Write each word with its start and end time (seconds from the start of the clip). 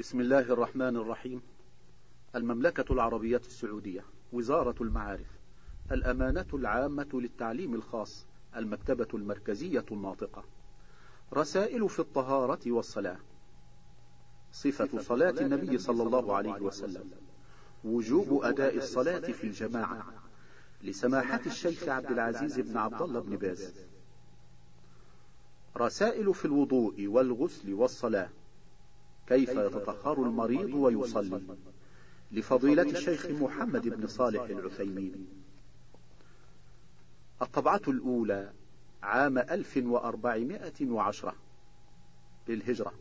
بسم 0.00 0.20
الله 0.20 0.40
الرحمن 0.40 0.96
الرحيم. 0.96 1.42
المملكة 2.34 2.92
العربية 2.92 3.36
السعودية 3.46 4.04
وزارة 4.32 4.74
المعارف 4.80 5.26
الأمانة 5.92 6.46
العامة 6.54 7.08
للتعليم 7.12 7.74
الخاص 7.74 8.26
المكتبة 8.56 9.06
المركزية 9.14 9.84
الناطقة. 9.92 10.44
رسائل 11.32 11.88
في 11.88 11.98
الطهارة 11.98 12.60
والصلاة. 12.66 13.16
صفة 14.52 15.00
صلاة 15.00 15.30
النبي 15.40 15.78
صلى 15.78 16.02
الله 16.02 16.36
عليه 16.36 16.60
وسلم. 16.60 17.10
وجوب 17.84 18.44
أداء 18.44 18.76
الصلاة 18.76 19.32
في 19.32 19.44
الجماعة. 19.44 20.06
لسماحة 20.82 21.40
الشيخ 21.46 21.88
عبد 21.88 22.10
العزيز 22.10 22.60
بن 22.60 22.76
عبد 22.76 23.02
الله 23.02 23.20
بن 23.20 23.36
باز. 23.36 23.74
رسائل 25.76 26.34
في 26.34 26.44
الوضوء 26.44 27.06
والغسل 27.06 27.74
والصلاة. 27.74 28.28
كيف 29.30 29.48
يتطهر 29.48 30.22
المريض 30.22 30.74
ويصلي. 30.74 31.40
لفضيلة 32.32 32.82
الشيخ 32.82 33.26
محمد 33.26 33.88
بن 33.88 34.06
صالح 34.06 34.42
العثيمين. 34.42 35.26
الطبعة 37.42 37.82
الأولى 37.88 38.52
عام 39.02 39.38
1410 39.38 41.34
للهجرة. 42.48 42.92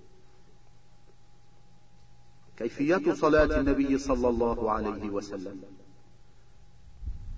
كيفية 2.58 3.14
صلاة 3.14 3.60
النبي 3.60 3.98
صلى 3.98 4.30
الله 4.30 4.72
عليه 4.72 5.10
وسلم؟ 5.10 5.64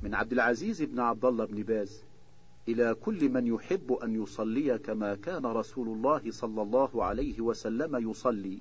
من 0.01 0.15
عبد 0.15 0.31
العزيز 0.31 0.81
بن 0.81 0.99
عبد 0.99 1.25
الله 1.25 1.45
بن 1.45 1.63
باز 1.63 2.03
إلى 2.67 2.93
كل 2.93 3.29
من 3.29 3.47
يحب 3.47 3.93
أن 3.93 4.23
يصلي 4.23 4.77
كما 4.77 5.15
كان 5.15 5.45
رسول 5.45 5.87
الله 5.87 6.31
صلى 6.31 6.61
الله 6.61 7.03
عليه 7.03 7.41
وسلم 7.41 8.09
يصلي. 8.09 8.59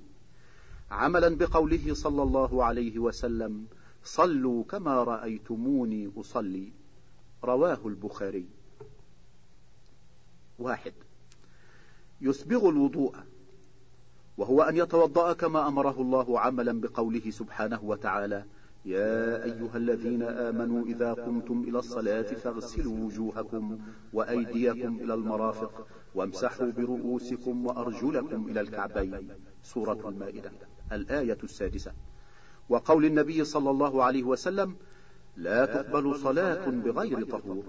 عملا 0.91 1.35
بقوله 1.35 1.93
صلى 1.93 2.23
الله 2.23 2.63
عليه 2.63 2.99
وسلم 2.99 3.65
صلوا 4.03 4.63
كما 4.63 5.03
رأيتموني 5.03 6.11
أصلي. 6.17 6.71
رواه 7.43 7.79
البخاري. 7.85 8.45
واحد. 10.59 10.93
يسبغ 12.21 12.69
الوضوء 12.69 13.15
وهو 14.37 14.61
أن 14.61 14.77
يتوضأ 14.77 15.33
كما 15.33 15.67
أمره 15.67 16.01
الله 16.01 16.39
عملا 16.39 16.81
بقوله 16.81 17.29
سبحانه 17.29 17.79
وتعالى 17.83 18.45
يا 18.85 19.43
أيها 19.43 19.77
الذين 19.77 20.23
آمنوا 20.23 20.85
إذا 20.85 21.13
قمتم 21.13 21.65
إلى 21.67 21.79
الصلاة 21.79 22.21
فاغسلوا 22.21 23.05
وجوهكم 23.05 23.79
وأيديكم 24.13 24.99
إلى 25.01 25.13
المرافق 25.13 25.87
وامسحوا 26.15 26.71
برؤوسكم 26.71 27.65
وأرجلكم 27.65 28.47
إلى 28.49 28.61
الكعبين. 28.61 29.29
سورة 29.63 30.09
المائدة. 30.09 30.51
الآية 30.91 31.37
السادسة. 31.43 31.93
وقول 32.69 33.05
النبي 33.05 33.43
صلى 33.43 33.69
الله 33.69 34.03
عليه 34.03 34.23
وسلم 34.23 34.75
لا 35.37 35.65
تقبل 35.65 36.15
صلاة 36.15 36.69
بغير 36.69 37.25
طهور. 37.25 37.63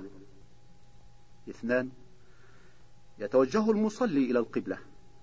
اثنان 1.51 1.91
يتوجه 3.19 3.70
المصلي 3.70 4.31
إلى 4.31 4.39
القبلة 4.39 4.79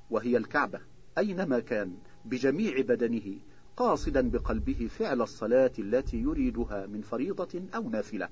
وهي 0.09 0.37
الكعبة 0.37 0.79
أينما 1.17 1.59
كان 1.59 1.97
بجميع 2.25 2.81
بدنه 2.81 3.39
قاصدا 3.77 4.29
بقلبه 4.29 4.89
فعل 4.99 5.21
الصلاة 5.21 5.71
التي 5.79 6.17
يريدها 6.17 6.85
من 6.85 7.01
فريضة 7.01 7.61
أو 7.75 7.89
نافلة 7.89 8.29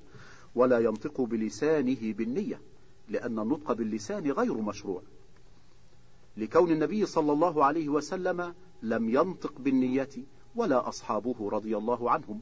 ولا 0.54 0.78
ينطق 0.78 1.20
بلسانه 1.20 2.12
بالنية 2.12 2.60
لأن 3.08 3.38
النطق 3.38 3.72
باللسان 3.72 4.30
غير 4.30 4.54
مشروع. 4.54 5.02
لكون 6.36 6.70
النبي 6.72 7.06
صلى 7.06 7.32
الله 7.32 7.64
عليه 7.64 7.88
وسلم 7.88 8.54
لم 8.82 9.08
ينطق 9.08 9.52
بالنية 9.58 10.08
ولا 10.56 10.88
أصحابه 10.88 11.50
رضي 11.50 11.76
الله 11.76 12.10
عنهم 12.10 12.40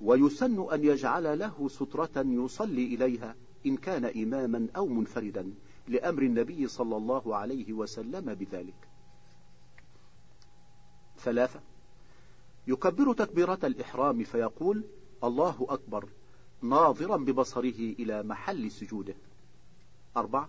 ويسن 0.00 0.72
أن 0.72 0.84
يجعل 0.84 1.38
له 1.38 1.68
سترة 1.68 2.10
يصلي 2.16 2.94
إليها 2.94 3.34
إن 3.66 3.76
كان 3.76 4.04
إماما 4.04 4.68
أو 4.76 4.86
منفردا 4.86 5.54
لأمر 5.88 6.22
النبي 6.22 6.68
صلى 6.68 6.96
الله 6.96 7.36
عليه 7.36 7.72
وسلم 7.72 8.34
بذلك. 8.34 8.88
ثلاثة 11.18 11.60
يكبر 12.66 13.12
تكبيرة 13.12 13.58
الإحرام 13.64 14.24
فيقول 14.24 14.84
الله 15.24 15.66
أكبر 15.68 16.08
ناظرا 16.62 17.16
ببصره 17.16 17.94
إلى 17.98 18.22
محل 18.22 18.70
سجوده. 18.70 19.14
أربعة 20.16 20.48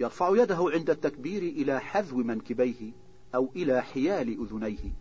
يرفع 0.00 0.42
يده 0.42 0.70
عند 0.72 0.90
التكبير 0.90 1.42
إلى 1.42 1.80
حذو 1.80 2.16
منكبيه 2.16 2.92
أو 3.34 3.50
إلى 3.56 3.82
حيال 3.82 4.42
أذنيه. 4.42 4.92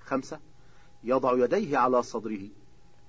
خمسة 0.00 0.40
يضع 1.04 1.44
يديه 1.44 1.78
على 1.78 2.02
صدره 2.02 2.48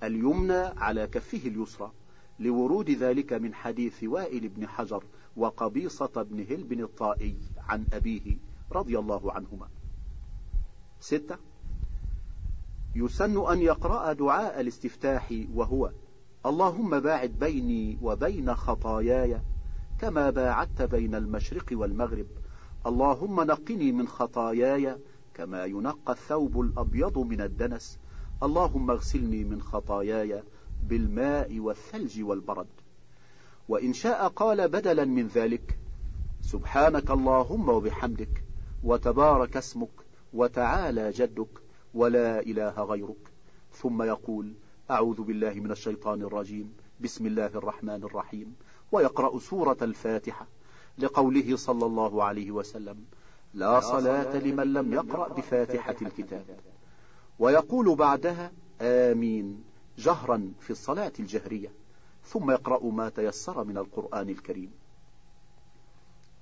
اليمنى 0.02 0.54
على 0.54 1.06
كفه 1.06 1.38
اليسرى 1.38 1.92
لورود 2.38 2.90
ذلك 2.90 3.32
من 3.32 3.54
حديث 3.54 4.04
وائل 4.04 4.48
بن 4.48 4.68
حجر 4.68 5.04
وقبيصة 5.36 6.22
بن 6.22 6.40
هلب 6.40 6.72
الطائي 6.72 7.36
عن 7.58 7.84
أبيه 7.92 8.36
رضي 8.72 8.98
الله 8.98 9.32
عنهما. 9.32 9.68
ستة 11.00 11.36
يسن 12.94 13.52
أن 13.52 13.62
يقرأ 13.62 14.12
دعاء 14.12 14.60
الاستفتاح 14.60 15.34
وهو 15.54 15.90
اللهم 16.46 17.00
باعد 17.00 17.30
بيني 17.30 17.98
وبين 18.02 18.54
خطاياي 18.54 19.40
كما 20.00 20.30
باعدت 20.30 20.82
بين 20.82 21.14
المشرق 21.14 21.66
والمغرب. 21.72 22.26
اللهم 22.86 23.40
نقني 23.40 23.92
من 23.92 24.08
خطاياي 24.08 24.96
كما 25.34 25.64
ينقى 25.64 26.12
الثوب 26.12 26.60
الأبيض 26.60 27.18
من 27.18 27.40
الدنس. 27.40 27.98
اللهم 28.42 28.90
اغسلني 28.90 29.44
من 29.44 29.62
خطاياي 29.62 30.42
بالماء 30.82 31.58
والثلج 31.58 32.22
والبرد. 32.22 32.66
وإن 33.68 33.92
شاء 33.92 34.28
قال 34.28 34.68
بدلا 34.68 35.04
من 35.04 35.26
ذلك 35.26 35.78
سبحانك 36.40 37.10
اللهم 37.10 37.68
وبحمدك 37.68 38.44
وتبارك 38.84 39.56
اسمك 39.56 39.90
وتعالى 40.34 41.10
جدك 41.10 41.48
ولا 41.94 42.40
إله 42.40 42.84
غيرك. 42.84 43.32
ثم 43.72 44.02
يقول 44.02 44.52
أعوذ 44.90 45.22
بالله 45.22 45.54
من 45.54 45.70
الشيطان 45.70 46.22
الرجيم. 46.22 46.72
بسم 47.00 47.26
الله 47.26 47.46
الرحمن 47.46 48.02
الرحيم. 48.04 48.56
ويقرأ 48.92 49.38
سورة 49.38 49.76
الفاتحة 49.82 50.46
لقوله 50.98 51.56
صلى 51.56 51.86
الله 51.86 52.24
عليه 52.24 52.50
وسلم 52.50 53.04
لا 53.54 53.80
صلاة 53.80 54.36
لمن 54.36 54.72
لم 54.72 54.92
يقرأ 54.92 55.28
بفاتحة 55.28 55.96
الكتاب. 56.02 56.44
ويقول 57.38 57.94
بعدها 57.94 58.52
آمين 58.80 59.64
جهرا 59.98 60.52
في 60.60 60.70
الصلاة 60.70 61.12
الجهرية 61.20 61.72
ثم 62.24 62.50
يقرأ 62.50 62.84
ما 62.84 63.08
تيسر 63.08 63.64
من 63.64 63.78
القرآن 63.78 64.28
الكريم. 64.28 64.70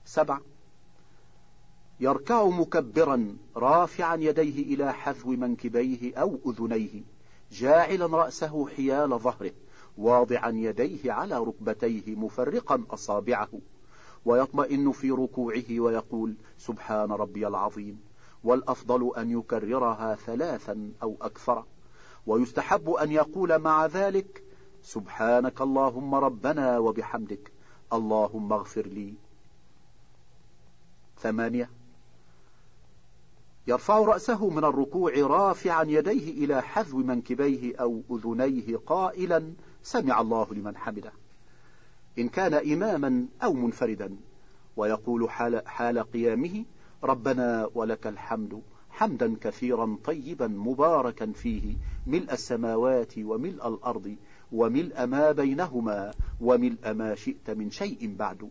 سبع 0.05 0.39
يركع 2.01 2.45
مكبرا 2.45 3.37
رافعا 3.57 4.17
يديه 4.17 4.75
إلى 4.75 4.93
حذو 4.93 5.31
منكبيه 5.31 6.17
أو 6.17 6.39
أذنيه 6.47 7.03
جاعلا 7.53 8.07
رأسه 8.07 8.69
حيال 8.69 9.19
ظهره. 9.19 9.53
واضعا 9.99 10.51
يديه 10.51 11.13
على 11.13 11.39
ركبتيه 11.39 12.15
مفرقا 12.15 12.85
أصابعه 12.91 13.49
ويطمئن 14.25 14.93
في 14.93 15.11
ركوعه 15.11 15.81
ويقول 15.81 16.35
سبحان 16.59 17.13
ربي 17.13 17.47
العظيم 17.47 18.01
والأفضل 18.45 19.11
أن 19.17 19.39
يكررها 19.39 20.15
ثلاثا 20.15 20.93
أو 21.03 21.17
أكثر. 21.23 21.65
ويستحب 22.27 22.91
أن 22.91 23.13
يقول 23.13 23.59
مع 23.59 23.87
ذلك 23.87 24.43
سبحانك 24.83 25.61
اللهم 25.61 26.15
ربنا 26.15 26.79
وبحمدك 26.79 27.53
اللهم 27.93 28.53
اغفر 28.53 28.87
لي. 28.87 29.15
ثمانية. 31.19 31.71
يرفع 33.67 33.99
رأسه 33.99 34.51
من 34.51 34.65
الركوع 34.65 35.13
رافعا 35.17 35.85
يديه 35.85 36.45
إلى 36.45 36.63
حذو 36.63 36.99
منكبيه 36.99 37.77
أو 37.77 38.03
أذنيه 38.11 38.77
قائلا 38.77 39.53
سمع 39.85 40.21
الله 40.21 40.55
لمن 40.55 40.77
حمده. 40.77 41.13
إن 42.19 42.29
كان 42.29 42.55
إماما 42.55 43.27
أو 43.43 43.53
منفردا 43.53 44.17
ويقول 44.77 45.31
حال, 45.31 45.69
حال 45.69 45.99
قيامه 45.99 46.65
ربنا 47.03 47.71
ولك 47.75 48.07
الحمد 48.07 48.63
حمدا 48.91 49.37
كثيرا 49.41 49.99
طيبا 50.05 50.47
مباركا 50.47 51.33
فيه 51.33 51.77
ملء 52.07 52.33
السماوات 52.33 53.19
وملء 53.19 53.69
الأرض 53.69 54.17
وملء 54.53 55.07
ما 55.07 55.33
بينهما 55.33 56.15
وملء 56.41 56.93
ما 56.93 57.15
شئت 57.15 57.51
من 57.51 57.71
شيء 57.71 58.15
بعد. 58.19 58.51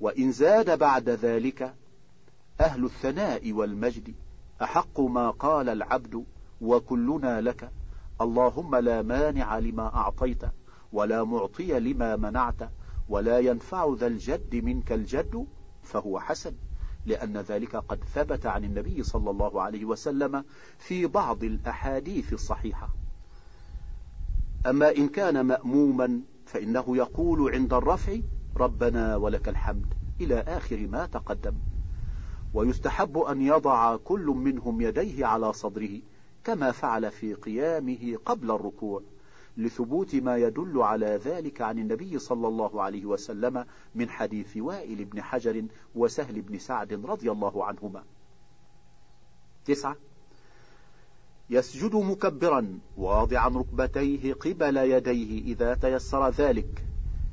وإن 0.00 0.32
زاد 0.32 0.78
بعد 0.78 1.08
ذلك 1.08 1.74
أهل 2.60 2.84
الثناء 2.84 3.52
والمجد 3.52 4.14
أحق 4.62 5.00
ما 5.00 5.30
قال 5.30 5.68
العبد 5.68 6.24
وكلنا 6.60 7.40
لك 7.40 7.70
اللهم 8.20 8.76
لا 8.76 9.02
مانع 9.02 9.58
لما 9.58 9.94
أعطيت 9.94 10.42
ولا 10.92 11.24
معطي 11.24 11.80
لما 11.80 12.16
منعت 12.16 12.70
ولا 13.08 13.38
ينفع 13.38 13.94
ذا 13.98 14.06
الجد 14.06 14.56
منك 14.56 14.92
الجد 14.92 15.46
فهو 15.82 16.20
حسن 16.20 16.54
لأن 17.06 17.36
ذلك 17.36 17.76
قد 17.76 18.04
ثبت 18.14 18.46
عن 18.46 18.64
النبي 18.64 19.02
صلى 19.02 19.30
الله 19.30 19.62
عليه 19.62 19.84
وسلم 19.84 20.44
في 20.78 21.06
بعض 21.06 21.44
الأحاديث 21.44 22.32
الصحيحة. 22.32 22.88
أما 24.66 24.96
إن 24.96 25.08
كان 25.08 25.40
مأموما 25.40 26.20
فإنه 26.46 26.96
يقول 26.96 27.54
عند 27.54 27.72
الرفع 27.72 28.16
ربنا 28.56 29.16
ولك 29.16 29.48
الحمد 29.48 29.86
إلى 30.20 30.40
آخر 30.40 30.86
ما 30.86 31.06
تقدم. 31.06 31.54
ويستحب 32.54 33.18
أن 33.18 33.42
يضع 33.42 33.96
كل 33.96 34.26
منهم 34.26 34.80
يديه 34.80 35.26
على 35.26 35.52
صدره 35.52 36.00
كما 36.46 36.72
فعل 36.72 37.10
في 37.10 37.34
قيامه 37.34 38.18
قبل 38.24 38.50
الركوع 38.50 39.02
لثبوت 39.56 40.14
ما 40.14 40.36
يدل 40.36 40.82
على 40.82 41.20
ذلك 41.24 41.62
عن 41.62 41.78
النبي 41.78 42.18
صلى 42.18 42.48
الله 42.48 42.82
عليه 42.82 43.04
وسلم 43.04 43.66
من 43.94 44.10
حديث 44.10 44.56
وائل 44.56 45.04
بن 45.04 45.22
حجر 45.22 45.64
وسهل 45.94 46.42
بن 46.42 46.58
سعد 46.58 46.92
رضي 46.92 47.30
الله 47.30 47.64
عنهما. 47.64 48.04
تسعة. 49.64 49.96
يسجد 51.50 51.94
مكبرا 51.94 52.78
واضعا 52.96 53.48
ركبتيه 53.48 54.34
قبل 54.34 54.76
يديه 54.76 55.42
إذا 55.42 55.74
تيسر 55.74 56.30
ذلك 56.30 56.84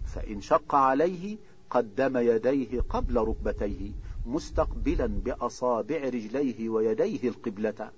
فإن 0.05 0.41
شق 0.41 0.75
عليه 0.75 1.37
قدم 1.69 2.17
يديه 2.17 2.81
قبل 2.81 3.17
ركبتيه 3.17 3.91
مستقبلا 4.25 5.05
بأصابع 5.05 5.97
رجليه 5.97 6.69
ويديه 6.69 7.29
القبلة. 7.29 7.91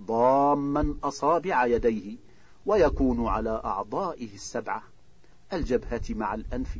ضاما 0.00 0.94
أصابع 1.04 1.66
يديه 1.66 2.16
ويكون 2.66 3.26
على 3.26 3.60
أعضائه 3.64 4.34
السبعة 4.34 4.82
الجبهة 5.52 6.02
مع 6.10 6.34
الأنف 6.34 6.78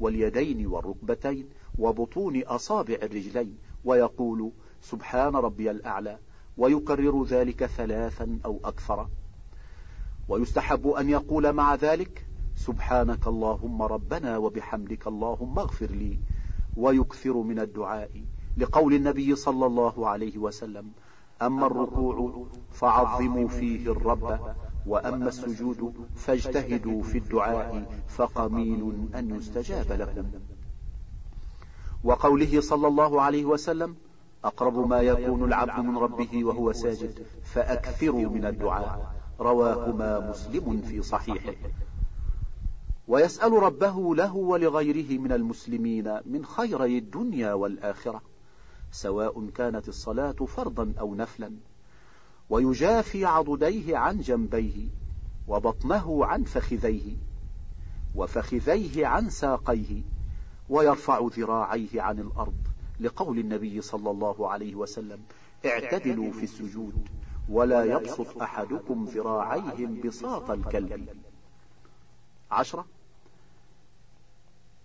واليدين 0.00 0.66
والركبتين 0.66 1.48
وبطون 1.78 2.42
أصابع 2.42 2.94
الرجلين 2.94 3.58
ويقول 3.84 4.52
سبحان 4.82 5.36
ربي 5.36 5.70
الأعلى 5.70 6.18
ويكرر 6.58 7.24
ذلك 7.24 7.66
ثلاثا 7.66 8.38
أو 8.44 8.60
أكثر. 8.64 9.08
ويستحب 10.28 10.88
أن 10.88 11.10
يقول 11.10 11.52
مع 11.52 11.74
ذلك 11.74 12.26
سبحانك 12.56 13.26
اللهم 13.26 13.82
ربنا 13.82 14.36
وبحمدك 14.36 15.06
اللهم 15.06 15.58
اغفر 15.58 15.86
لي 15.86 16.18
ويكثر 16.76 17.36
من 17.36 17.58
الدعاء 17.58 18.10
لقول 18.56 18.94
النبي 18.94 19.36
صلى 19.36 19.66
الله 19.66 20.08
عليه 20.08 20.38
وسلم 20.38 20.90
أما 21.42 21.66
الركوع 21.66 22.46
فعظموا 22.72 23.48
فيه 23.48 23.92
الرب 23.92 24.40
وأما 24.86 25.28
السجود 25.28 25.94
فاجتهدوا 26.16 27.02
في 27.02 27.18
الدعاء 27.18 28.00
فقمين 28.08 29.10
أن 29.14 29.36
يستجاب 29.36 29.92
لكم. 29.92 30.24
وقوله 32.04 32.60
صلى 32.60 32.88
الله 32.88 33.22
عليه 33.22 33.44
وسلم 33.44 33.96
أقرب 34.44 34.88
ما 34.88 35.00
يكون 35.00 35.44
العبد 35.44 35.84
من 35.84 35.98
ربه 35.98 36.44
وهو 36.44 36.72
ساجد 36.72 37.26
فأكثروا 37.42 38.30
من 38.30 38.46
الدعاء. 38.46 39.14
رواهما 39.40 40.30
مسلم 40.30 40.82
في 40.82 41.02
صحيحه. 41.02 41.54
ويسأل 43.08 43.52
ربه 43.52 44.14
له 44.14 44.36
ولغيره 44.36 45.18
من 45.18 45.32
المسلمين 45.32 46.20
من 46.26 46.44
خيري 46.44 46.98
الدنيا 46.98 47.52
والآخرة. 47.52 48.22
سواء 48.96 49.46
كانت 49.54 49.88
الصلاة 49.88 50.32
فرضا 50.32 50.92
أو 51.00 51.14
نفلا. 51.14 51.52
ويجافي 52.50 53.24
عضديه 53.24 53.96
عن 53.96 54.20
جنبيه 54.20 54.88
وبطنه 55.48 56.26
عن 56.26 56.44
فخذيه 56.44 57.16
وفخذيه 58.14 59.06
عن 59.06 59.30
ساقيه 59.30 60.02
ويرفع 60.68 61.28
ذراعيه 61.36 62.02
عن 62.02 62.18
الأرض. 62.18 62.54
لقول 63.00 63.38
النبي 63.38 63.80
صلى 63.80 64.10
الله 64.10 64.50
عليه 64.50 64.74
وسلم 64.74 65.20
اعتدلوا 65.66 66.32
في 66.32 66.42
السجود 66.42 67.08
ولا 67.48 67.84
يبسط 67.84 68.42
أحدكم 68.42 69.04
ذراعيه 69.04 69.86
بساط 69.86 70.50
الكلب. 70.50 71.08
عشرة. 72.50 72.86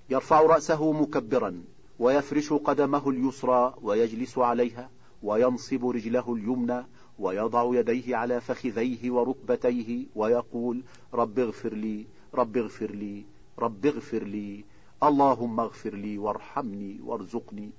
يرفع 0.10 0.42
رأسه 0.42 0.92
مكبرا. 0.92 1.64
ويفرش 2.02 2.54
قدمه 2.54 3.10
اليسرى 3.10 3.74
ويجلس 3.82 4.38
عليها 4.38 4.90
وينصب 5.24 5.86
رجله 5.86 6.34
اليمنى 6.34 6.86
ويضع 7.20 7.80
يديه 7.80 8.16
على 8.16 8.42
فخذيه 8.42 9.12
وركبتيه 9.12 10.06
ويقول 10.16 10.82
رب 11.14 11.40
اغفر 11.40 11.74
لي 11.74 12.06
رب 12.34 12.58
اغفر 12.58 12.92
لي 12.92 13.24
رب 13.60 13.86
اغفر 13.86 14.24
لي 14.24 14.66
اللهم 15.04 15.60
اغفر 15.60 15.94
لي 15.96 16.18
وارحمني 16.18 17.00
وارزقني 17.04 17.70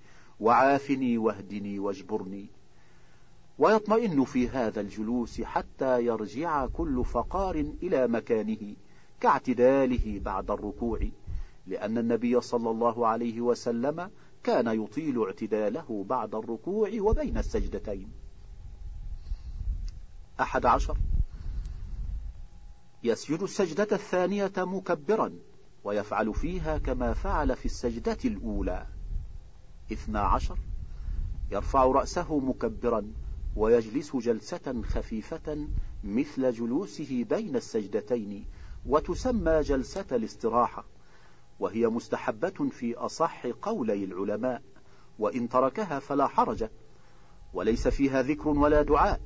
وعافني 0.41 1.19
واهدني 1.19 1.79
واجبرني. 1.79 2.47
ويطمئن 3.59 4.25
في 4.25 4.49
هذا 4.49 4.81
الجلوس 4.81 5.41
حتى 5.41 6.05
يرجع 6.07 6.67
كل 6.67 7.05
فقار 7.05 7.67
إلى 7.83 8.09
مكانه 8.09 8.75
كاعتداله 9.21 10.21
بعد 10.25 10.51
الركوع. 10.51 11.01
لأن 11.67 11.99
النبي 11.99 12.41
صلى 12.41 12.71
الله 12.71 13.07
عليه 13.07 13.41
وسلم 13.41 14.11
كان 14.43 14.83
يطيل 14.83 15.25
اعتداله 15.25 16.05
بعد 16.09 16.35
الركوع 16.35 16.91
وبين 17.01 17.39
السجدتين. 17.39 18.13
أحد 20.41 20.67
عشر. 20.67 20.97
يسجد 23.05 23.43
السجدة 23.43 23.89
الثانية 23.93 24.53
مكبرا 24.57 25.33
ويفعل 25.85 26.35
فيها 26.35 26.79
كما 26.79 27.13
فعل 27.13 27.57
في 27.57 27.67
السجدة 27.67 28.19
الأولى. 28.25 28.87
اثنا 29.93 30.21
عشر. 30.21 30.59
يرفع 31.51 31.85
رأسه 31.85 32.39
مكبرا 32.39 33.13
ويجلس 33.57 34.17
جلسة 34.17 34.83
خفيفة 34.83 35.69
مثل 36.05 36.53
جلوسه 36.53 37.25
بين 37.25 37.57
السجدتين 37.57 38.45
وتسمى 38.87 39.61
جلسة 39.61 40.07
الاستراحة. 40.13 40.85
وهي 41.59 41.87
مستحبة 41.87 42.69
في 42.71 42.95
أصح 42.95 43.47
قولي 43.47 44.05
العلماء 44.05 44.63
وإن 45.19 45.49
تركها 45.49 45.99
فلا 45.99 46.27
حرج 46.27 46.69
وليس 47.55 47.89
فيها 47.89 48.23
ذكر 48.23 48.49
ولا 48.49 48.83
دعاء. 48.83 49.21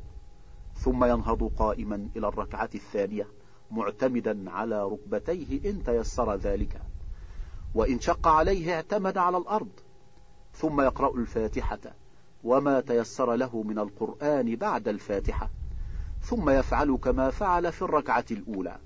ثم 0.74 1.04
ينهض 1.04 1.52
قائما 1.58 2.08
إلى 2.16 2.28
الركعة 2.28 2.70
الثانية 2.74 3.28
معتمدا 3.70 4.50
على 4.50 4.84
ركبتيه 4.84 5.70
إن 5.70 5.84
تيسر 5.84 6.36
ذلك. 6.36 6.82
وإن 7.74 8.00
شق 8.00 8.28
عليه 8.28 8.74
اعتمد 8.74 9.18
على 9.18 9.36
الأرض. 9.36 9.70
ثم 10.52 10.80
يقرأ 10.80 11.16
الفاتحة 11.16 11.80
وما 12.44 12.80
تيسر 12.80 13.34
له 13.34 13.62
من 13.62 13.78
القرآن 13.78 14.56
بعد 14.56 14.88
الفاتحة. 14.88 15.50
ثم 16.22 16.50
يفعل 16.50 16.96
كما 16.96 17.30
فعل 17.30 17.72
في 17.72 17.82
الركعة 17.82 18.24
الأولى. 18.30 18.78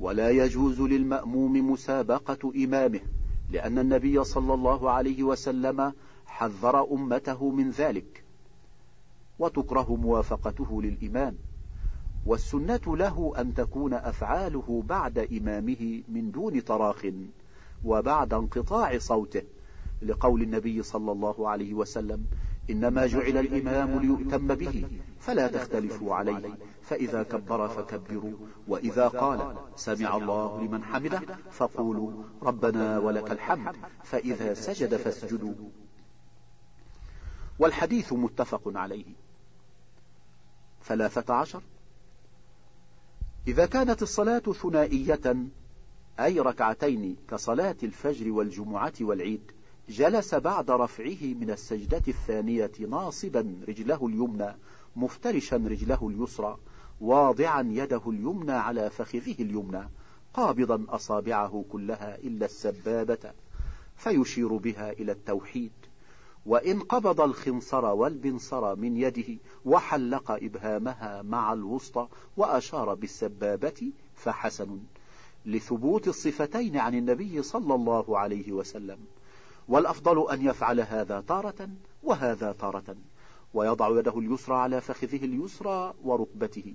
ولا 0.00 0.30
يجوز 0.30 0.80
للمأموم 0.80 1.70
مسابقة 1.72 2.52
إمامه 2.64 3.00
لأن 3.50 3.78
النبي 3.78 4.24
صلى 4.24 4.54
الله 4.54 4.90
عليه 4.90 5.22
وسلم 5.22 5.92
حذر 6.26 6.92
أمته 6.92 7.50
من 7.50 7.70
ذلك 7.70 8.24
وتكره 9.38 9.96
موافقته 9.96 10.82
للإمام. 10.82 11.36
والسنة 12.26 12.80
له 12.86 13.32
أن 13.38 13.54
تكون 13.54 13.94
أفعاله 13.94 14.82
بعد 14.88 15.18
إمامه 15.18 16.02
من 16.08 16.30
دون 16.30 16.64
تراخ 16.64 17.06
وبعد 17.84 18.34
انقطاع 18.34 18.98
صوته 18.98 19.42
لقول 20.02 20.42
النبي 20.42 20.82
صلى 20.82 21.12
الله 21.12 21.48
عليه 21.48 21.74
وسلم 21.74 22.24
إنما 22.70 23.06
جعل 23.06 23.38
الإمام 23.38 24.00
ليؤتم 24.00 24.54
به 24.54 24.88
فلا 25.20 25.48
تختلفوا 25.48 26.14
عليه. 26.14 26.58
فإذا 26.82 27.22
كبر 27.22 27.68
فكبروا 27.68 28.32
وإذا 28.68 29.08
قال 29.08 29.56
سمع 29.76 30.16
الله 30.16 30.62
لمن 30.62 30.84
حمده 30.84 31.20
فقولوا 31.50 32.22
ربنا 32.42 32.98
ولك 32.98 33.30
الحمد 33.30 33.76
فإذا 34.04 34.54
سجد 34.54 34.96
فاسجدوا. 34.96 35.54
والحديث 37.58 38.12
متفق 38.12 38.62
عليه. 38.66 39.04
ثلاثة 40.84 41.34
عشر. 41.34 41.62
إذا 43.46 43.66
كانت 43.66 44.02
الصلاة 44.02 44.38
ثنائية 44.38 45.36
أي 46.20 46.40
ركعتين 46.40 47.16
كصلاة 47.30 47.76
الفجر 47.82 48.30
والجمعة 48.30 48.92
والعيد 49.00 49.52
جلس 49.90 50.34
بعد 50.34 50.70
رفعه 50.70 51.22
من 51.22 51.50
السجدة 51.50 52.02
الثانية 52.08 52.70
ناصبا 52.88 53.54
رجله 53.68 54.06
اليمنى 54.06 54.56
مفترشا 54.96 55.56
رجله 55.56 56.08
اليسرى 56.08 56.58
واضعا 57.00 57.62
يده 57.70 58.02
اليمنى 58.06 58.52
على 58.52 58.90
فخذه 58.90 59.34
اليمنى 59.40 59.88
قابضا 60.34 60.84
أصابعه 60.88 61.64
كلها 61.72 62.18
إلا 62.18 62.44
السبابة 62.46 63.32
فيشير 63.96 64.56
بها 64.56 64.92
إلى 64.92 65.12
التوحيد. 65.12 65.72
وإن 66.46 66.80
قبض 66.80 67.20
الخنصر 67.20 67.84
والبنصر 67.84 68.76
من 68.76 68.96
يده 68.96 69.38
وحلق 69.64 70.30
إبهامها 70.30 71.22
مع 71.22 71.52
الوسطى 71.52 72.08
وأشار 72.36 72.94
بالسبابة 72.94 73.92
فحسن. 74.14 74.78
لثبوت 75.46 76.08
الصفتين 76.08 76.76
عن 76.76 76.94
النبي 76.94 77.42
صلى 77.42 77.74
الله 77.74 78.18
عليه 78.18 78.52
وسلم. 78.52 78.98
والأفضل 79.70 80.30
أن 80.30 80.46
يفعل 80.46 80.80
هذا 80.80 81.20
تارة 81.20 81.68
وهذا 82.02 82.52
تارة 82.52 82.96
ويضع 83.54 83.98
يده 83.98 84.18
اليسرى 84.18 84.56
على 84.56 84.80
فخذه 84.80 85.24
اليسرى 85.24 85.94
وركبته 86.04 86.74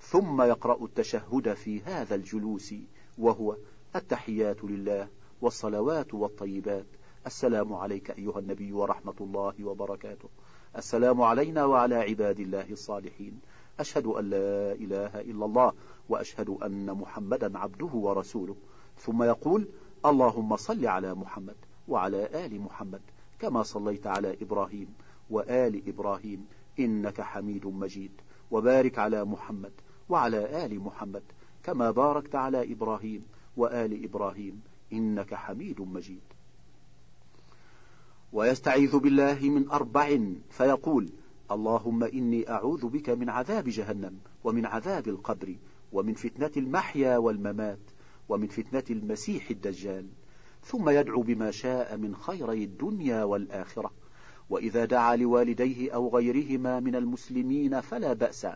ثم 0.00 0.42
يقرأ 0.42 0.84
التشهد 0.84 1.52
في 1.54 1.80
هذا 1.80 2.14
الجلوس 2.14 2.74
وهو 3.18 3.56
التحيات 3.96 4.64
لله 4.64 5.08
والصلوات 5.40 6.14
والطيبات. 6.14 6.86
السلام 7.26 7.72
عليك 7.72 8.10
أيها 8.10 8.38
النبي 8.38 8.72
ورحمة 8.72 9.14
الله 9.20 9.54
وبركاته. 9.64 10.28
السلام 10.76 11.22
علينا 11.22 11.64
وعلى 11.64 11.94
عباد 11.94 12.40
الله 12.40 12.66
الصالحين. 12.70 13.40
أشهد 13.80 14.06
أن 14.06 14.30
لا 14.30 14.72
إله 14.72 15.20
إلا 15.20 15.44
الله 15.44 15.72
وأشهد 16.08 16.48
أن 16.48 16.86
محمدا 16.92 17.58
عبده 17.58 17.90
ورسوله. 17.94 18.56
ثم 18.98 19.22
يقول 19.22 19.68
اللهم 20.06 20.56
صل 20.56 20.86
على 20.86 21.14
محمد. 21.14 21.56
وعلى 21.90 22.46
آل 22.46 22.60
محمد 22.60 23.00
كما 23.38 23.62
صليت 23.62 24.06
على 24.06 24.36
إبراهيم 24.42 24.94
وآل 25.30 25.82
إبراهيم 25.88 26.46
إنك 26.78 27.20
حميد 27.20 27.66
مجيد. 27.66 28.10
وبارك 28.50 28.98
على 28.98 29.24
محمد 29.24 29.72
وعلى 30.08 30.66
آل 30.66 30.80
محمد 30.80 31.22
كما 31.62 31.90
باركت 31.90 32.34
على 32.34 32.72
إبراهيم 32.72 33.26
وآل 33.56 34.04
إبراهيم 34.04 34.62
إنك 34.92 35.34
حميد 35.34 35.80
مجيد. 35.80 36.20
ويستعيذ 38.32 38.98
بالله 38.98 39.38
من 39.42 39.70
أربع 39.70 40.18
فيقول 40.50 41.10
اللهم 41.50 42.04
إني 42.04 42.50
أعوذ 42.50 42.86
بك 42.86 43.10
من 43.10 43.28
عذاب 43.28 43.68
جهنم 43.68 44.18
ومن 44.44 44.66
عذاب 44.66 45.08
القبر 45.08 45.56
ومن 45.92 46.14
فتنة 46.14 46.50
المحيا 46.56 47.16
والممات 47.16 47.80
ومن 48.28 48.46
فتنة 48.46 48.84
المسيح 48.90 49.50
الدجال. 49.50 50.06
ثم 50.64 50.88
يدعو 50.88 51.22
بما 51.22 51.50
شاء 51.50 51.96
من 51.96 52.16
خيري 52.16 52.64
الدنيا 52.64 53.24
والآخرة. 53.24 53.90
وإذا 54.50 54.84
دعا 54.84 55.16
لوالديه 55.16 55.94
أو 55.94 56.08
غيرهما 56.08 56.80
من 56.80 56.96
المسلمين 56.96 57.80
فلا 57.80 58.12
بأس 58.12 58.46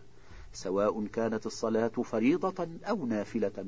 سواء 0.52 1.06
كانت 1.06 1.46
الصلاة 1.46 1.88
فريضة 1.88 2.68
أو 2.84 3.06
نافلة. 3.06 3.66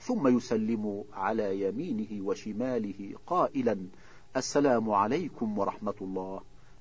ثم 0.00 0.36
يسلم 0.36 1.04
على 1.12 1.60
يمينه 1.60 2.26
وشماله 2.26 3.14
قائلا 3.26 3.86
السلام 4.36 4.90
عليكم 4.90 5.58
ورحمة 5.58 5.94
الله. 6.00 6.40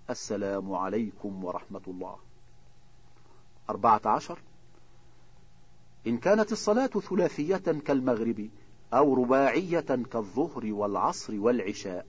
السلام 0.09 0.73
عليكم 0.73 1.43
ورحمة 1.43 1.81
الله. 1.87 2.17
أربعة 3.69 4.01
عشر. 4.05 4.39
إن 6.07 6.17
كانت 6.17 6.51
الصلاة 6.51 6.87
ثلاثية 6.87 7.57
كالمغرب 7.57 8.49
أو 8.93 9.13
رباعية 9.13 9.79
كالظهر 10.11 10.61
والعصر 10.65 11.39
والعشاء. 11.39 12.05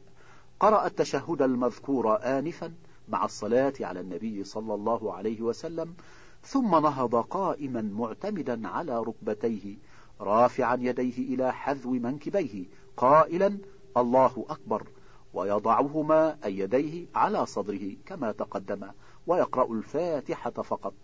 قرأ 0.60 0.86
التشهد 0.86 1.42
المذكور 1.42 2.16
آنفا 2.22 2.72
مع 3.08 3.24
الصلاة 3.24 3.72
على 3.80 4.00
النبي 4.00 4.44
صلى 4.44 4.74
الله 4.74 5.14
عليه 5.14 5.42
وسلم 5.42 5.94
ثم 6.42 6.70
نهض 6.70 7.14
قائما 7.14 7.82
معتمدا 7.82 8.68
على 8.68 8.98
ركبتيه 8.98 9.76
رافعا 10.20 10.76
يديه 10.80 11.34
إلى 11.34 11.52
حذو 11.52 11.90
منكبيه 11.90 12.64
قائلا 12.96 13.58
الله 13.96 14.46
أكبر 14.48 14.86
ويضعهما 15.34 16.36
أي 16.44 16.58
يديه 16.58 17.06
على 17.14 17.46
صدره 17.46 17.96
كما 18.06 18.32
تقدم 18.32 18.90
ويقرأ 19.26 19.72
الفاتحة 19.72 20.50
فقط. 20.50 20.94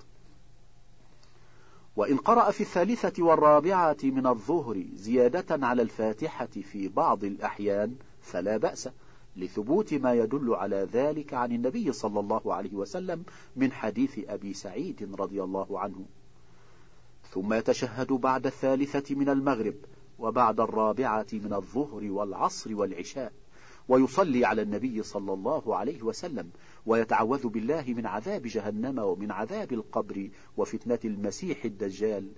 وإن 1.97 2.16
قرأ 2.16 2.50
في 2.50 2.61
الثالثة 2.61 3.23
والرابعة 3.23 3.97
من 4.02 4.26
الظهر 4.26 4.85
زيادة 4.94 5.66
على 5.66 5.82
الفاتحة 5.82 6.47
في 6.47 6.88
بعض 6.88 7.25
الأحيان 7.25 7.94
فلا 8.20 8.56
بأس 8.56 8.88
لثبوت 9.37 9.94
ما 9.94 10.14
يدل 10.14 10.54
على 10.54 10.88
ذلك 10.92 11.35
عن 11.35 11.52
النبي 11.52 11.92
صلى 11.92 12.20
الله 12.20 12.54
عليه 12.54 12.75
وسلم 12.75 13.25
من 13.56 13.73
حديث 13.73 14.18
أبي 14.28 14.54
سعيد 14.54 15.14
رضي 15.18 15.42
الله 15.42 15.80
عنه. 15.80 16.04
ثم 17.30 17.54
يتشهد 17.54 18.12
بعد 18.12 18.47
الثالثة 18.47 19.14
من 19.14 19.28
المغرب 19.28 19.75
وبعد 20.18 20.61
الرابعة 20.61 21.26
من 21.32 21.52
الظهر 21.52 22.11
والعصر 22.11 22.75
والعشاء 22.75 23.32
ويصلي 23.88 24.44
على 24.44 24.62
النبي 24.62 25.02
صلى 25.02 25.32
الله 25.32 25.76
عليه 25.76 26.02
وسلم 26.02 26.50
ويتعوذ 26.87 27.49
بالله 27.49 27.84
من 27.87 28.06
عذاب 28.06 28.42
جهنم 28.42 28.99
ومن 28.99 29.30
عذاب 29.30 29.72
القبر 29.72 30.28
وفتنة 30.56 30.99
المسيح 31.04 31.64
الدجال 31.64 32.28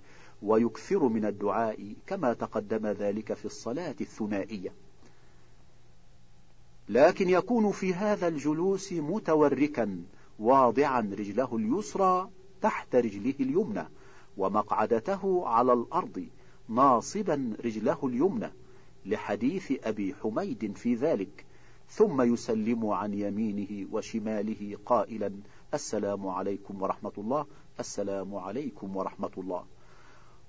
ويكثر 0.41 1.07
من 1.07 1.25
الدعاء 1.25 1.93
كما 2.07 2.33
تقدم 2.33 2.87
ذلك 2.87 3.33
في 3.33 3.45
الصلاة 3.45 3.95
الثنائية. 4.01 4.73
لكن 6.89 7.29
يكون 7.29 7.71
في 7.71 7.93
هذا 7.93 8.27
الجلوس 8.27 8.93
متوركا 8.93 10.03
واضعا 10.39 10.99
رجله 10.99 11.55
اليسرى 11.55 12.29
تحت 12.61 12.95
رجله 12.95 13.33
اليمنى 13.39 13.83
ومقعدته 14.37 15.47
على 15.47 15.73
الأرض 15.73 16.27
ناصبا 16.69 17.53
رجله 17.65 17.97
اليمنى 18.03 18.51
لحديث 19.05 19.73
أبي 19.83 20.15
حميد 20.23 20.73
في 20.75 20.95
ذلك 20.95 21.45
ثم 21.89 22.21
يسلم 22.21 22.87
عن 22.87 23.13
يمينه 23.13 23.87
وشماله 23.91 24.77
قائلا 24.85 25.33
السلام 25.73 26.27
عليكم 26.27 26.81
ورحمة 26.81 27.11
الله 27.17 27.45
السلام 27.79 28.35
عليكم 28.35 28.97
ورحمة 28.97 29.31
الله. 29.37 29.65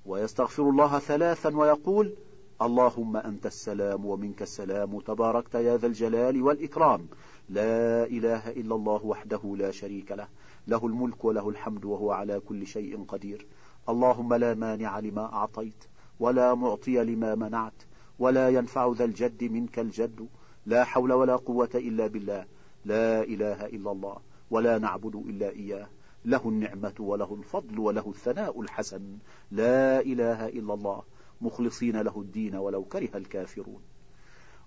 ويستغفر 0.06 0.70
الله 0.70 0.98
ثلاثا 0.98 1.56
ويقول 1.56 2.14
اللهم 2.62 3.16
أنت 3.16 3.46
السلام 3.46 4.06
ومنك 4.06 4.42
السلام 4.42 5.00
تباركت 5.00 5.54
يا 5.54 5.76
ذا 5.76 5.86
الجلال 5.86 6.42
والإكرام. 6.42 7.06
لا 7.48 8.04
إله 8.04 8.50
إلا 8.50 8.74
الله 8.74 9.04
وحده 9.04 9.56
لا 9.58 9.70
شريك 9.70 10.12
له 10.12 10.28
له 10.66 10.86
الملك 10.86 11.24
وله 11.24 11.48
الحمد 11.48 11.84
وهو 11.84 12.12
على 12.12 12.40
كل 12.40 12.66
شيء 12.66 13.04
قدير. 13.08 13.46
اللهم 13.88 14.34
لا 14.34 14.54
مانع 14.54 14.98
لما 14.98 15.32
أعطيت 15.32 15.84
ولا 16.20 16.54
معطي 16.54 17.04
لما 17.04 17.34
منعت 17.34 17.82
ولا 18.18 18.48
ينفع 18.48 18.92
ذا 18.92 19.04
الجد 19.04 19.44
منك 19.44 19.78
الجد. 19.78 20.28
لا 20.66 20.84
حول 20.84 21.12
ولا 21.12 21.36
قوة 21.36 21.70
إلا 21.74 22.06
بالله. 22.06 22.46
لا 22.84 23.22
إله 23.22 23.66
إلا 23.66 23.92
الله. 23.92 24.16
ولا 24.50 24.78
نعبد 24.78 25.14
إلا 25.14 25.50
إياه. 25.50 25.88
له 26.24 26.48
النعمة 26.48 26.94
وله 26.98 27.34
الفضل 27.34 27.78
وله 27.78 28.04
الثناء 28.08 28.60
الحسن. 28.60 29.18
لا 29.50 30.00
إله 30.00 30.48
إلا 30.48 30.74
الله. 30.74 31.02
مخلصين 31.40 32.00
له 32.00 32.20
الدين 32.20 32.54
ولو 32.54 32.84
كره 32.84 33.16
الكافرون. 33.16 33.82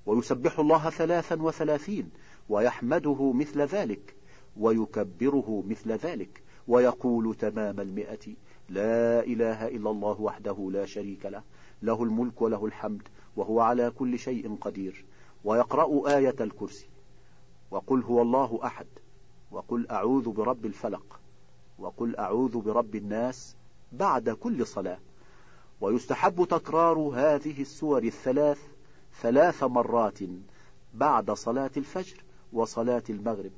ويسبح 0.06 0.60
الله 0.60 0.89
ثلاثا 0.89 1.42
وثلاثين. 1.42 2.10
ويحمده 2.50 3.34
مثل 3.34 3.62
ذلك. 3.62 4.16
ويكبره 4.58 5.63
مثل 5.68 5.92
ذلك. 5.92 6.44
ويقول 6.68 7.36
تمام 7.36 7.80
المئة. 7.80 8.36
لا 8.70 9.24
إله 9.24 9.68
إلا 9.68 9.89
الله 9.89 10.22
وحده 10.22 10.70
لا 10.72 10.86
شريك 10.86 11.25
له. 11.25 11.44
له 11.82 12.04
الملك 12.04 12.42
وله 12.42 12.66
الحمد. 12.66 13.01
وهو 13.36 13.60
على 13.60 13.89
كل 13.89 14.20
شيء 14.20 14.56
قدير. 14.62 15.06
ويقرأ 15.48 16.18
آية 16.18 16.36
الكرسي. 16.42 16.86
وقل 17.72 18.01
هو 18.01 18.22
الله 18.22 18.60
أحد. 18.63 18.88
وقل 19.51 19.88
أعوذ 19.92 20.30
برب 20.30 20.66
الفلق. 20.66 21.20
وقل 21.80 22.16
أعوذ 22.16 22.62
برب 22.62 22.96
الناس 22.96 23.56
بعد 23.92 24.30
كل 24.30 24.68
صلاة. 24.68 25.00
ويستحب 25.82 26.46
تكرار 26.46 26.98
هذه 26.98 27.62
السور 27.62 28.04
الثلاث 28.04 28.60
ثلاث 29.22 29.63
مرات 29.63 30.20
بعد 30.94 31.32
صلاة 31.32 31.72
الفجر 31.77 32.24
وصلاة 32.54 33.04
المغرب 33.10 33.51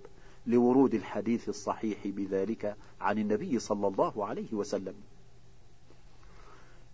لورود 0.47 0.93
الحديث 0.93 1.49
الصحيح 1.49 2.07
بذلك 2.07 2.75
عن 3.01 3.17
النبي 3.17 3.59
صلى 3.59 3.87
الله 3.87 4.25
عليه 4.25 4.53
وسلم. 4.53 4.95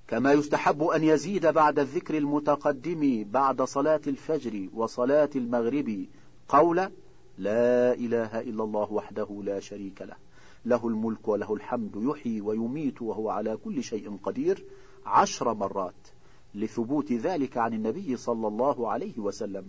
كما 0.08 0.34
يستحب 0.34 0.84
أن 0.84 1.04
يزيد 1.04 1.46
بعد 1.48 1.80
الذكر 1.80 2.18
المتقدم 2.18 3.26
بعد 3.32 3.62
صلاة 3.62 4.02
الفجر 4.08 4.70
وصلاة 4.74 5.30
المغرب 5.36 6.06
قول 6.50 6.78
لا 7.38 7.94
إله 7.94 8.40
إلا 8.40 8.64
الله 8.64 8.94
وحده 8.94 9.42
لا 9.44 9.60
شريك 9.60 10.02
له. 10.02 10.16
له 10.66 10.88
الملك 10.88 11.28
وله 11.28 11.54
الحمد 11.54 11.92
يحيي 11.96 12.42
ويميت 12.42 13.02
وهو 13.02 13.30
على 13.30 13.58
كل 13.58 13.84
شيء 13.84 14.18
قدير 14.24 14.66
عشر 15.06 15.54
مرات 15.54 16.08
لثبوت 16.56 17.12
ذلك 17.12 17.58
عن 17.58 17.74
النبي 17.74 18.18
صلى 18.18 18.48
الله 18.48 18.92
عليه 18.92 19.20
وسلم. 19.20 19.66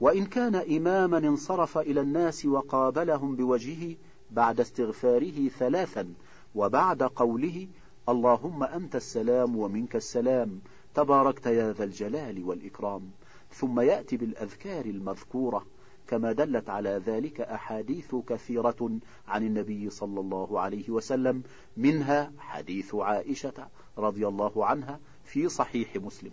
وإن 0.00 0.26
كان 0.26 0.54
إماما 0.54 1.18
انصرف 1.18 1.78
إلى 1.78 2.00
الناس 2.00 2.46
وقابلهم 2.46 3.36
بوجهه 3.36 3.94
بعد 4.30 4.60
استغفاره 4.60 5.48
ثلاثا 5.48 6.14
وبعد 6.54 7.02
قوله 7.02 7.66
اللهم 8.08 8.62
أنت 8.62 8.96
السلام 8.96 9.56
ومنك 9.56 9.96
السلام. 9.96 10.60
تباركت 10.94 11.46
يا 11.46 11.72
ذا 11.72 11.84
الجلال 11.84 12.44
والإكرام. 12.44 13.10
ثم 13.50 13.80
يأتي 13.80 14.16
بالأذكار 14.16 14.84
المذكورة. 14.84 15.66
كما 16.08 16.32
دلت 16.32 16.70
على 16.70 17.02
ذلك 17.06 17.40
أحاديث 17.40 18.14
كثيرة 18.14 18.90
عن 19.28 19.46
النبي 19.46 19.90
صلى 19.90 20.20
الله 20.20 20.60
عليه 20.60 20.90
وسلم. 20.90 21.42
منها 21.76 22.32
حديث 22.38 22.94
عائشة 22.94 23.68
رضي 23.98 24.28
الله 24.28 24.66
عنها 24.66 25.00
في 25.24 25.48
صحيح 25.48 25.96
مسلم. 25.96 26.32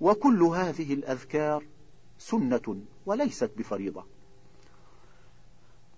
وكل 0.00 0.42
هذه 0.42 0.94
الأذكار 0.94 1.64
سنة 2.18 2.82
وليست 3.06 3.50
بفريضة. 3.56 4.17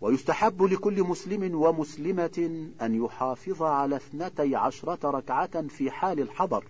ويستحب 0.00 0.62
لكل 0.62 1.02
مسلم 1.02 1.54
ومسلمة 1.54 2.68
أن 2.82 3.04
يحافظ 3.04 3.62
على 3.62 3.96
اثنتي 3.96 4.56
عشرة 4.56 5.10
ركعة 5.10 5.66
في 5.68 5.90
حال 5.90 6.20
الحضر 6.20 6.64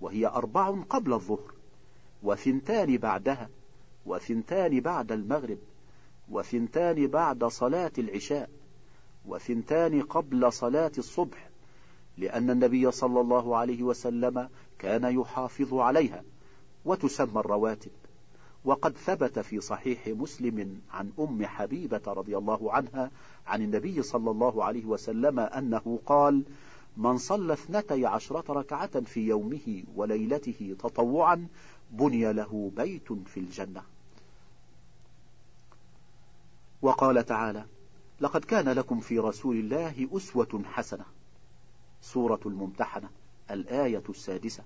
وهي 0.00 0.26
أربع 0.26 0.70
قبل 0.90 1.12
الظهر 1.12 1.54
وثنتان 2.22 2.96
بعدها 2.96 3.48
وثنتان 4.06 4.80
بعد 4.80 5.12
المغرب 5.12 5.58
وثنتان 6.30 7.06
بعد 7.06 7.44
صلاة 7.44 7.92
العشاء 7.98 8.50
وثنتان 9.26 10.02
قبل 10.02 10.52
صلاة 10.52 10.92
الصبح 10.98 11.50
لأن 12.18 12.50
النبي 12.50 12.90
صلى 12.90 13.20
الله 13.20 13.56
عليه 13.56 13.82
وسلم 13.82 14.48
كان 14.78 15.04
يحافظ 15.04 15.74
عليها 15.74 16.24
وتسمى 16.84 17.40
الرواتب. 17.40 17.90
وقد 18.68 18.96
ثبت 18.96 19.38
في 19.38 19.60
صحيح 19.60 20.06
مسلم 20.06 20.80
عن 20.90 21.12
أم 21.18 21.46
حبيبة 21.46 22.00
رضي 22.06 22.36
الله 22.38 22.72
عنها 22.72 23.10
عن 23.46 23.62
النبي 23.62 24.02
صلى 24.02 24.30
الله 24.30 24.64
عليه 24.64 24.84
وسلم 24.84 25.40
أنه 25.40 25.98
قال 26.06 26.44
من 26.96 27.18
صلى 27.18 27.52
اثنتي 27.52 28.06
عشرة 28.06 28.52
ركعة 28.52 29.00
في 29.00 29.20
يومه 29.20 29.84
وليلته 29.96 30.76
تطوعا 30.78 31.48
بني 31.90 32.32
له 32.32 32.72
بيت 32.76 33.12
في 33.12 33.40
الجنة. 33.40 33.82
وقال 36.82 37.26
تعالى 37.26 37.64
لقد 38.20 38.44
كان 38.44 38.68
لكم 38.68 39.00
في 39.00 39.18
رسول 39.18 39.56
الله 39.56 40.08
أسوة 40.12 40.62
حسنة. 40.64 41.04
سورة 42.02 42.40
الممتحنة 42.46 43.08
الآية 43.50 44.02
السادسة. 44.08 44.62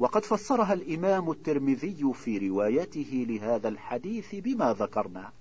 وقد 0.00 0.24
فسرها 0.24 0.72
الإمام 0.72 1.30
الترمذي 1.30 2.12
في 2.14 2.48
روايته 2.48 3.26
لهذا 3.28 3.68
الحديث 3.68 4.34
بما 4.34 4.72
ذكرنا. 4.72 5.32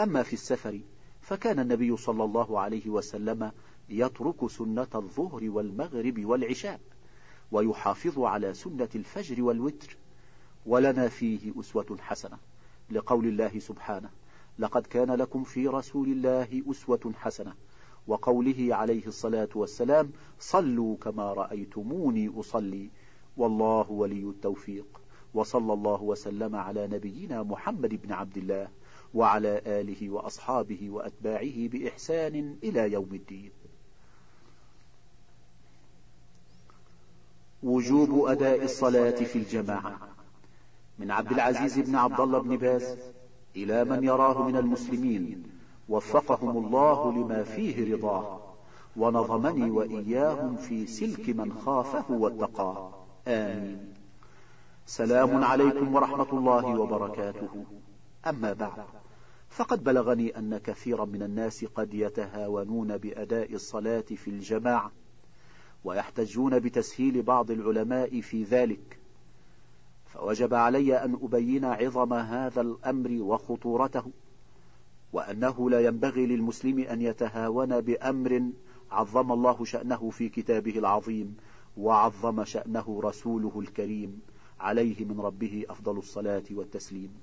أما 0.00 0.22
في 0.22 0.32
السفر 0.32 0.80
فكان 1.20 1.58
النبي 1.58 1.96
صلى 1.96 2.24
الله 2.24 2.60
عليه 2.60 2.88
وسلم 2.88 3.52
يترك 3.88 4.50
سنة 4.50 4.88
الظهر 4.94 5.50
والمغرب 5.50 6.24
والعشاء 6.24 6.80
ويحافظ 7.52 8.18
على 8.18 8.54
سنة 8.54 8.88
الفجر 8.94 9.42
والوتر. 9.42 9.96
ولنا 10.66 11.08
فيه 11.08 11.52
أسوة 11.60 11.96
حسنة. 12.00 12.38
لقول 12.90 13.26
الله 13.26 13.58
سبحانه 13.58 14.10
لقد 14.58 14.86
كان 14.86 15.10
لكم 15.10 15.44
في 15.44 15.68
رسول 15.68 16.08
الله 16.08 16.62
أسوة 16.70 17.12
حسنة. 17.16 17.54
وقوله 18.06 18.74
عليه 18.74 19.06
الصلاة 19.06 19.48
والسلام 19.54 20.10
صلوا 20.38 20.96
كما 20.96 21.32
رأيتموني 21.32 22.32
أصلي. 22.36 22.90
والله 23.36 23.90
ولي 23.90 24.22
التوفيق. 24.22 25.00
وصلى 25.34 25.72
الله 25.72 26.02
وسلم 26.02 26.56
على 26.56 26.86
نبينا 26.86 27.42
محمد 27.42 28.00
بن 28.02 28.12
عبد 28.12 28.36
الله 28.36 28.68
وعلى 29.14 29.62
آله 29.66 30.10
وأصحابه 30.10 30.90
وأتباعه 30.90 31.68
بإحسان 31.68 32.56
إلى 32.62 32.92
يوم 32.92 33.08
الدين. 33.12 33.50
وجوب 37.62 38.26
أداء 38.26 38.64
الصلاة 38.64 39.10
في 39.10 39.36
الجماعة. 39.36 39.98
من 40.98 41.10
عبد 41.10 41.32
العزيز 41.32 41.78
بن 41.78 41.94
عبد 41.94 42.20
الله 42.20 42.38
بن 42.38 42.56
باز 42.56 42.98
إلى 43.56 43.84
من 43.84 44.04
يراه 44.04 44.48
من 44.48 44.56
المسلمين 44.56 45.42
وفقهم 45.88 46.66
الله 46.66 47.12
لما 47.12 47.42
فيه 47.42 47.94
رضاه 47.94 48.40
ونظمني 48.96 49.70
وإياهم 49.70 50.56
في 50.56 50.86
سلك 50.86 51.28
من 51.28 51.52
خافه 51.52 52.14
واتقاه. 52.14 53.03
آمين. 53.28 53.94
سلام 54.86 55.44
عليكم 55.44 55.94
ورحمة 55.94 56.32
الله 56.32 56.80
وبركاته. 56.80 57.64
أما 58.26 58.52
بعد 58.52 58.84
فقد 59.50 59.84
بلغني 59.84 60.38
أن 60.38 60.58
كثيرا 60.58 61.04
من 61.04 61.22
الناس 61.22 61.64
قد 61.64 61.94
يتهاونون 61.94 62.96
بأداء 62.96 63.54
الصلاة 63.54 64.00
في 64.00 64.28
الجماعة 64.28 64.92
ويحتجون 65.84 66.58
بتسهيل 66.58 67.22
بعض 67.22 67.50
العلماء 67.50 68.20
في 68.20 68.44
ذلك. 68.44 68.98
فوجب 70.06 70.54
علي 70.54 71.04
أن 71.04 71.18
أبين 71.22 71.64
عظم 71.64 72.12
هذا 72.12 72.60
الأمر 72.60 73.22
وخطورته 73.22 74.04
وأنه 75.12 75.70
لا 75.70 75.80
ينبغي 75.80 76.26
للمسلم 76.26 76.78
أن 76.78 77.02
يتهاون 77.02 77.80
بأمر 77.80 78.42
عظم 78.90 79.32
الله 79.32 79.64
شأنه 79.64 80.10
في 80.10 80.28
كتابه 80.28 80.78
العظيم. 80.78 81.36
وعظم 81.76 82.44
شأنه 82.44 83.00
رسوله 83.04 83.60
الكريم 83.60 84.20
عليه 84.60 85.04
من 85.04 85.20
ربه 85.20 85.64
أفضل 85.70 85.98
الصلاة 85.98 86.42
والتسليم. 86.50 87.14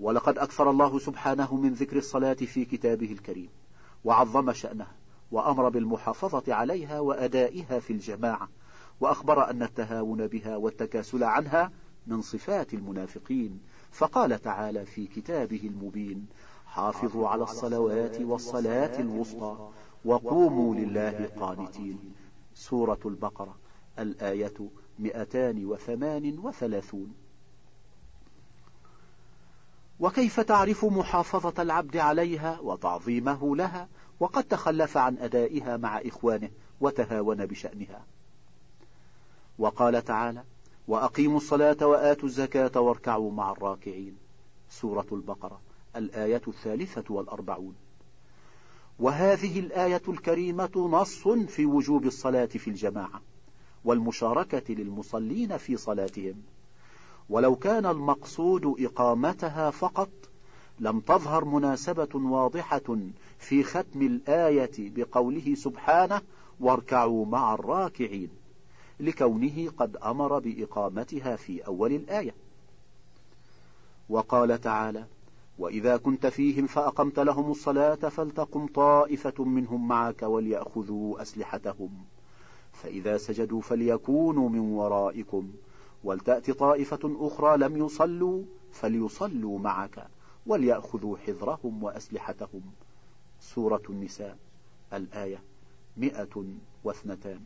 ولقد 0.00 0.38
أكثر 0.38 0.70
الله 0.70 0.98
سبحانه 0.98 1.56
من 1.56 1.72
ذكر 1.72 1.96
الصلاة 1.96 2.32
في 2.34 2.64
كتابه 2.64 3.12
الكريم 3.12 3.48
وعظم 4.04 4.52
شأنها 4.52 4.92
وأمر 5.32 5.68
بالمحافظة 5.68 6.54
عليها 6.54 7.00
وأدائها 7.00 7.78
في 7.78 7.92
الجماعة 7.92 8.48
وأخبر 9.00 9.50
أن 9.50 9.62
التهاون 9.62 10.26
بها 10.26 10.56
والتكاسل 10.56 11.24
عنها 11.24 11.70
من 12.06 12.22
صفات 12.22 12.74
المنافقين. 12.74 13.60
فقال 13.92 14.42
تعالى 14.42 14.86
في 14.86 15.06
كتابه 15.06 15.60
المبين 15.64 16.26
حافظوا 16.66 17.28
على 17.28 17.42
الصلوات 17.42 18.20
والصلاة 18.20 19.00
الوسطى 19.00 19.68
وقوموا 20.04 20.74
لله 20.74 21.30
قانتين. 21.40 22.14
سورة 22.54 23.00
البقرة 23.04 23.56
الآية 23.98 24.54
238 24.98 27.14
وكيف 30.00 30.40
تعرف 30.40 30.84
محافظة 30.84 31.62
العبد 31.62 31.96
عليها 31.96 32.60
وتعظيمه 32.60 33.56
لها؟ 33.56 33.88
وقد 34.20 34.44
تخلف 34.44 34.96
عن 34.96 35.18
أدائها 35.18 35.76
مع 35.76 35.98
إخوانه 35.98 36.50
وتهاون 36.80 37.46
بشأنها. 37.46 38.04
وقال 39.58 40.04
تعالى 40.04 40.44
وأقيموا 40.88 41.36
الصلاة 41.36 41.86
وآتوا 41.86 42.28
الزكاة 42.28 42.80
واركعوا 42.80 43.32
مع 43.32 43.52
الراكعين. 43.52 44.16
سورة 44.70 45.06
البقرة 45.12 45.60
الآية 45.96 46.42
الثالثة 46.48 47.14
والأربعون. 47.14 47.74
وهذه 48.98 49.60
الآية 49.60 50.02
الكريمة 50.08 50.88
نص 50.92 51.28
في 51.28 51.66
وجوب 51.66 52.04
الصلاة 52.06 52.46
في 52.46 52.70
الجماعة 52.70 53.22
والمشاركة 53.84 54.74
للمصلين 54.74 55.56
في 55.56 55.76
صلاتهم. 55.76 56.34
ولو 57.30 57.56
كان 57.56 57.86
المقصود 57.86 58.74
إقامتها 58.78 59.70
فقط 59.70 60.10
لم 60.80 61.00
تظهر 61.00 61.44
مناسبة 61.44 62.08
واضحة 62.14 62.96
في 63.38 63.62
ختم 63.62 64.02
الآية 64.02 64.70
بقوله 64.78 65.54
سبحانه 65.54 66.20
واركعوا 66.60 67.26
مع 67.26 67.54
الراكعين 67.54 68.28
لكونه 69.00 69.70
قد 69.78 69.96
أمر 69.96 70.38
بإقامتها 70.38 71.36
في 71.36 71.66
أول 71.66 71.92
الآية. 71.92 72.34
وقال 74.08 74.60
تعالى 74.60 75.04
وإذا 75.58 75.96
كنت 75.96 76.26
فيهم 76.26 76.66
فأقمت 76.66 77.18
لهم 77.18 77.50
الصلاة 77.50 77.94
فلتقم 77.94 78.66
طائفة 78.66 79.44
منهم 79.44 79.88
معك 79.88 80.22
وليأخذوا 80.22 81.22
أسلحتهم. 81.22 82.04
فإذا 82.72 83.18
سجدوا 83.18 83.60
فليكونوا 83.60 84.48
من 84.48 84.58
ورائكم. 84.58 85.52
ولتأت 86.04 86.50
طائفة 86.50 87.16
أخرى 87.20 87.56
لم 87.56 87.76
يصلوا 87.76 88.42
فليصلوا 88.72 89.58
معك 89.58 90.06
وليأخذوا 90.46 91.16
حذرهم 91.16 91.82
وأسلحتهم. 91.82 92.62
سورة 93.40 93.82
النساء 93.90 94.36
الآية 94.92 95.42
مئة 95.96 96.44
واثنتان. 96.84 97.40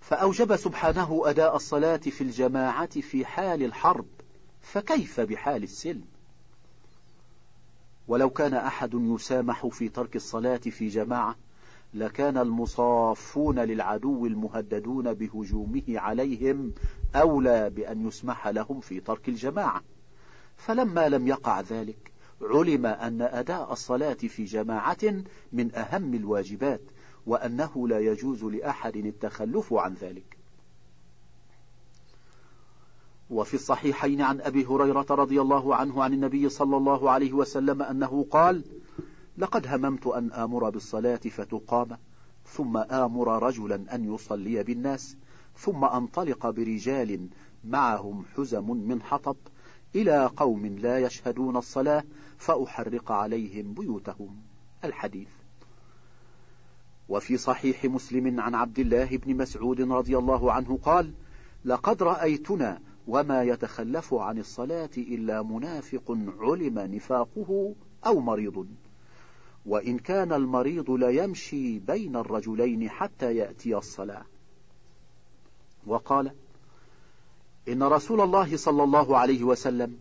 فأوجب 0.00 0.56
سبحانه 0.56 1.22
أداء 1.24 1.56
الصلاة 1.56 1.96
في 1.96 2.20
الجماعة 2.20 3.00
في 3.00 3.26
حال 3.26 3.62
الحرب. 3.62 4.06
فكيف 4.64 5.20
بحال 5.20 5.62
السلم؟ 5.62 6.04
ولو 8.08 8.30
كان 8.30 8.54
أحد 8.54 8.94
يسامح 8.94 9.66
في 9.66 9.88
ترك 9.88 10.16
الصلاة 10.16 10.56
في 10.56 10.88
جماعة 10.88 11.36
لكان 11.94 12.38
المصافون 12.38 13.58
للعدو 13.58 14.26
المهددون 14.26 15.14
بهجومه 15.14 15.82
عليهم 15.88 16.72
أولى 17.14 17.70
بأن 17.70 18.08
يسمح 18.08 18.48
لهم 18.48 18.80
في 18.80 19.00
ترك 19.00 19.28
الجماعة. 19.28 19.82
فلما 20.56 21.08
لم 21.08 21.28
يقع 21.28 21.60
ذلك 21.60 22.12
علم 22.42 22.86
أن 22.86 23.22
أداء 23.22 23.72
الصلاة 23.72 24.14
في 24.14 24.44
جماعة 24.44 25.22
من 25.52 25.74
أهم 25.74 26.14
الواجبات 26.14 26.82
وأنه 27.26 27.88
لا 27.88 27.98
يجوز 27.98 28.44
لأحد 28.44 28.96
التخلف 28.96 29.74
عن 29.74 29.94
ذلك. 29.94 30.33
وفي 33.30 33.54
الصحيحين 33.54 34.20
عن 34.20 34.40
أبي 34.40 34.66
هريرة 34.66 35.06
رضي 35.10 35.40
الله 35.40 35.74
عنه 35.74 36.02
عن 36.02 36.12
النبي 36.12 36.48
صلى 36.48 36.76
الله 36.76 37.10
عليه 37.10 37.32
وسلم 37.32 37.82
أنه 37.82 38.26
قال 38.30 38.64
لقد 39.38 39.66
هممت 39.66 40.06
أن 40.06 40.32
آمر 40.32 40.70
بالصلاة 40.70 41.16
فتقام 41.16 41.98
ثم 42.46 42.76
آمر 42.76 43.42
رجلا 43.42 43.94
أن 43.94 44.14
يصلي 44.14 44.62
بالناس 44.62 45.16
ثم 45.56 45.84
أنطلق 45.84 46.50
برجال 46.50 47.28
معهم 47.64 48.24
حزم 48.36 48.70
من 48.70 49.02
حطب 49.02 49.36
إلى 49.94 50.30
قوم 50.36 50.66
لا 50.66 50.98
يشهدون 50.98 51.56
الصلاة 51.56 52.04
فأحرق 52.38 53.12
عليهم 53.12 53.74
بيوتهم. 53.74 54.36
الحديث. 54.84 55.28
وفي 57.08 57.36
صحيح 57.36 57.84
مسلم 57.84 58.40
عن 58.40 58.54
عبد 58.54 58.78
الله 58.78 59.16
بن 59.16 59.36
مسعود 59.36 59.80
رضي 59.80 60.18
الله 60.18 60.52
عنه 60.52 60.78
قال 60.82 61.12
لقد 61.64 62.02
رأيتنا 62.02 62.80
وما 63.08 63.42
يتخلف 63.42 64.14
عن 64.14 64.38
الصلاة 64.38 64.90
إلا 64.96 65.42
منافق 65.42 66.18
علم 66.40 66.78
نفاقه 66.78 67.74
أو 68.06 68.20
مريض. 68.20 68.66
وإن 69.66 69.98
كان 69.98 70.32
المريض 70.32 70.90
ليمشي 70.90 71.78
بين 71.78 72.16
الرجلين 72.16 72.90
حتى 72.90 73.36
يأتي 73.36 73.76
الصلاة. 73.76 74.22
وقال 75.86 76.30
إن 77.68 77.82
رسول 77.82 78.20
الله 78.20 78.56
صلى 78.56 78.82
الله 78.82 79.18
عليه 79.18 79.44
وسلم 79.44 79.98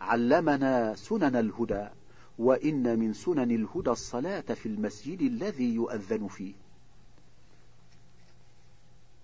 علمنا 0.00 0.94
سنن 0.94 1.36
الهدى 1.36 1.88
وإن 2.38 2.98
من 2.98 3.12
سنن 3.12 3.50
الهدى 3.50 3.90
الصلاة 3.90 4.40
في 4.40 4.66
المسجد 4.66 5.22
الذي 5.22 5.74
يؤذن 5.74 6.28
فيه. 6.28 6.54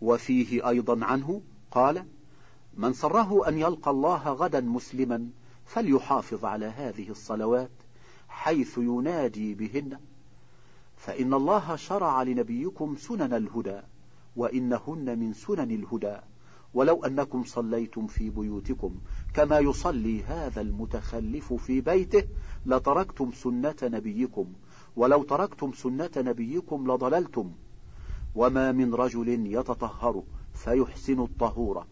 وفيه 0.00 0.68
أيضا 0.68 1.04
عنه 1.04 1.42
قال 1.70 2.04
من 2.74 2.92
سره 2.92 3.48
أن 3.48 3.58
يلقى 3.58 3.90
الله 3.90 4.28
غدا 4.28 4.60
مسلما 4.60 5.28
فليحافظ 5.64 6.44
على 6.44 6.66
هذه 6.66 7.10
الصلوات 7.10 7.70
حيث 8.28 8.78
ينادي 8.78 9.54
بهن. 9.54 9.98
فإن 10.96 11.34
الله 11.34 11.76
شرع 11.76 12.22
لنبيكم 12.22 12.96
سنن 12.96 13.34
الهدى 13.34 13.80
وإنهن 14.36 15.18
من 15.18 15.32
سنن 15.32 15.70
الهدى. 15.70 16.16
ولو 16.74 17.04
أنكم 17.04 17.44
صليتم 17.44 18.06
في 18.06 18.30
بيوتكم 18.30 18.94
كما 19.34 19.58
يصلي 19.58 20.22
هذا 20.22 20.60
المتخلف 20.60 21.52
في 21.52 21.80
بيته 21.80 22.24
لتركتم 22.66 23.32
سنة 23.32 23.76
نبيكم. 23.82 24.52
ولو 24.96 25.22
تركتم 25.22 25.72
سنة 25.72 26.10
نبيكم 26.16 26.92
لضللتم. 26.92 27.52
وما 28.34 28.72
من 28.72 28.94
رجل 28.94 29.28
يتطهر 29.28 30.22
فيحسن 30.54 31.20
الطهور. 31.20 31.86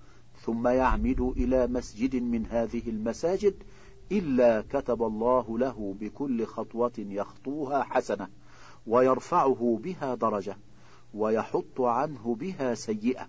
ثم 0.49 0.69
يعمد 0.69 1.21
إلى 1.21 1.67
مسجد 1.67 2.17
من 2.17 2.47
هذه 2.47 2.83
المساجد 2.87 3.55
إلا 4.13 4.65
كتب 4.71 5.03
الله 5.03 5.59
له 5.59 5.95
بكل 6.01 6.47
خطوة 6.47 6.93
يخطوها 6.99 7.83
حسنة 7.83 8.29
ويرفعه 8.87 9.81
بها 9.83 10.15
درجة 10.15 10.57
ويحط 11.15 11.81
عنه 11.81 12.37
بها 12.41 12.75
سيئة. 12.75 13.29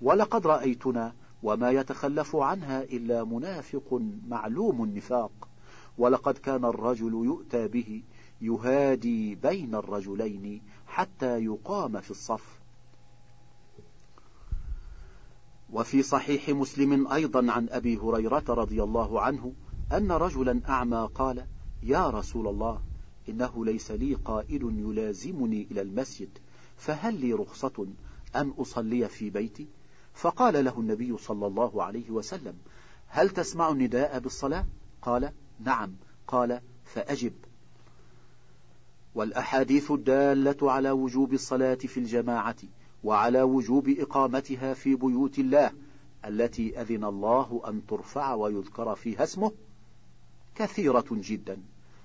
ولقد 0.00 0.46
رأيتنا 0.46 1.12
وما 1.42 1.70
يتخلف 1.70 2.36
عنها 2.36 2.82
إلا 2.82 3.24
منافق 3.24 4.02
معلوم 4.28 4.84
النفاق. 4.84 5.48
ولقد 5.98 6.38
كان 6.38 6.64
الرجل 6.64 7.12
يؤتى 7.12 7.68
به 7.68 8.02
يهادي 8.40 9.34
بين 9.34 9.74
الرجلين 9.74 10.62
حتى 10.86 11.44
يقام 11.44 12.00
في 12.00 12.10
الصف. 12.10 12.63
وفي 15.74 16.02
صحيح 16.02 16.48
مسلم 16.48 17.12
أيضا 17.12 17.52
عن 17.52 17.68
أبي 17.70 17.96
هريرة 17.96 18.44
رضي 18.48 18.82
الله 18.82 19.20
عنه 19.20 19.52
أن 19.92 20.12
رجلا 20.12 20.60
أعمى 20.68 21.08
قال 21.14 21.46
يا 21.82 22.10
رسول 22.10 22.48
الله 22.48 22.80
إنه 23.28 23.64
ليس 23.64 23.90
لي 23.90 24.14
قائد 24.14 24.62
يلازمني 24.62 25.66
إلى 25.70 25.80
المسجد 25.80 26.38
فهل 26.76 27.20
لي 27.20 27.32
رخصة 27.32 27.86
أن 28.36 28.48
أصلي 28.58 29.08
في 29.08 29.30
بيتي؟ 29.30 29.66
فقال 30.14 30.64
له 30.64 30.78
النبي 30.78 31.16
صلى 31.18 31.46
الله 31.46 31.82
عليه 31.82 32.10
وسلم 32.10 32.54
هل 33.06 33.30
تسمع 33.30 33.68
النداء 33.68 34.18
بالصلاة؟ 34.18 34.66
قال 35.02 35.32
نعم. 35.60 35.92
قال 36.26 36.60
فأجب. 36.84 37.32
والأحاديث 39.14 39.90
الدالة 39.90 40.72
على 40.72 40.90
وجوب 40.90 41.32
الصلاة 41.32 41.74
في 41.74 42.00
الجماعة. 42.00 42.56
وعلى 43.04 43.42
وجوب 43.42 43.88
إقامتها 43.88 44.74
في 44.74 44.94
بيوت 44.94 45.38
الله 45.38 45.70
التي 46.24 46.80
أذن 46.80 47.04
الله 47.04 47.62
أن 47.68 47.86
ترفع 47.86 48.34
ويذكر 48.34 48.94
فيها 48.94 49.22
اسمه 49.24 49.52
كثيرة 50.54 51.06
جدا. 51.10 51.58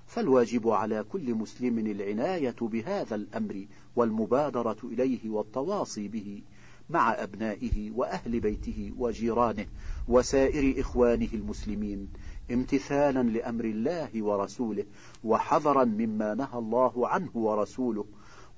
فالواجب 0.06 0.68
على 0.68 1.04
كل 1.12 1.34
مسلم 1.34 1.78
العناية 1.78 2.56
بهذا 2.60 3.14
الأمر 3.14 3.66
والمبادرة 3.96 4.76
إليه 4.84 5.30
والتواصي 5.30 6.08
به 6.08 6.42
مع 6.90 7.22
أبنائه 7.22 7.90
وأهل 7.90 8.40
بيته 8.40 8.92
وجيرانه 8.98 9.66
وسائر 10.08 10.80
إخوانه 10.80 11.28
المسلمين 11.32 12.08
امتثالا 12.50 13.22
لأمر 13.22 13.64
الله 13.64 14.22
ورسوله 14.22 14.84
وحذرا 15.24 15.84
مما 15.84 16.34
نهى 16.34 16.58
الله 16.58 17.08
عنه 17.08 17.30
ورسوله 17.34 18.04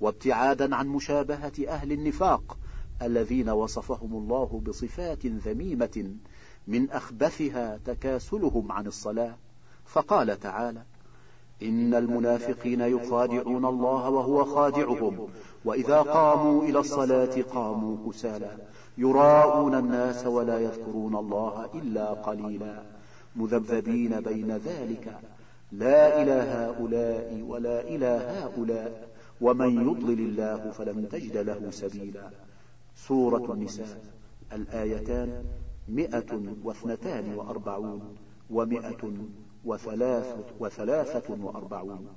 وابتعادا 0.01 0.75
عن 0.75 0.87
مشابهة 0.87 1.53
أهل 1.67 1.91
النفاق 1.91 2.57
الذين 3.01 3.49
وصفهم 3.49 4.13
الله 4.13 4.61
بصفات 4.65 5.25
ذميمة 5.25 6.15
من 6.67 6.89
أخبثها 6.89 7.79
تكاسلهم 7.85 8.71
عن 8.71 8.87
الصلاة. 8.87 9.35
فقال 9.85 10.39
تعالى 10.39 10.81
إن 11.63 11.93
المنافقين 11.93 12.81
يخادعون 12.81 13.65
الله 13.65 14.09
وهو 14.09 14.45
خادعهم 14.45 15.27
وإذا 15.65 16.01
قاموا 16.01 16.63
إلى 16.63 16.79
الصلاة 16.79 17.41
قاموا 17.41 18.11
كسالى 18.11 18.57
يراءون 18.97 19.75
الناس 19.75 20.25
ولا 20.25 20.59
يذكرون 20.59 21.15
الله 21.15 21.69
إلا 21.75 22.13
قليلا. 22.13 22.83
مذبذبين 23.35 24.19
بين 24.19 24.51
ذلك. 24.51 25.19
لا 25.71 26.21
إلى 26.21 26.31
هؤلاء 26.31 27.45
ولا 27.47 27.81
إلى 27.81 28.05
هؤلاء. 28.05 29.12
ومن 29.41 29.89
يضلل 29.89 30.19
الله 30.19 30.71
فلن 30.71 31.09
تجد 31.09 31.37
له 31.37 31.71
سبيلا. 31.71 32.29
سورة 32.95 33.53
النساء 33.53 34.03
الآيتان 34.53 35.45
مئة 35.89 36.41
واثنتان 36.63 37.33
وأربعون 37.33 38.15
ومئة 38.49 39.13
وثلاثة, 39.65 40.45
وثلاثة 40.59 41.33
وأربعون. 41.41 42.07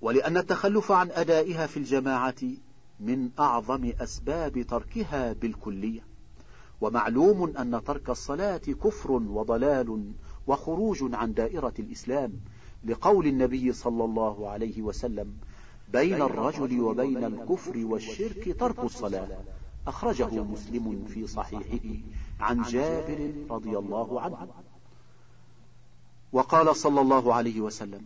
ولأن 0.00 0.36
التخلف 0.36 0.92
عن 0.92 1.10
أدائها 1.10 1.66
في 1.66 1.76
الجماعة 1.76 2.42
من 3.00 3.30
أعظم 3.38 3.92
أسباب 4.00 4.62
تركها 4.62 5.32
بالكلية. 5.32 6.00
ومعلوم 6.80 7.56
أن 7.56 7.84
ترك 7.84 8.10
الصلاة 8.10 8.56
كفر 8.56 9.12
وضلال 9.12 10.12
وخروج 10.46 11.14
عن 11.14 11.34
دائرة 11.34 11.74
الإسلام 11.78 12.32
لقول 12.84 13.26
النبي 13.26 13.72
صلى 13.72 14.04
الله 14.04 14.48
عليه 14.48 14.82
وسلم 14.82 15.34
بين 15.92 16.22
الرجل 16.22 16.80
وبين 16.80 17.24
الكفر 17.24 17.78
والشرك 17.84 18.56
ترك 18.60 18.78
الصلاة. 18.78 19.28
أخرجه 19.86 20.42
مسلم 20.42 21.04
في 21.14 21.26
صحيحه 21.26 22.00
عن 22.40 22.62
جابر 22.62 23.32
رضي 23.50 23.78
الله 23.78 24.20
عنه. 24.20 24.46
وقال 26.32 26.76
صلى 26.76 27.00
الله 27.00 27.34
عليه 27.34 27.60
وسلم 27.60 28.02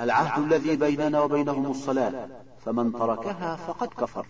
العهد 0.00 0.42
الذي 0.42 0.76
بيننا 0.76 1.22
وبينهم 1.22 1.70
الصلاة 1.70 2.28
فمن 2.64 2.92
تركها 2.92 3.56
فقد 3.56 3.88
كفر. 3.88 4.26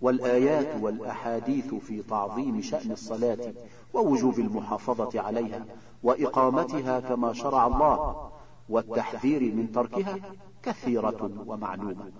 والآيات 0.00 0.82
والأحاديث 0.82 1.74
في 1.74 2.02
تعظيم 2.02 2.62
شأن 2.62 2.92
الصلاة 2.92 3.54
ووجوب 3.94 4.38
المحافظة 4.38 5.20
عليها 5.20 5.64
وإقامتها 6.02 7.00
كما 7.00 7.32
شرع 7.32 7.66
الله. 7.66 8.32
والتحذير 8.72 9.54
من 9.54 9.72
تركها 9.72 10.18
كثيرة 10.62 11.44
ومعلومة. 11.46 12.12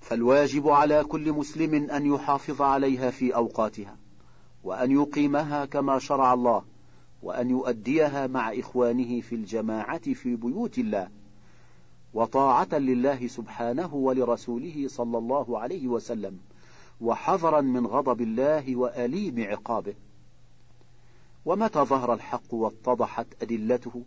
فالواجب 0.00 0.68
على 0.68 1.04
كل 1.04 1.32
مسلم 1.32 1.90
أن 1.90 2.06
يحافظ 2.06 2.62
عليها 2.62 3.10
في 3.10 3.34
أوقاتها 3.34 3.96
وأن 4.64 4.90
يقيمها 4.90 5.64
كما 5.64 5.98
شرع 5.98 6.34
الله 6.34 6.64
وأن 7.22 7.50
يؤديها 7.50 8.26
مع 8.26 8.52
إخوانه 8.52 9.20
في 9.20 9.34
الجماعة 9.34 10.12
في 10.12 10.36
بيوت 10.36 10.78
الله 10.78 11.08
وطاعة 12.14 12.78
لله 12.78 13.26
سبحانه 13.26 13.94
ولرسوله 13.94 14.84
صلى 14.88 15.18
الله 15.18 15.58
عليه 15.58 15.88
وسلم 15.88 16.38
وحذرا 17.00 17.60
من 17.60 17.86
غضب 17.86 18.20
الله 18.20 18.76
وأليم 18.76 19.44
عقابه. 19.50 19.94
ومتى 21.44 21.78
ظهر 21.78 22.14
الحق 22.14 22.54
واتضحت 22.54 23.26
أدلته؟ 23.42 24.02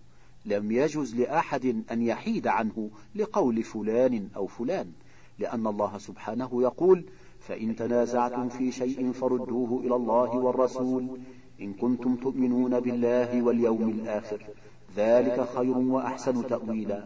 لم 0.46 0.72
يجز 0.72 1.16
لأحد 1.16 1.84
أن 1.92 2.02
يحيد 2.02 2.48
عنه 2.48 2.90
لقول 3.16 3.64
فلان 3.64 4.30
أو 4.36 4.48
فلان 4.48 4.92
لأن 5.40 5.68
الله 5.68 5.98
سبحانه 5.98 6.62
يقول 6.62 7.06
فإن 7.40 7.76
تنازعتم 7.76 8.50
في 8.50 8.72
شيء 8.72 9.12
فردوه 9.12 9.80
إلى 9.86 9.96
الله 9.96 10.36
والرسول 10.36 11.20
إن 11.62 11.74
كنتم 11.74 12.16
تؤمنون 12.16 12.80
بالله 12.80 13.42
واليوم 13.42 13.90
الآخر 13.90 14.46
ذلك 14.96 15.48
خير 15.56 15.78
وأحسن 15.78 16.48
تأويلا. 16.48 17.04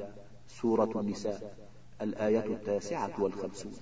سورة 0.48 1.02
النساء 1.02 1.58
الآية 2.02 2.46
التاسعة 2.46 3.12
والخمسون. 3.20 3.74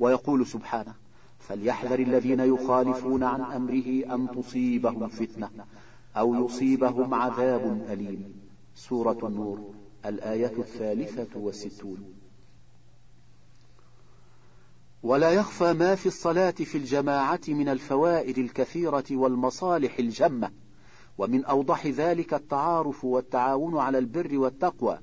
ويقول 0.00 0.46
سبحانه 0.46 0.94
فليحذر 1.38 1.98
الذين 1.98 2.40
يخالفون 2.40 3.22
عن 3.22 3.40
أمره 3.40 4.14
أن 4.14 4.28
تصيبهم 4.36 5.08
فتنة 5.08 5.50
أو 6.16 6.44
يصيبهم 6.44 7.14
عذاب 7.14 7.86
أليم. 7.88 8.41
سورة 8.74 9.18
النور 9.22 9.74
الآية 10.06 10.52
الثالثة 10.58 11.38
والستون. 11.38 12.14
ولا 15.02 15.30
يخفى 15.30 15.72
ما 15.72 15.94
في 15.94 16.06
الصلاة 16.06 16.50
في 16.50 16.78
الجماعة 16.78 17.40
من 17.48 17.68
الفوائد 17.68 18.38
الكثيرة 18.38 19.04
والمصالح 19.10 19.98
الجمة 19.98 20.50
ومن 21.18 21.44
أوضح 21.44 21.86
ذلك 21.86 22.34
التعارف 22.34 23.04
والتعاون 23.04 23.78
على 23.78 23.98
البر 23.98 24.38
والتقوى 24.38 24.98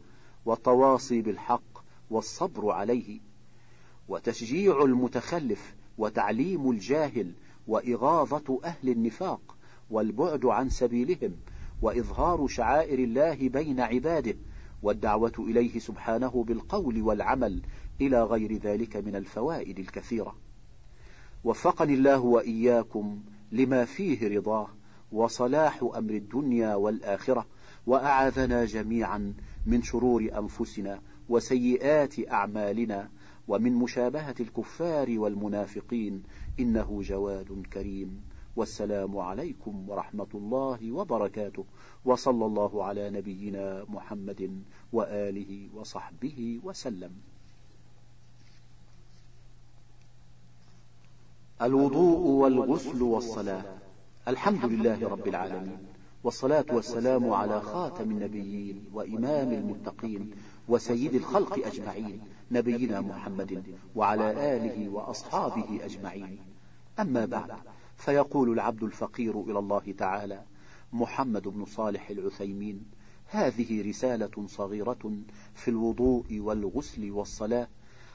والتواصي 0.45 1.21
بالحق 1.21 1.83
والصبر 2.09 2.71
عليه 2.71 3.19
وتشجيع 4.07 4.83
المتخلف 4.83 5.75
وتعليم 5.97 6.71
الجاهل 6.71 7.31
وإغاظة 7.67 8.59
أهل 8.63 8.89
النفاق 8.89 9.57
والبعد 9.89 10.45
عن 10.45 10.69
سبيلهم 10.69 11.35
وإظهار 11.81 12.47
شعائر 12.47 12.99
الله 12.99 13.49
بين 13.49 13.79
عباده 13.79 14.35
والدعوة 14.83 15.33
إليه 15.39 15.79
سبحانه 15.79 16.43
بالقول 16.43 17.01
والعمل 17.01 17.61
إلى 18.01 18.23
غير 18.23 18.57
ذلك 18.57 18.95
من 18.95 19.15
الفوائد 19.15 19.79
الكثيرة. 19.79 20.35
وفقني 21.43 21.93
الله 21.93 22.19
وإياكم 22.19 23.19
لما 23.51 23.85
فيه 23.85 24.37
رضاه 24.37 24.67
وصلاح 25.11 25.89
أمر 25.95 26.13
الدنيا 26.13 26.75
والآخرة 26.75 27.45
وأعاذنا 27.87 28.65
جميعا 28.65 29.33
من 29.65 29.81
شرور 29.81 30.29
أنفسنا 30.37 31.01
وسيئات 31.29 32.29
أعمالنا 32.31 33.09
ومن 33.47 33.73
مشابهة 33.73 34.35
الكفار 34.39 35.19
والمنافقين 35.19 36.23
إنه 36.59 37.01
جواد 37.03 37.65
كريم. 37.73 38.21
والسلام 38.59 39.17
عليكم 39.17 39.89
ورحمة 39.89 40.31
الله 40.35 40.91
وبركاته. 40.91 41.65
وصلى 42.05 42.45
الله 42.45 42.83
على 42.83 43.09
نبينا 43.09 43.85
محمد 43.89 44.63
وآله 44.93 45.69
وصحبه 45.75 46.59
وسلم. 46.63 47.11
الوضوء 51.61 52.19
والغسل 52.41 53.01
والصلاة. 53.01 53.63
الحمد 54.27 54.65
لله 54.65 55.07
رب 55.07 55.27
العالمين. 55.27 55.79
والصلاة 56.23 56.65
والسلام 56.71 57.33
على 57.33 57.61
خاتم 57.61 58.11
النبيين 58.11 58.85
وإمام 58.93 59.51
المتقين 59.53 60.31
وسيد 60.67 61.15
الخلق 61.15 61.67
أجمعين. 61.67 62.21
نبينا 62.51 63.01
محمد 63.01 63.63
وعلى 63.95 64.55
آله 64.55 64.89
وأصحابه 64.89 65.79
أجمعين. 65.83 66.37
أما 66.99 67.25
بعد 67.25 67.51
فيقول 67.99 68.49
العبد 68.49 68.83
الفقير 68.83 69.41
إلى 69.41 69.59
الله 69.59 69.93
تعالى 69.97 70.43
محمد 70.93 71.47
بن 71.47 71.65
صالح 71.65 72.09
العثيمين 72.09 72.85
هذه 73.25 73.89
رسالة 73.89 74.47
صغيرة 74.47 75.13
في 75.55 75.67
الوضوء 75.67 76.39
والغسل 76.39 77.11
والصلاة 77.11 77.67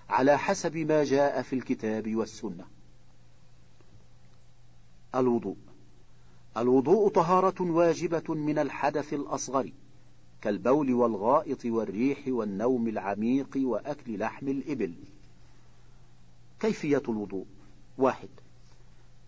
على 0.08 0.38
حسب 0.38 0.76
ما 0.76 1.04
جاء 1.04 1.42
في 1.42 1.52
الكتاب 1.52 2.16
والسنة. 2.16 2.64
الوضوء. 5.14 5.56
الوضوء 6.56 7.08
طهارة 7.08 7.62
واجبة 7.62 8.34
من 8.34 8.58
الحدث 8.58 9.12
الأصغر 9.12 9.72
كالبول 10.42 10.94
والغائط 10.94 11.64
والريح 11.64 12.18
والنوم 12.28 12.88
العميق 12.88 13.50
وأكل 13.56 14.18
لحم 14.18 14.48
الإبل. 14.48 14.94
كيفية 16.60 17.02
الوضوء؟ 17.08 17.46
واحد. 17.98 18.28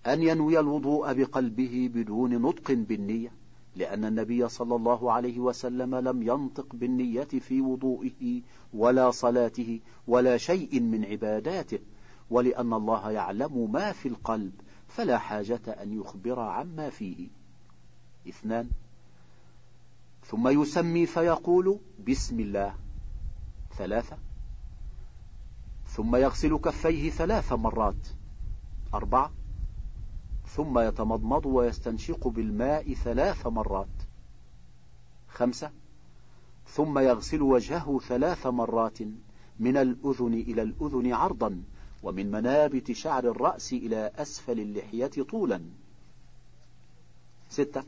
أن 0.06 0.22
ينوي 0.22 0.60
الوضوء 0.60 1.12
بقلبه 1.12 1.90
بدون 1.94 2.42
نطق 2.42 2.72
بالنية 2.72 3.32
لأن 3.76 4.04
النبي 4.04 4.48
صلى 4.48 4.76
الله 4.76 5.12
عليه 5.12 5.38
وسلم 5.40 5.94
لم 5.94 6.22
ينطق 6.22 6.74
بالنية 6.74 7.24
في 7.24 7.60
وضوئه 7.60 8.42
ولا 8.74 9.10
صلاته 9.10 9.80
ولا 10.06 10.36
شيء 10.36 10.80
من 10.80 11.04
عباداته 11.04 11.78
ولأن 12.30 12.72
الله 12.72 13.10
يعلم 13.10 13.72
ما 13.72 13.92
في 13.92 14.08
القلب 14.08 14.52
فلا 14.88 15.18
حاجة 15.18 15.60
أن 15.68 16.00
يخبر 16.00 16.40
عما 16.40 16.90
فيه. 16.90 17.28
اثنان 18.28 18.70
ثم 20.24 20.48
يسمي 20.48 21.06
فيقول 21.06 21.78
بسم 22.08 22.40
الله. 22.40 22.74
ثلاثة 23.78 24.18
ثم 25.86 26.16
يغسل 26.16 26.56
كفيه 26.56 27.10
ثلاث 27.10 27.52
مرات. 27.52 28.08
أربعة 28.94 29.30
ثم 30.46 30.78
يتمضمض 30.78 31.46
ويستنشق 31.46 32.28
بالماء 32.28 32.94
ثلاث 32.94 33.46
مرات. 33.46 33.88
خمسة. 35.28 35.70
ثم 36.68 36.98
يغسل 36.98 37.42
وجهه 37.42 37.98
ثلاث 38.08 38.46
مرات 38.46 38.98
من 39.60 39.76
الأذن 39.76 40.34
إلى 40.34 40.62
الأذن 40.62 41.12
عرضا 41.12 41.62
ومن 42.02 42.30
منابت 42.30 42.92
شعر 42.92 43.30
الرأس 43.30 43.72
إلى 43.72 44.10
أسفل 44.16 44.60
اللحية 44.60 45.10
طولا. 45.30 45.62
ستة. 47.50 47.84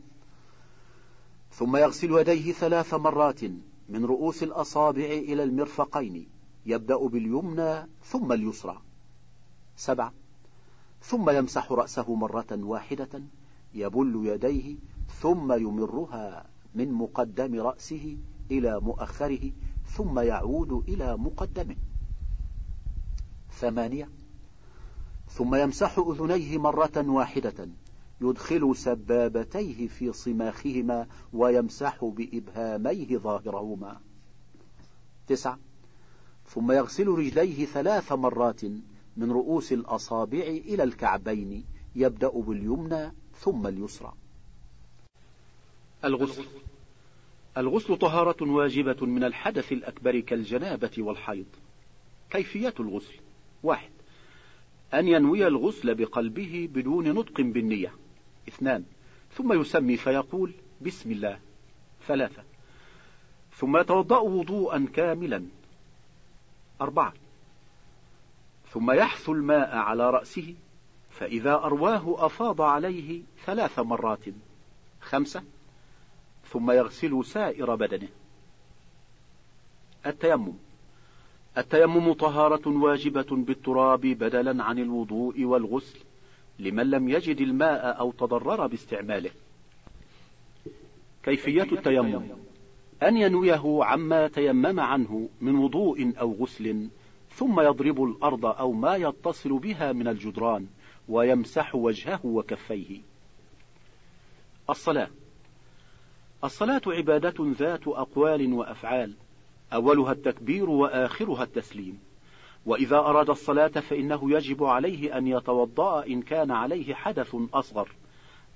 ثم 1.53 1.77
يغسل 1.77 2.13
يديه 2.13 2.53
ثلاث 2.53 2.95
مرات 2.95 3.45
من 3.89 4.05
رؤوس 4.05 4.43
الأصابع 4.43 5.05
إلى 5.05 5.43
المرفقين 5.43 6.27
يبدأ 6.67 7.07
باليمنى 7.07 7.89
ثم 8.05 8.33
اليسرى. 8.33 8.83
سبعة. 9.77 10.13
ثم 11.03 11.31
يمسح 11.31 11.73
رأسه 11.73 12.15
مرة 12.15 12.47
واحدة 12.53 13.23
يبل 13.75 14.21
يديه 14.25 14.77
ثم 15.21 15.53
يمرها 15.53 16.47
من 16.75 16.93
مقدم 16.93 17.61
رأسه 17.61 18.17
إلى 18.51 18.81
مؤخره 18.81 19.51
ثم 19.97 20.19
يعود 20.19 20.73
إلى 20.89 21.17
مقدمه. 21.17 21.77
ثمانية 23.61 24.09
ثم 25.31 25.55
يمسح 25.55 25.99
أذنيه 25.99 26.59
مرة 26.59 27.05
واحدة 27.11 27.69
يدخل 28.21 28.77
سبابتيه 28.77 29.89
في 29.89 30.13
صماخهما 30.13 31.07
ويمسح 31.33 32.05
بإبهاميه 32.05 33.19
ظاهرهما. 33.19 34.01
تسعة 35.27 35.59
ثم 36.47 36.73
يغسل 36.73 37.09
رجليه 37.09 37.67
ثلاث 37.67 38.13
مرات 38.13 38.61
من 39.19 39.33
رؤوس 39.33 39.73
الأصابع 39.73 40.39
إلى 40.39 40.83
الكعبين 40.83 41.65
يبدأ 41.97 42.29
باليمنى 42.29 43.13
ثم 43.39 43.67
اليسرى. 43.67 44.13
الغسل. 46.05 46.45
الغسل 47.57 47.97
طهارة 47.97 48.53
واجبة 48.53 49.07
من 49.07 49.25
الحدث 49.25 49.73
الأكبر 49.73 50.21
كالجنابة 50.21 50.91
والحيض. 50.99 51.47
كيفية 52.31 52.75
الغسل؟ 52.81 53.15
واحد 53.63 53.91
أن 54.95 55.09
ينوي 55.09 55.47
الغسل 55.47 55.95
بقلبه 55.95 56.69
بدون 56.75 57.09
نطق 57.09 57.41
بالنية. 57.41 57.93
اثنان 58.49 58.85
ثم 59.33 59.61
يسمي 59.61 59.97
فيقول 59.97 60.53
بسم 60.81 61.11
الله. 61.13 61.39
ثلاثة 62.07 62.43
ثم 63.57 63.77
يتوضأ 63.77 64.19
وضوءا 64.19 64.87
كاملا. 64.95 65.45
أربعة 66.81 67.13
ثم 68.73 68.91
يحث 68.91 69.29
الماء 69.29 69.77
على 69.77 70.11
رأسه 70.11 70.55
فإذا 71.11 71.55
أرواه 71.55 72.27
أفاض 72.27 72.61
عليه 72.61 73.23
ثلاث 73.47 73.79
مرات. 73.79 74.25
خمسة. 75.01 75.43
ثم 76.49 76.71
يغسل 76.71 77.25
سائر 77.25 77.75
بدنه. 77.75 78.09
التيمم. 80.07 80.53
التيمم 81.59 82.13
طهارة 82.13 82.69
واجبة 82.69 83.27
بالتراب 83.31 84.01
بدلا 84.01 84.65
عن 84.65 84.79
الوضوء 84.79 85.45
والغسل 85.45 85.99
لمن 86.59 86.91
لم 86.91 87.09
يجد 87.09 87.41
الماء 87.41 87.99
أو 87.99 88.13
تضرر 88.13 88.67
باستعماله. 88.67 89.31
كيفية 91.23 91.63
التيمم؟ 91.63 92.23
أن 93.03 93.17
ينويه 93.17 93.85
عما 93.85 94.29
تيمم 94.29 94.81
عنه 94.81 95.29
من 95.41 95.55
وضوء 95.55 96.13
أو 96.21 96.33
غسل. 96.33 96.89
ثم 97.39 97.61
يضرب 97.61 98.05
الأرض 98.05 98.47
أو 98.47 98.73
ما 98.73 98.97
يتصل 98.97 99.59
بها 99.59 99.93
من 99.93 100.09
الجدران 100.09 100.67
ويمسح 101.09 101.75
وجهه 101.75 102.21
وكفيه. 102.25 103.01
الصلاة. 104.71 105.09
الصلاة 106.45 106.83
عبادة 106.87 107.35
ذات 107.41 107.89
أقوال 107.89 108.53
وأفعال 108.53 109.15
أولها 109.73 110.13
التكبير 110.13 110.71
وآخرها 110.71 111.43
التسليم. 111.43 111.99
وإذا 112.67 112.97
أراد 112.97 113.31
الصلاة 113.31 113.69
فإنه 113.69 114.33
يجب 114.33 114.65
عليه 114.65 115.19
أن 115.19 115.27
يتوضأ 115.27 116.07
إن 116.07 116.23
كان 116.23 116.51
عليه 116.51 116.95
حدث 116.95 117.37
أصغر 117.55 117.93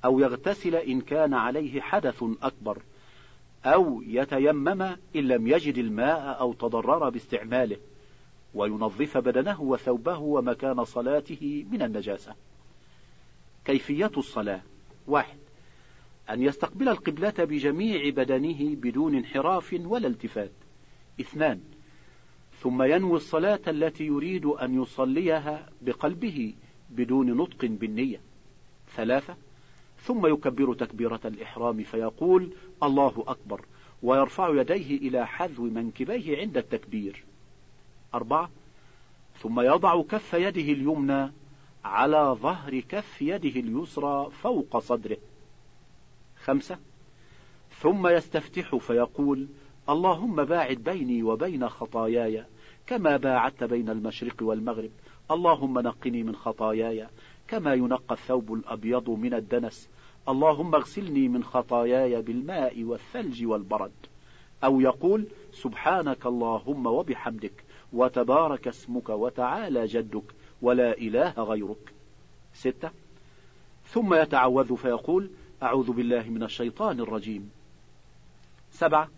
أو 0.05 0.21
يغتسل 0.21 0.75
إن 0.75 1.01
كان 1.01 1.35
عليه 1.35 1.81
حدث 1.81 2.25
أكبر 2.43 2.83
أو 3.65 4.03
يتيمم 4.03 4.83
إن 4.83 4.97
لم 5.15 5.47
يجد 5.47 5.79
الماء 5.79 6.41
أو 6.41 6.53
تضرر 6.53 7.09
باستعماله. 7.09 7.77
وينظف 8.55 9.19
بدنه 9.19 9.63
وثوبه 9.63 10.19
ومكان 10.19 10.85
صلاته 10.85 11.67
من 11.71 11.83
النجاسة. 11.83 12.35
كيفية 13.65 14.11
الصلاة؟ 14.17 14.61
واحد 15.07 15.39
أن 16.31 16.43
يستقبل 16.43 16.89
القبلة 16.89 17.35
بجميع 17.39 18.11
بدنه 18.11 18.75
بدون 18.75 19.15
انحراف 19.15 19.77
ولا 19.85 20.09
التفات. 20.09 20.53
اثنان 21.21 21.61
ثم 22.61 22.83
ينوي 22.83 23.17
الصلاة 23.17 23.61
التي 23.69 24.05
يريد 24.05 24.47
أن 24.47 24.83
يصليها 24.83 25.69
بقلبه 25.83 26.55
بدون 26.91 27.33
نطق 27.37 27.65
بالنية. 27.65 28.21
ثلاثة 28.97 29.37
ثم 29.99 30.27
يكبر 30.27 30.75
تكبيرة 30.75 31.21
الإحرام 31.25 31.83
فيقول 31.83 32.53
الله 32.83 33.25
أكبر 33.27 33.65
ويرفع 34.03 34.61
يديه 34.61 34.97
إلى 34.97 35.27
حذو 35.27 35.65
منكبيه 35.65 36.39
عند 36.39 36.57
التكبير. 36.57 37.25
أربعة 38.15 38.51
ثم 39.43 39.61
يضع 39.61 40.03
كف 40.03 40.35
يده 40.35 40.73
اليمنى 40.73 41.33
على 41.85 42.37
ظهر 42.43 42.81
كف 42.81 43.23
يده 43.23 43.61
اليسرى 43.61 44.31
فوق 44.31 44.79
صدره. 44.79 45.17
خمسة 46.45 46.79
ثم 47.81 48.07
يستفتح 48.07 48.77
فيقول 48.77 49.49
اللهم 49.89 50.45
باعد 50.45 50.77
بيني 50.77 51.23
وبين 51.23 51.69
خطاياي 51.69 52.45
كما 52.87 53.17
باعدت 53.17 53.65
بين 53.65 53.89
المشرق 53.89 54.43
والمغرب. 54.43 54.91
اللهم 55.31 55.79
نقني 55.79 56.23
من 56.23 56.37
خطاياي 56.37 57.09
كما 57.49 57.75
ينقى 57.75 58.15
الثوب 58.15 58.53
الأبيض 58.53 59.11
من 59.11 59.35
الدنس. 59.35 59.89
اللهم 60.29 60.75
اغسلني 60.75 61.29
من 61.29 61.45
خطاياي 61.45 62.23
بالماء 62.23 62.83
والثلج 62.83 63.47
والبرد. 63.47 63.93
أو 64.65 64.81
يقول 64.81 65.27
سبحانك 65.53 66.27
اللهم 66.27 66.87
وبحمدك 66.87 67.65
وتبارك 67.93 68.69
اسمك 68.69 69.09
وتعالى 69.09 69.87
جدك 69.87 70.25
ولا 70.63 70.99
إله 70.99 71.31
غيرك. 71.31 71.93
ستة. 72.55 72.91
ثم 73.87 74.15
يتعوذ 74.15 74.77
فيقول 74.77 75.31
أعوذ 75.63 75.93
بالله 75.93 76.23
من 76.23 76.43
الشيطان 76.43 77.01
الرجيم. 77.01 77.51
سبعة. 78.71 79.09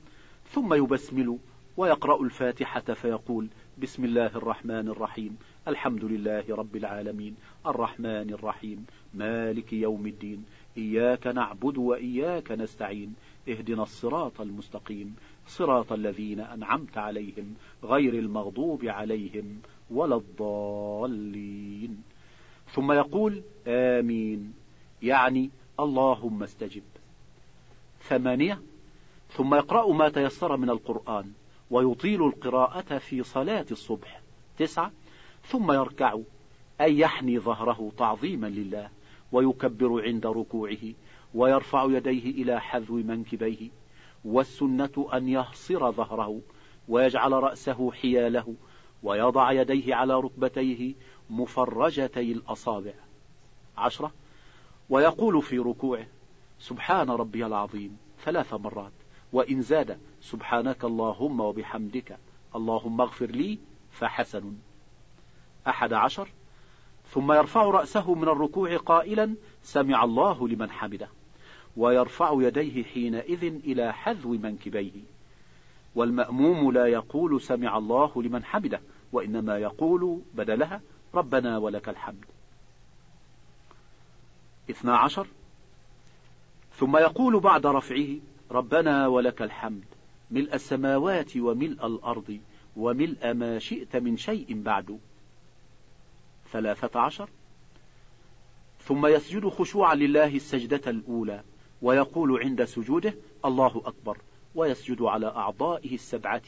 ثم 0.50 0.74
يبسمل 0.74 1.38
ويقرأ 1.76 2.22
الفاتحة 2.22 2.80
فيقول 2.80 3.46
بسم 3.82 4.04
الله 4.04 4.26
الرحمن 4.26 4.88
الرحيم. 4.88 5.38
الحمد 5.68 6.04
لله 6.04 6.44
رب 6.48 6.76
العالمين. 6.76 7.36
الرحمن 7.66 8.30
الرحيم. 8.30 8.86
مالك 9.14 9.72
يوم 9.72 10.06
الدين. 10.06 10.44
إياك 10.78 11.26
نعبد 11.26 11.78
وإياك 11.78 12.52
نستعين. 12.52 13.14
اهدنا 13.48 13.82
الصراط 13.82 14.40
المستقيم. 14.40 15.16
صراط 15.46 15.92
الذين 15.92 16.40
أنعمت 16.40 16.98
عليهم 16.98 17.54
غير 17.84 18.14
المغضوب 18.14 18.84
عليهم 18.84 19.60
ولا 19.90 20.16
الضالين. 20.16 22.02
ثم 22.72 22.92
يقول 22.92 23.42
آمين. 23.66 24.54
يعني 25.02 25.50
اللهم 25.80 26.42
استجب. 26.42 26.82
ثمانية. 28.00 28.62
ثم 29.30 29.54
يقرأ 29.54 29.92
ما 29.92 30.08
تيسر 30.08 30.56
من 30.56 30.70
القرآن 30.70 31.32
ويطيل 31.70 32.22
القراءة 32.26 32.98
في 32.98 33.22
صلاة 33.22 33.66
الصبح. 33.70 34.20
تسعة. 34.58 34.92
ثم 35.44 35.72
يركع 35.72 36.18
أي 36.80 36.98
يحني 36.98 37.38
ظهره 37.38 37.92
تعظيما 37.98 38.46
لله 38.46 38.88
ويكبر 39.32 40.02
عند 40.02 40.26
ركوعه 40.26 40.92
ويرفع 41.34 41.84
يديه 41.84 42.42
إلى 42.42 42.60
حذو 42.60 42.96
منكبيه 42.96 43.68
والسنة 44.24 45.08
أن 45.14 45.28
يهصر 45.28 45.90
ظهره 45.90 46.40
ويجعل 46.88 47.32
رأسه 47.32 47.92
حياله 47.92 48.54
ويضع 49.02 49.52
يديه 49.52 49.94
على 49.94 50.14
ركبتيه 50.14 50.94
مفرجتي 51.30 52.32
الأصابع. 52.32 52.92
عشرة. 53.78 54.12
ويقول 54.90 55.42
في 55.42 55.58
ركوعه 55.58 56.06
سبحان 56.58 57.10
ربي 57.10 57.46
العظيم 57.46 57.98
ثلاث 58.24 58.54
مرات. 58.54 58.92
وإن 59.32 59.62
زاد 59.62 59.98
سبحانك 60.20 60.84
اللهم 60.84 61.40
وبحمدك 61.40 62.18
اللهم 62.56 63.00
اغفر 63.00 63.26
لي 63.26 63.58
فحسن. 63.90 64.52
أحد 65.68 65.92
عشر. 65.92 66.28
ثم 67.10 67.32
يرفع 67.32 67.62
رأسه 67.62 68.14
من 68.14 68.28
الركوع 68.28 68.76
قائلا 68.76 69.34
سمع 69.62 70.04
الله 70.04 70.48
لمن 70.48 70.70
حمده. 70.70 71.08
ويرفع 71.76 72.32
يديه 72.34 72.84
حينئذ 72.84 73.44
إلى 73.44 73.92
حذو 73.92 74.30
منكبيه. 74.30 74.92
والمأموم 75.94 76.72
لا 76.72 76.86
يقول 76.86 77.40
سمع 77.40 77.78
الله 77.78 78.22
لمن 78.22 78.44
حمده 78.44 78.80
وإنما 79.12 79.58
يقول 79.58 80.22
بدلها 80.34 80.80
ربنا 81.14 81.58
ولك 81.58 81.88
الحمد. 81.88 82.24
اثنا 84.70 84.96
عشر. 84.96 85.26
ثم 86.76 86.96
يقول 86.96 87.40
بعد 87.40 87.66
رفعه 87.66 88.08
ربنا 88.50 89.06
ولك 89.06 89.42
الحمد 89.42 89.84
ملء 90.30 90.54
السماوات 90.54 91.36
وملء 91.36 91.86
الأرض 91.86 92.40
وملء 92.76 93.32
ما 93.32 93.58
شئت 93.58 93.96
من 93.96 94.16
شيء 94.16 94.62
بعد. 94.62 94.98
ثلاثة 96.52 97.00
عشر. 97.00 97.28
ثم 98.80 99.06
يسجد 99.06 99.48
خشوعا 99.48 99.94
لله 99.94 100.36
السجدة 100.36 100.90
الأولى 100.90 101.42
ويقول 101.84 102.42
عند 102.42 102.64
سجوده 102.64 103.14
الله 103.44 103.82
أكبر 103.84 104.18
ويسجد 104.54 105.02
على 105.02 105.26
أعضائه 105.26 105.94
السبعة 105.94 106.42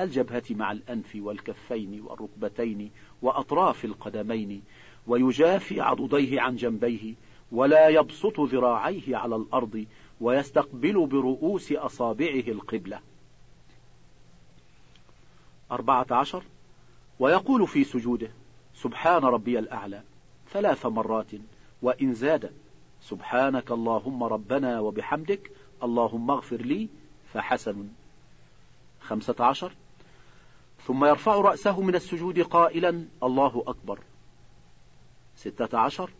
الجبهة 0.00 0.42
مع 0.50 0.72
الأنف 0.72 1.16
والكفين 1.16 2.00
والركبتين 2.00 2.90
وأطراف 3.22 3.84
القدمين 3.84 4.62
ويجافي 5.06 5.80
عضديه 5.80 6.40
عن 6.40 6.56
جنبيه 6.56 7.14
ولا 7.52 7.88
يبسط 7.88 8.40
ذراعيه 8.40 9.16
على 9.16 9.36
الأرض 9.36 9.86
ويستقبل 10.20 11.06
برؤوس 11.06 11.72
أصابعه 11.72 12.44
القبلة. 12.48 13.00
أربعة 15.70 16.06
عشر. 16.10 16.42
ويقول 17.18 17.68
في 17.68 17.84
سجوده 17.84 18.30
سبحان 18.74 19.24
ربي 19.24 19.58
الأعلى 19.58 20.02
ثلاث 20.52 20.86
مرات 20.86 21.30
وإن 21.82 22.14
زاد. 22.14 22.52
سبحانك 23.10 23.70
اللهم 23.70 24.24
ربنا 24.24 24.80
وبحمدك 24.80 25.50
اللهم 25.82 26.30
اغفر 26.30 26.56
لي 26.56 26.88
فحسن. 27.32 27.88
خمسة 29.00 29.34
عشر. 29.40 29.72
ثم 30.86 31.04
يرفع 31.04 31.34
رأسه 31.34 31.80
من 31.80 31.94
السجود 31.94 32.40
قائلا 32.40 33.04
الله 33.22 33.64
أكبر. 33.66 33.98
ستة 35.36 35.78
عشر. 35.78 36.10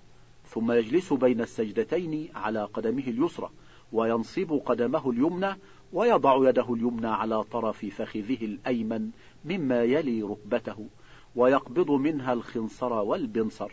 ثم 0.49 0.73
يجلس 0.73 1.13
بين 1.13 1.41
السجدتين 1.41 2.29
على 2.35 2.65
قدمه 2.65 3.03
اليسرى 3.03 3.51
وينصب 3.93 4.61
قدمه 4.67 5.11
اليمنى 5.11 5.57
ويضع 5.93 6.49
يده 6.49 6.75
اليمنى 6.75 7.09
على 7.09 7.45
طرف 7.45 7.85
فخذه 7.85 8.45
الأيمن 8.45 9.11
مما 9.45 9.83
يلي 9.83 10.23
ركبته 10.23 10.89
ويقبض 11.37 11.91
منها 11.91 12.33
الخنصر 12.33 12.93
والبنصر 12.93 13.73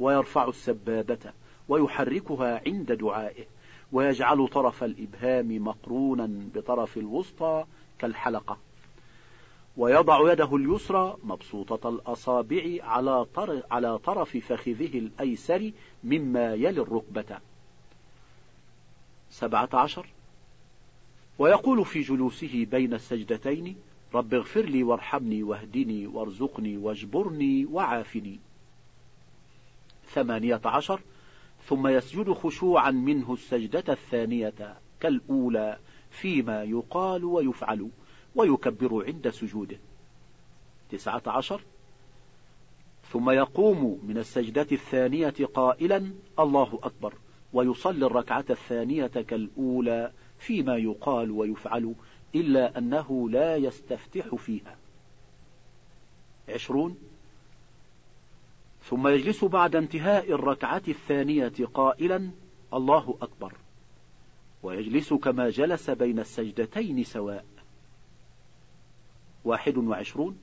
ويرفع 0.00 0.48
السبابة. 0.48 1.32
ويحركها 1.72 2.62
عند 2.66 2.92
دعائه 2.92 3.44
ويجعل 3.92 4.48
طرف 4.48 4.84
الإبهام 4.84 5.64
مقرونا 5.64 6.30
بطرف 6.54 6.96
الوسطى 6.96 7.64
كالحلقة. 7.98 8.58
ويضع 9.76 10.32
يده 10.32 10.56
اليسرى 10.56 11.16
مبسوطة 11.24 11.88
الأصابع 11.88 12.62
على 12.80 13.26
على 13.70 13.98
طرف 13.98 14.36
فخذه 14.36 14.98
الأيسر 14.98 15.70
مما 16.04 16.54
يلي 16.54 16.80
الركبة. 16.80 17.38
سبعة 19.30 19.68
عشر. 19.72 20.06
ويقول 21.38 21.84
في 21.84 22.00
جلوسه 22.00 22.66
بين 22.70 22.94
السجدتين 22.94 23.76
رب 24.14 24.34
اغفر 24.34 24.62
لي 24.62 24.82
وارحمني 24.82 25.42
واهدني 25.42 26.06
وارزقني 26.06 26.76
واجبرني 26.76 27.66
وعافني. 27.66 28.38
ثمانية 30.14 30.60
عشر. 30.64 31.00
ثم 31.66 31.86
يسجد 31.86 32.32
خشوعا 32.32 32.90
منه 32.90 33.32
السجدة 33.32 33.92
الثانية 33.92 34.76
كالأولى 35.00 35.78
فيما 36.10 36.62
يقال 36.62 37.24
ويفعل 37.24 37.88
ويكبر 38.34 39.04
عند 39.06 39.28
سجوده. 39.28 39.78
تسعة 40.90 41.22
عشر. 41.26 41.60
ثم 43.10 43.30
يقوم 43.30 44.00
من 44.02 44.18
السجدة 44.18 44.66
الثانية 44.72 45.34
قائلا 45.54 46.12
الله 46.38 46.78
أكبر 46.82 47.14
ويصلي 47.52 48.06
الركعة 48.06 48.44
الثانية 48.50 49.06
كالأولى 49.06 50.12
فيما 50.38 50.76
يقال 50.76 51.30
ويفعل 51.30 51.94
إلا 52.34 52.78
أنه 52.78 53.30
لا 53.30 53.56
يستفتح 53.56 54.34
فيها. 54.34 54.76
عشرون. 56.48 57.11
ثم 58.84 59.08
يجلس 59.08 59.44
بعد 59.44 59.76
انتهاء 59.76 60.32
الركعة 60.32 60.82
الثانية 60.88 61.52
قائلا 61.74 62.30
الله 62.74 63.18
أكبر. 63.22 63.52
ويجلس 64.62 65.14
كما 65.14 65.50
جلس 65.50 65.90
بين 65.90 66.18
السجدتين 66.18 67.04
سواء. 67.04 67.44
واحد 69.44 69.78
وعشرون. 69.78 70.38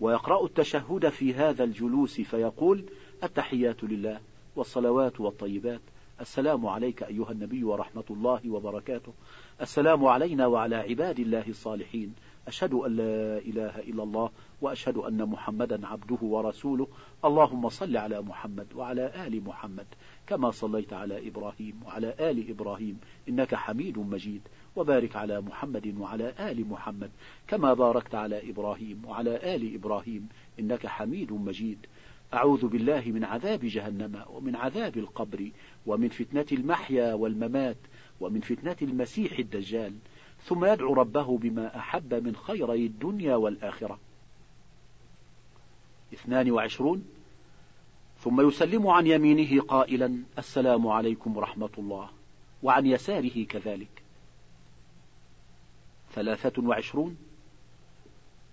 ويقرأ 0.00 0.46
التشهد 0.46 1.08
في 1.08 1.34
هذا 1.34 1.64
الجلوس 1.64 2.20
فيقول 2.20 2.84
التحيات 3.24 3.84
لله 3.84 4.20
والصلوات 4.56 5.20
والطيبات. 5.20 5.80
السلام 6.20 6.66
عليك 6.66 7.02
أيها 7.02 7.30
النبي 7.30 7.64
ورحمة 7.64 8.04
الله 8.10 8.40
وبركاته. 8.50 9.12
السلام 9.60 10.04
علينا 10.06 10.46
وعلى 10.46 10.76
عباد 10.76 11.18
الله 11.18 11.48
الصالحين. 11.48 12.14
أشهد 12.48 12.74
أن 12.74 12.96
لا 12.96 13.38
إله 13.38 13.78
إلا 13.78 14.02
الله 14.02 14.30
وأشهد 14.60 14.96
أن 14.96 15.24
محمدا 15.26 15.86
عبده 15.86 16.18
ورسوله. 16.22 16.88
اللهم 17.24 17.68
صل 17.68 17.96
على 17.96 18.22
محمد 18.22 18.66
وعلى 18.74 19.26
آل 19.26 19.44
محمد 19.44 19.86
كما 20.26 20.50
صليت 20.50 20.92
على 20.92 21.28
إبراهيم 21.28 21.80
وعلى 21.86 22.14
آل 22.20 22.50
إبراهيم. 22.50 23.00
إنك 23.28 23.54
حميد 23.54 23.98
مجيد. 23.98 24.40
وبارك 24.76 25.16
على 25.16 25.40
محمد 25.40 25.94
وعلى 25.98 26.34
آل 26.40 26.68
محمد 26.68 27.10
كما 27.48 27.74
باركت 27.74 28.14
على 28.14 28.50
إبراهيم 28.50 29.02
وعلى 29.06 29.54
آل 29.56 29.74
إبراهيم. 29.74 30.28
إنك 30.60 30.86
حميد 30.86 31.32
مجيد. 31.32 31.86
أعوذ 32.34 32.66
بالله 32.66 33.02
من 33.06 33.24
عذاب 33.24 33.60
جهنم 33.62 34.24
ومن 34.30 34.56
عذاب 34.56 34.96
القبر 34.96 35.50
ومن 35.86 36.08
فتنة 36.08 36.46
المحيا 36.52 37.14
والممات 37.14 37.76
ومن 38.20 38.40
فتنة 38.40 38.76
المسيح 38.82 39.38
الدجال. 39.38 39.94
ثم 40.44 40.64
يدعو 40.64 40.94
ربه 40.94 41.38
بما 41.38 41.76
أحب 41.76 42.14
من 42.14 42.36
خيري 42.36 42.86
الدنيا 42.86 43.36
والآخرة. 43.36 43.98
اثنان 46.12 46.50
وعشرون 46.50 47.04
ثم 48.18 48.48
يسلم 48.48 48.86
عن 48.86 49.06
يمينه 49.06 49.62
قائلا 49.62 50.22
السلام 50.38 50.86
عليكم 50.86 51.36
ورحمة 51.36 51.70
الله 51.78 52.10
وعن 52.62 52.86
يساره 52.86 53.44
كذلك. 53.44 54.02
ثلاثة 56.14 56.62
وعشرون 56.62 57.16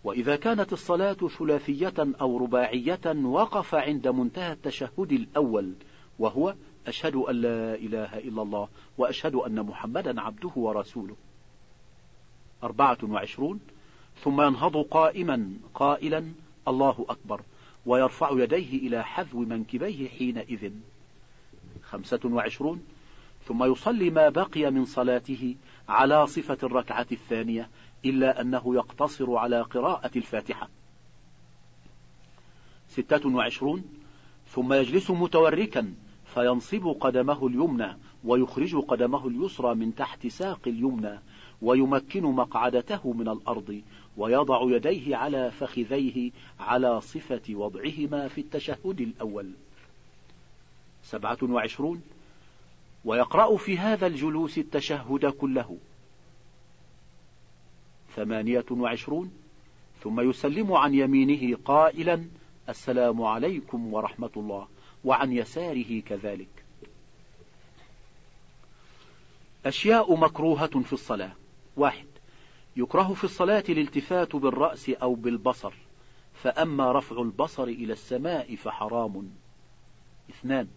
وإذا 0.03 0.35
كانت 0.35 0.73
الصلاة 0.73 1.13
ثلاثية 1.13 1.93
أو 2.21 2.37
رباعية 2.37 3.25
وقف 3.25 3.75
عند 3.75 4.07
منتهى 4.07 4.51
التشهد 4.51 5.11
الأول 5.11 5.73
وهو 6.19 6.55
أشهد 6.87 7.15
أن 7.15 7.35
لا 7.35 7.75
إله 7.75 8.17
إلا 8.17 8.41
الله 8.41 8.67
وأشهد 8.97 9.35
أن 9.35 9.63
محمدا 9.63 10.21
عبده 10.21 10.51
ورسوله. 10.55 11.15
أربعة 12.63 12.97
وعشرون 13.03 13.59
ثم 14.23 14.41
ينهض 14.41 14.77
قائما 14.77 15.53
قائلا 15.73 16.31
الله 16.68 17.05
أكبر 17.09 17.41
ويرفع 17.86 18.30
يديه 18.32 18.88
إلى 18.88 19.03
حذو 19.03 19.39
منكبيه 19.39 20.09
حينئذ. 20.09 20.72
خمسة 21.84 22.20
وعشرون. 22.26 22.84
ثم 23.45 23.63
يصلي 23.63 24.09
ما 24.09 24.30
بقي 24.30 24.72
من 24.72 24.86
صلاته 24.86 25.55
على 25.89 26.28
صفة 26.28 26.57
الركعة 26.63 27.07
الثانية 27.11 27.70
إلا 28.05 28.41
أنه 28.41 28.76
يقتصر 28.76 29.36
على 29.36 29.61
قراءة 29.61 30.11
الفاتحة. 30.15 30.70
ستة 32.88 33.30
وعشرون. 33.30 33.84
ثم 34.47 34.74
يجلس 34.74 35.11
متوركا 35.11 35.93
فينصب 36.34 36.88
قدمه 36.99 37.47
اليمنى 37.47 37.97
ويخرج 38.24 38.76
قدمه 38.76 39.28
اليسرى 39.28 39.76
من 39.76 39.95
تحت 39.95 40.28
ساق 40.28 40.59
اليمنى 40.68 41.20
ويمكن 41.61 42.23
مقعدته 42.23 43.13
من 43.13 43.29
الأرض 43.29 43.81
ويضع 44.17 44.75
يديه 44.75 45.15
على 45.15 45.51
فخذيه 45.51 46.31
على 46.59 47.01
صفة 47.01 47.41
وضعهما 47.49 48.27
في 48.27 48.41
التشهد 48.41 49.01
الأول. 49.01 49.51
سبعة 51.03 51.37
وعشرون. 51.43 52.01
ويقرأ 53.05 53.57
في 53.57 53.77
هذا 53.77 54.07
الجلوس 54.07 54.57
التشهد 54.57 55.25
كله. 55.25 55.77
ثمانية 58.15 58.65
وعشرون. 58.71 59.31
ثم 60.03 60.29
يسلم 60.29 60.73
عن 60.73 60.93
يمينه 60.93 61.57
قائلا 61.65 62.25
السلام 62.69 63.21
عليكم 63.21 63.93
ورحمة 63.93 64.31
الله 64.37 64.67
وعن 65.05 65.31
يساره 65.31 65.99
كذلك. 65.99 66.47
أشياء 69.65 70.15
مكروهة 70.15 70.81
في 70.81 70.93
الصلاة. 70.93 71.31
واحد. 71.78 72.07
يكره 72.78 73.13
في 73.13 73.23
الصلاة 73.23 73.63
الالتفات 73.69 74.36
بالرأس 74.36 74.89
أو 74.89 75.15
بالبصر 75.15 75.73
فأما 76.34 76.91
رفع 76.91 77.21
البصر 77.21 77.63
إلى 77.63 77.93
السماء 77.93 78.55
فحرام. 78.55 79.32
اثنان. 80.30 80.67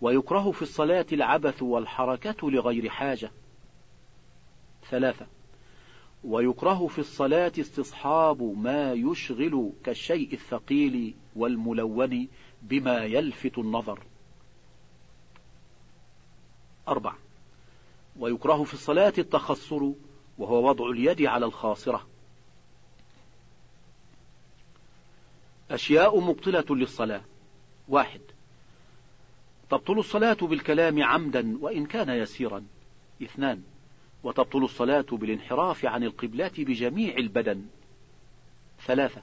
ويكره 0.00 0.50
في 0.50 0.62
الصلاة 0.62 1.06
العبث 1.12 1.62
والحركة 1.62 2.50
لغير 2.50 2.88
حاجة. 2.88 3.30
ثلاثة. 4.90 5.26
ويكره 6.24 6.86
في 6.86 6.98
الصلاة 6.98 7.52
استصحاب 7.60 8.42
ما 8.42 8.92
يشغل 8.92 9.72
كالشيء 9.84 10.32
الثقيل 10.32 11.14
والملون 11.36 12.28
بما 12.62 13.04
يلفت 13.04 13.58
النظر. 13.58 14.00
أربعة. 16.88 17.16
ويكره 18.18 18.64
في 18.64 18.74
الصلاة 18.74 19.12
التخصر 19.18 19.92
وهو 20.40 20.68
وضع 20.68 20.90
اليد 20.90 21.22
على 21.22 21.46
الخاصرة. 21.46 22.06
أشياء 25.70 26.20
مبطلة 26.20 26.64
للصلاة. 26.70 27.22
واحد. 27.88 28.20
تبطل 29.70 29.98
الصلاة 29.98 30.32
بالكلام 30.34 31.02
عمدا 31.02 31.58
وإن 31.60 31.86
كان 31.86 32.08
يسيرا. 32.08 32.64
اثنان. 33.22 33.62
وتبطل 34.24 34.64
الصلاة 34.64 35.06
بالانحراف 35.12 35.84
عن 35.84 36.04
القبلة 36.04 36.52
بجميع 36.58 37.16
البدن. 37.16 37.66
ثلاثة. 38.86 39.22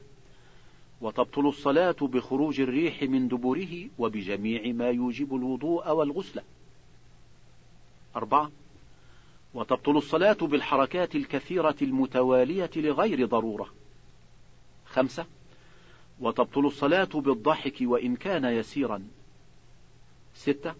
وتبطل 1.02 1.48
الصلاة 1.48 1.96
بخروج 2.02 2.62
الريح 2.62 3.04
من 3.04 3.28
دبره 3.28 3.90
وبجميع 3.98 4.74
ما 4.74 4.90
يوجب 4.90 5.36
الوضوء 5.36 5.92
والغسل. 5.92 6.42
أربعة. 8.16 8.52
وتبطل 9.58 9.98
الصلاة 9.98 10.34
بالحركات 10.34 11.16
الكثيرة 11.16 11.76
المتوالية 11.82 12.70
لغير 12.76 13.26
ضرورة. 13.26 13.70
خمسة 14.86 15.26
وتبطل 16.20 16.66
الصلاة 16.66 17.10
بالضحك 17.14 17.76
وإن 17.82 18.16
كان 18.16 18.46
يسيرا. 18.46 19.08
ستة 20.34 20.74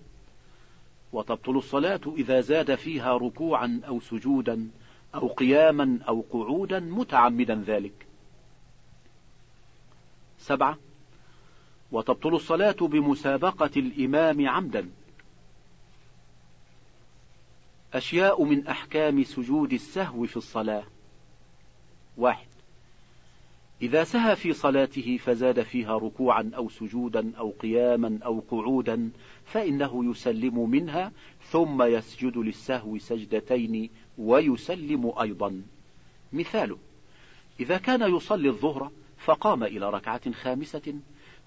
وتبطل 1.14 1.58
الصلاة 1.58 2.02
إذا 2.18 2.42
زاد 2.42 2.76
فيها 2.76 3.18
ركوعا 3.18 3.82
أو 3.88 4.00
سجودا 4.00 4.70
أو 5.16 5.28
قياما 5.28 6.00
أو 6.08 6.26
قعودا 6.32 6.80
متعمدا 6.80 7.64
ذلك. 7.68 8.08
سبعة 10.40 10.78
وتبطل 11.92 12.36
الصلاة 12.36 12.78
بمسابقة 12.82 13.72
الإمام 13.78 14.50
عمدا. 14.50 14.90
أشياء 17.94 18.44
من 18.44 18.68
أحكام 18.68 19.24
سجود 19.24 19.74
السهو 19.74 20.26
في 20.26 20.38
الصلاة. 20.38 20.84
واحد. 22.18 22.48
إذا 23.82 24.04
سهى 24.04 24.36
في 24.36 24.54
صلاته 24.54 25.18
فزاد 25.18 25.62
فيها 25.62 25.98
ركوعا 25.98 26.52
أو 26.56 26.70
سجودا 26.70 27.36
أو 27.38 27.54
قياما 27.60 28.20
أو 28.26 28.40
قعودا 28.52 29.10
فإنه 29.46 30.12
يسلم 30.12 30.70
منها 30.70 31.12
ثم 31.50 31.84
يسجد 31.84 32.38
للسهو 32.38 32.98
سجدتين 32.98 33.90
ويسلم 34.18 35.14
أيضا. 35.22 35.62
مثاله. 36.34 36.78
إذا 37.60 37.78
كان 37.78 38.16
يصلي 38.16 38.50
الظهر 38.50 38.92
فقام 39.18 39.64
إلى 39.64 39.90
ركعة 39.90 40.32
خامسة 40.32 41.00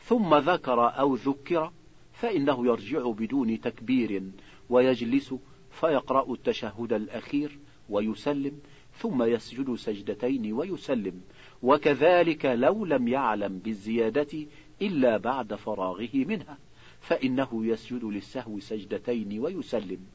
ثم 0.05 0.35
ذكر 0.35 0.89
أو 0.89 1.15
ذكر 1.15 1.73
فإنه 2.13 2.67
يرجع 2.67 3.11
بدون 3.11 3.61
تكبير 3.61 4.23
ويجلس 4.71 5.35
فيقرأ 5.71 6.33
التشهد 6.33 6.93
الأخير 6.93 7.59
ويسلم 7.89 8.61
ثم 8.99 9.23
يسجد 9.23 9.75
سجدتين 9.75 10.53
ويسلم. 10.53 11.23
وكذلك 11.63 12.47
لو 12.47 12.85
لم 12.85 13.09
يعلم 13.09 13.59
بالزيادة 13.59 14.47
إلا 14.83 15.17
بعد 15.17 15.55
فراغه 15.55 16.11
منها 16.15 16.59
فإنه 17.01 17.67
يسجد 17.67 18.05
للسهو 18.05 18.61
سجدتين 18.61 19.39
ويسلم. 19.39 20.07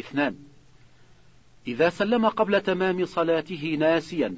اثنان 0.00 0.36
إذا 1.66 1.88
سلم 1.88 2.28
قبل 2.28 2.60
تمام 2.60 3.04
صلاته 3.04 3.76
ناسيا 3.78 4.36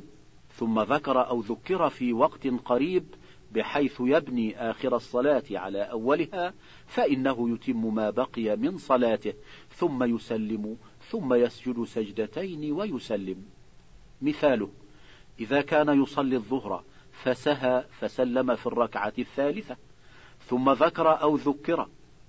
ثم 0.55 0.81
ذكر 0.81 1.29
أو 1.29 1.41
ذكر 1.41 1.89
في 1.89 2.13
وقت 2.13 2.47
قريب 2.47 3.05
بحيث 3.53 4.01
يبني 4.01 4.71
آخر 4.71 4.97
الصلاة 4.97 5.43
على 5.51 5.83
أولها 5.83 6.55
فإنه 6.87 7.51
يتم 7.51 7.95
ما 7.95 8.11
بقي 8.11 8.57
من 8.57 8.79
صلاته 8.79 9.33
ثم 9.71 10.05
يسلم 10.05 10.77
ثم 11.11 11.35
يسجد 11.35 11.85
سجدتين 11.85 12.73
ويسلم. 12.73 13.45
مثاله 14.23 14.71
إذا 15.41 15.61
كان 15.61 16.03
يصلي 16.03 16.37
الظهر 16.37 16.85
فسهى 17.13 17.85
فسلم 18.01 18.55
في 18.55 18.67
الركعة 18.67 19.13
الثالثة 19.19 19.77
ثم 20.47 20.71
ذكر 20.71 21.23
أو 21.23 21.37
ذكر 21.37 21.89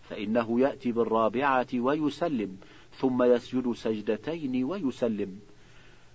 فإنه 0.09 0.59
يأتي 0.59 0.91
بالرابعة 0.91 1.68
ويسلم 1.74 2.57
ثم 2.97 3.24
يسجد 3.24 3.72
سجدتين 3.72 4.63
ويسلم. 4.63 5.39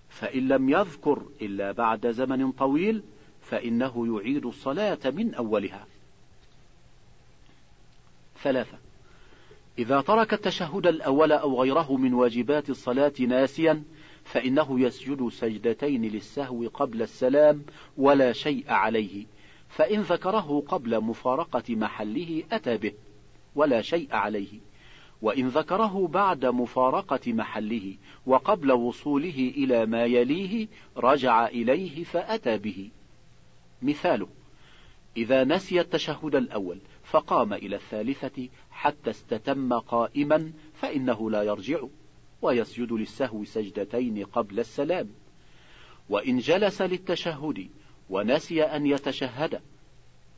فإن 0.09 0.49
لم 0.49 0.69
يذكر 0.69 1.23
إلا 1.43 1.73
بعد 1.73 2.11
زمن 2.11 2.53
طويل 2.53 3.03
فإنه 3.43 4.17
يعيد 4.17 4.47
الصلاة 4.47 4.99
من 5.05 5.35
أولها. 5.35 5.87
ثلاثة. 8.43 8.79
إذا 9.79 10.01
ترك 10.01 10.35
التشهد 10.35 10.87
الأول 10.87 11.33
أو 11.33 11.63
غيره 11.63 11.97
من 11.97 12.15
واجبات 12.15 12.71
الصلاة 12.71 13.13
ناسيا 13.21 13.83
فإنه 14.25 14.81
يسجد 14.81 15.29
سجدتين 15.29 16.03
للسهو 16.03 16.69
قبل 16.69 17.03
السلام 17.03 17.63
ولا 17.97 18.33
شيء 18.33 18.65
عليه. 18.69 19.27
فإن 19.69 20.01
ذكره 20.01 20.65
قبل 20.69 21.01
مفارقة 21.01 21.75
محله 21.75 22.43
أتى 22.53 22.77
به 22.77 22.93
ولا 23.55 23.83
شيء 23.83 24.09
عليه. 24.15 24.61
وإن 25.23 25.49
ذكره 25.49 26.07
بعد 26.07 26.47
مفارقة 26.47 27.33
محله 27.33 27.97
وقبل 28.27 28.73
وصوله 28.73 29.53
إلى 29.57 29.87
ما 29.87 30.05
يليه 30.05 30.69
رجع 30.97 31.47
إليه 31.47 32.05
فأتى 32.05 32.59
به. 32.59 32.91
مثاله. 33.83 34.29
إذا 35.17 35.45
نسي 35.45 35.81
التشهد 35.81 36.35
الأول 36.35 36.79
فقام 37.05 37.53
إلى 37.53 37.77
الثالثة 37.77 38.49
حتى 38.71 39.11
استتم 39.11 39.73
قائما 39.79 40.53
فإنه 40.75 41.31
لا 41.31 41.43
يرجع 41.43 41.81
ويسجد 42.43 42.93
للسهو 42.93 43.45
سجدتين 43.45 44.25
قبل 44.25 44.61
السلام. 44.61 45.09
وإن 46.09 46.39
جلس 46.39 46.83
للتشهد 46.83 47.69
ونسي 48.11 48.63
أن 48.63 48.87
يتشهد 48.87 49.61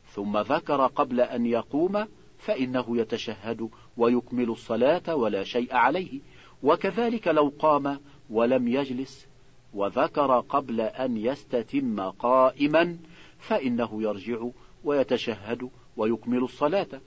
ثم 0.07 0.37
ذكر 0.37 0.87
قبل 0.87 1.21
أن 1.21 1.45
يقوم 1.45 2.07
فإنه 2.37 2.97
يتشهد 2.97 3.69
ويكمل 3.97 4.49
الصلاة 4.49 5.15
ولا 5.15 5.43
شيء 5.43 5.73
عليه. 5.73 6.19
وكذلك 6.63 7.27
لو 7.27 7.53
قام 7.59 7.99
ولم 8.29 8.67
يجلس 8.67 9.27
وذكر 9.73 10.39
قبل 10.39 10.81
أن 10.81 11.17
يستتم 11.17 12.09
قائما 12.09 12.97
فإنه 13.39 14.03
يرجع 14.03 14.47
ويتشهد 14.83 15.69
ويكمل 15.97 16.43
الصلاة. 16.43 17.01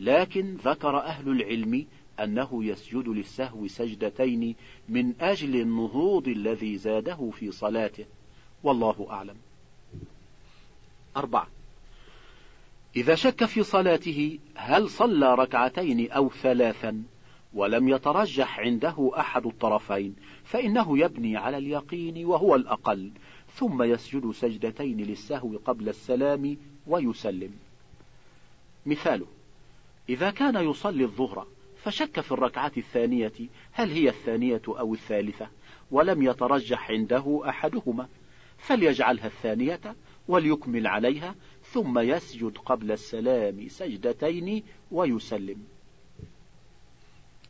لكن 0.00 0.56
ذكر 0.64 0.98
أهل 0.98 1.28
العلم 1.28 1.86
أنه 2.20 2.64
يسجد 2.64 3.08
للسهو 3.08 3.66
سجدتين 3.66 4.54
من 4.88 5.14
أجل 5.20 5.56
النهوض 5.56 6.28
الذي 6.28 6.76
زاده 6.76 7.30
في 7.30 7.50
صلاته. 7.50 8.04
والله 8.62 9.06
أعلم. 9.10 9.36
أربعة. 11.16 11.46
إذا 12.96 13.14
شك 13.14 13.44
في 13.44 13.62
صلاته 13.62 14.38
هل 14.54 14.90
صلى 14.90 15.34
ركعتين 15.34 16.10
أو 16.10 16.30
ثلاثا 16.30 17.02
ولم 17.54 17.88
يترجح 17.88 18.60
عنده 18.60 19.10
أحد 19.18 19.46
الطرفين 19.46 20.16
فإنه 20.44 20.98
يبني 20.98 21.36
على 21.36 21.58
اليقين 21.58 22.26
وهو 22.26 22.54
الأقل 22.54 23.10
ثم 23.54 23.82
يسجد 23.82 24.30
سجدتين 24.30 24.96
للسهو 24.96 25.56
قبل 25.64 25.88
السلام 25.88 26.56
ويسلم. 26.86 27.52
مثاله 28.86 29.26
إذا 30.08 30.30
كان 30.30 30.70
يصلي 30.70 31.04
الظهر 31.04 31.46
فشك 31.76 32.20
في 32.20 32.32
الركعة 32.32 32.72
الثانية 32.76 33.32
هل 33.72 33.90
هي 33.90 34.08
الثانية 34.08 34.62
أو 34.68 34.94
الثالثة؟ 34.94 35.48
ولم 35.90 36.22
يترجح 36.22 36.90
عنده 36.90 37.42
أحدهما. 37.48 38.08
فليجعلها 38.58 39.26
الثانية 39.26 39.80
وليكمل 40.28 40.86
عليها 40.86 41.34
ثم 41.62 41.98
يسجد 41.98 42.58
قبل 42.58 42.92
السلام 42.92 43.68
سجدتين 43.68 44.62
ويسلم. 44.90 45.64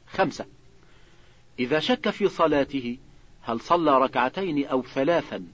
خمسة 0.06 0.46
إذا 1.58 1.78
شك 1.78 2.10
في 2.10 2.28
صلاته 2.28 2.98
هل 3.42 3.60
صلى 3.60 3.98
ركعتين 3.98 4.66
أو 4.66 4.82
ثلاثا؟ 4.82 5.44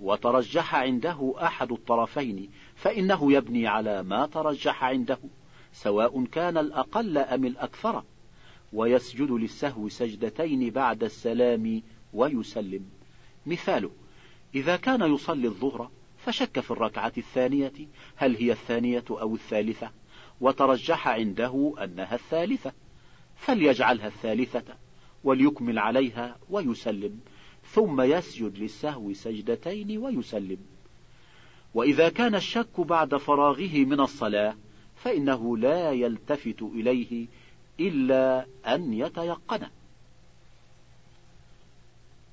وترجح 0.00 0.74
عنده 0.74 1.34
أحد 1.42 1.72
الطرفين 1.72 2.50
فإنه 2.74 3.32
يبني 3.32 3.66
على 3.66 4.02
ما 4.02 4.26
ترجح 4.26 4.84
عنده 4.84 5.18
سواء 5.72 6.24
كان 6.24 6.58
الأقل 6.58 7.18
أم 7.18 7.44
الأكثر 7.44 8.04
ويسجد 8.72 9.30
للسهو 9.30 9.88
سجدتين 9.88 10.70
بعد 10.70 11.04
السلام 11.04 11.82
ويسلم. 12.12 12.90
مثاله 13.46 13.90
إذا 14.54 14.76
كان 14.76 15.14
يصلي 15.14 15.48
الظهر 15.48 15.90
فشك 16.16 16.60
في 16.60 16.70
الركعة 16.70 17.12
الثانية 17.18 17.72
هل 18.16 18.36
هي 18.36 18.52
الثانية 18.52 19.04
أو 19.10 19.34
الثالثة؟ 19.34 19.90
وترجح 20.40 21.08
عنده 21.08 21.74
أنها 21.84 22.14
الثالثة 22.14 22.72
فليجعلها 23.36 24.06
الثالثة 24.06 24.62
وليكمل 25.24 25.78
عليها 25.78 26.36
ويسلم. 26.50 27.20
ثم 27.72 28.00
يسجد 28.00 28.58
للسهو 28.58 29.12
سجدتين 29.12 29.98
ويسلم. 29.98 30.58
وإذا 31.74 32.08
كان 32.08 32.34
الشك 32.34 32.80
بعد 32.80 33.16
فراغه 33.16 33.84
من 33.84 34.00
الصلاة 34.00 34.54
فإنه 34.96 35.56
لا 35.56 35.92
يلتفت 35.92 36.62
إليه 36.62 37.26
إلا 37.80 38.46
أن 38.66 38.92
يتيقن. 38.94 39.66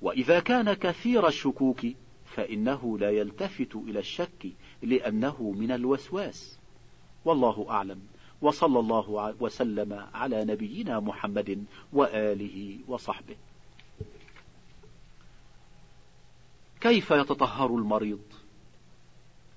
وإذا 0.01 0.39
كان 0.39 0.73
كثير 0.73 1.27
الشكوك 1.27 1.85
فإنه 2.25 2.97
لا 2.99 3.09
يلتفت 3.09 3.75
إلى 3.75 3.99
الشك 3.99 4.51
لأنه 4.81 5.53
من 5.57 5.71
الوسواس. 5.71 6.57
والله 7.25 7.65
أعلم. 7.69 8.01
وصلى 8.41 8.79
الله 8.79 9.35
وسلم 9.39 9.93
على 10.13 10.45
نبينا 10.45 10.99
محمد 10.99 11.65
وآله 11.93 12.77
وصحبه. 12.87 13.35
كيف 16.85 17.11
يتطهر 17.11 17.75
المريض؟ 17.75 18.21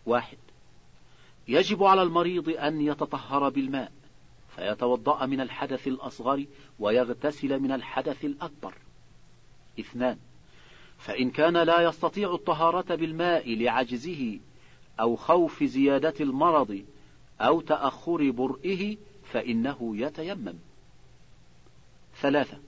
واحد 0.06 0.38
يجب 1.48 1.84
على 1.84 2.02
المريض 2.02 2.48
أن 2.48 2.80
يتطهر 2.80 3.48
بالماء 3.48 3.92
فيتوضأ 4.56 5.26
من 5.26 5.40
الحدث 5.40 5.88
الأصغر 5.88 6.44
ويغتسل 6.78 7.60
من 7.60 7.72
الحدث 7.72 8.24
الأكبر. 8.24 8.74
اثنان 9.80 10.18
فإن 10.98 11.30
كان 11.30 11.56
لا 11.56 11.80
يستطيع 11.80 12.34
الطهارة 12.34 12.94
بالماء 12.94 13.54
لعجزه 13.54 14.38
أو 15.00 15.16
خوف 15.16 15.64
زيادة 15.64 16.14
المرض 16.20 16.84
أو 17.40 17.60
تأخر 17.60 18.30
برئه 18.30 18.96
فإنه 19.32 19.96
يتيمم. 19.96 20.58
ثلاثة 22.20 22.58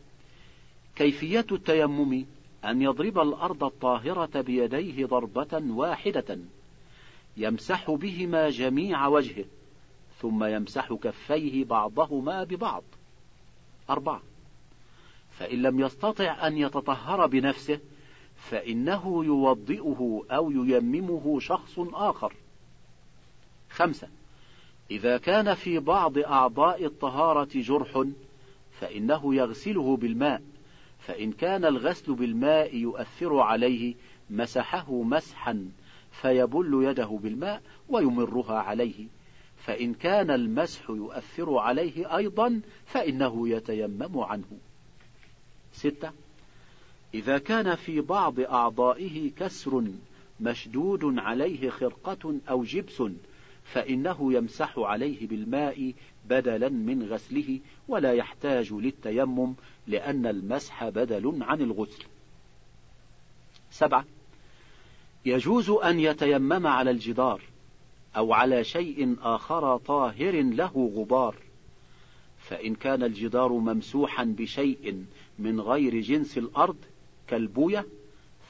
كيفية 0.96 1.46
التيمم؟ 1.52 2.24
أن 2.64 2.82
يضرب 2.82 3.18
الأرض 3.18 3.64
الطاهرة 3.64 4.40
بيديه 4.40 5.06
ضربة 5.06 5.62
واحدة. 5.70 6.38
يمسح 7.36 7.90
بهما 7.90 8.50
جميع 8.50 9.06
وجهه 9.06 9.44
ثم 10.20 10.44
يمسح 10.44 10.92
كفيه 10.92 11.64
بعضهما 11.64 12.44
ببعض. 12.44 12.82
أربعة. 13.90 14.22
فإن 15.30 15.62
لم 15.62 15.80
يستطع 15.80 16.46
أن 16.46 16.56
يتطهر 16.56 17.26
بنفسه 17.26 17.80
فإنه 18.36 19.24
يوضئه 19.24 20.22
أو 20.30 20.50
ييممه 20.50 21.40
شخص 21.40 21.78
آخر. 21.78 22.32
خمسة. 23.70 24.08
إذا 24.90 25.18
كان 25.18 25.54
في 25.54 25.78
بعض 25.78 26.18
أعضاء 26.18 26.84
الطهارة 26.84 27.48
جرح 27.54 28.04
فإنه 28.80 29.34
يغسله 29.34 29.96
بالماء. 29.96 30.42
فإن 31.00 31.32
كان 31.32 31.64
الغسل 31.64 32.14
بالماء 32.14 32.76
يؤثر 32.76 33.38
عليه 33.38 33.94
مسحه 34.30 35.02
مسحا 35.02 35.68
فيبل 36.10 36.80
يده 36.84 37.18
بالماء 37.22 37.62
ويمرها 37.88 38.58
عليه. 38.58 39.06
فإن 39.56 39.94
كان 39.94 40.30
المسح 40.30 40.90
يؤثر 40.90 41.58
عليه 41.58 42.16
أيضا 42.16 42.60
فإنه 42.86 43.48
يتيمم 43.48 44.18
عنه. 44.18 44.58
ستة. 45.72 46.12
إذا 47.14 47.38
كان 47.38 47.74
في 47.74 48.00
بعض 48.00 48.40
أعضائه 48.40 49.30
كسر 49.36 49.84
مشدود 50.40 51.18
عليه 51.18 51.70
خرقة 51.70 52.40
أو 52.50 52.64
جبس 52.64 53.02
فإنه 53.64 54.32
يمسح 54.32 54.78
عليه 54.78 55.28
بالماء 55.28 55.92
بدلا 56.28 56.68
من 56.68 57.02
غسله 57.02 57.60
ولا 57.88 58.12
يحتاج 58.12 58.72
للتيمم 58.72 59.54
لأن 59.86 60.26
المسح 60.26 60.88
بدل 60.88 61.38
عن 61.40 61.60
الغسل. 61.60 62.04
سبعة 63.70 64.04
يجوز 65.26 65.70
أن 65.70 66.00
يتيمم 66.00 66.66
على 66.66 66.90
الجدار 66.90 67.42
أو 68.16 68.32
على 68.32 68.64
شيء 68.64 69.16
آخر 69.22 69.76
طاهر 69.76 70.42
له 70.42 70.92
غبار، 70.96 71.36
فإن 72.38 72.74
كان 72.74 73.02
الجدار 73.02 73.52
ممسوحا 73.52 74.24
بشيء 74.24 75.04
من 75.38 75.60
غير 75.60 76.00
جنس 76.00 76.38
الأرض 76.38 76.76
كالبوية 77.28 77.86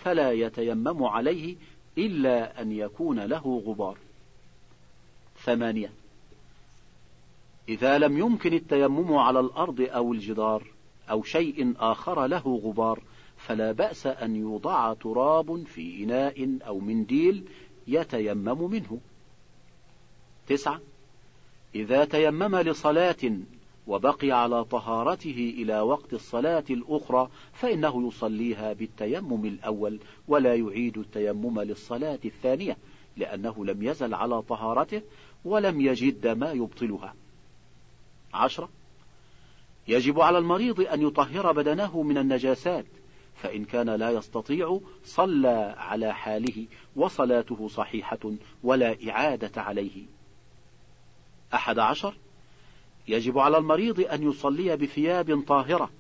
فلا 0.05 0.33
يتيمم 0.33 1.05
عليه 1.05 1.57
إلا 1.99 2.63
أن 2.63 2.73
يكون 2.73 3.21
له 3.21 3.63
غبار. 3.67 3.99
ثمانية 5.45 5.93
إذا 7.69 7.99
لم 7.99 8.19
يمكن 8.19 8.53
التيمم 8.53 9.17
على 9.17 9.41
الأرض 9.41 9.81
أو 9.81 10.13
الجدار 10.13 10.67
أو 11.11 11.23
شيء 11.23 11.75
آخر 11.79 12.27
له 12.27 12.61
غبار 12.65 13.03
فلا 13.37 13.73
بأس 13.73 14.07
أن 14.07 14.37
يوضع 14.37 14.95
تراب 14.95 15.67
في 15.67 16.05
إناء 16.05 16.59
أو 16.67 16.79
منديل 16.79 17.45
يتيمم 17.89 18.71
منه. 18.71 19.01
تسعة. 20.47 20.81
إذا 21.75 22.05
تيمم 22.05 22.57
لصلاة 22.57 23.33
وبقي 23.87 24.31
على 24.31 24.65
طهارته 24.65 25.55
إلى 25.59 25.81
وقت 25.81 26.13
الصلاة 26.13 26.65
الأخرى 26.71 27.29
فإنه 27.53 28.09
يصليها 28.09 28.73
بالتيمم 28.73 29.45
الأول 29.45 30.01
ولا 30.29 30.55
يعيد 30.55 30.99
التيمم 30.99 31.61
للصلاة 31.61 32.19
الثانية 32.25 32.77
لأنه 33.17 33.65
لم 33.65 33.83
يزل 33.83 34.15
على 34.15 34.43
طهارته 34.43 35.03
ولم 35.45 35.81
يجد 35.81 36.27
ما 36.27 36.53
يبطلها. 36.53 37.15
عشرة. 38.35 38.69
يجب 39.89 40.21
على 40.21 40.39
المريض 40.39 40.81
أن 40.81 41.03
يطهر 41.03 41.53
بدنه 41.53 42.03
من 42.03 42.19
النجاسات 42.19 42.87
فإن 43.35 43.65
كان 43.65 43.91
لا 43.91 44.11
يستطيع 44.11 44.81
صلى 45.05 45.75
على 45.79 46.15
حاله 46.15 46.67
وصلاته 46.97 47.69
صحيحة 47.69 48.33
ولا 48.63 48.97
إعادة 49.09 49.63
عليه. 49.63 50.05
أحد 51.55 51.79
عشر. 51.79 52.15
يجب 53.09 53.39
على 53.39 53.59
المريض 53.59 54.01
أن 54.01 54.31
يصلي 54.31 54.77
بثياب 54.77 55.43
طاهرة 55.47 55.91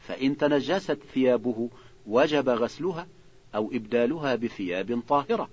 فإن 0.00 0.36
تنجست 0.36 0.98
ثيابه 1.14 1.70
وجب 2.06 2.48
غسلها 2.48 3.06
أو 3.54 3.70
إبدالها 3.72 4.34
بثياب 4.34 5.02
طاهرة 5.08 5.48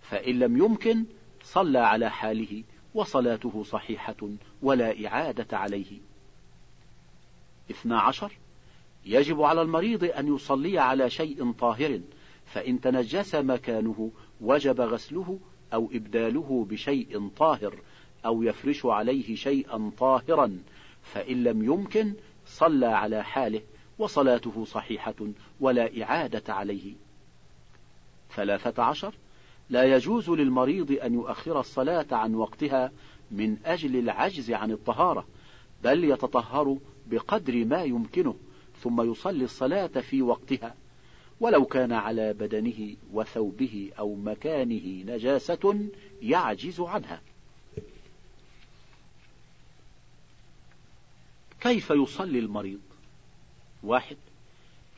فإن 0.00 0.38
لم 0.38 0.56
يمكن 0.56 1.04
صلى 1.44 1.78
على 1.78 2.10
حاله 2.10 2.62
وصلاته 2.94 3.64
صحيحة 3.64 4.16
ولا 4.62 5.06
إعادة 5.06 5.58
عليه. 5.58 6.11
اثنا 7.72 8.00
عشر 8.00 8.32
يجب 9.06 9.42
على 9.42 9.62
المريض 9.62 10.04
أن 10.04 10.34
يصلي 10.34 10.78
على 10.78 11.10
شيء 11.10 11.52
طاهر 11.52 12.00
فإن 12.46 12.80
تنجس 12.80 13.34
مكانه 13.34 14.10
وجب 14.40 14.80
غسله 14.80 15.38
أو 15.74 15.90
إبداله 15.92 16.66
بشيء 16.70 17.28
طاهر 17.28 17.74
أو 18.26 18.42
يفرش 18.42 18.86
عليه 18.86 19.34
شيئا 19.34 19.90
طاهرا 19.98 20.58
فإن 21.02 21.44
لم 21.44 21.64
يمكن 21.64 22.14
صلى 22.46 22.86
على 22.86 23.24
حاله 23.24 23.62
وصلاته 23.98 24.64
صحيحة 24.64 25.14
ولا 25.60 26.02
إعادة 26.02 26.54
عليه. 26.54 26.92
ثلاثة 28.36 28.82
عشر 28.82 29.14
لا 29.70 29.96
يجوز 29.96 30.30
للمريض 30.30 30.98
أن 31.04 31.14
يؤخر 31.14 31.60
الصلاة 31.60 32.06
عن 32.12 32.34
وقتها 32.34 32.92
من 33.30 33.56
أجل 33.64 33.96
العجز 33.96 34.50
عن 34.50 34.70
الطهارة 34.70 35.26
بل 35.84 36.04
يتطهر 36.04 36.78
بقدر 37.10 37.64
ما 37.64 37.82
يمكنه 37.82 38.36
ثم 38.82 39.10
يصلي 39.10 39.44
الصلاة 39.44 39.86
في 39.86 40.22
وقتها. 40.22 40.74
ولو 41.40 41.64
كان 41.64 41.92
على 41.92 42.32
بدنه 42.32 42.96
وثوبه 43.12 43.90
أو 43.98 44.14
مكانه 44.14 45.04
نجاسة 45.06 45.88
يعجز 46.22 46.80
عنها. 46.80 47.20
كيف 51.60 51.90
يصلي 51.90 52.38
المريض؟ 52.38 52.80
واحد 53.82 54.16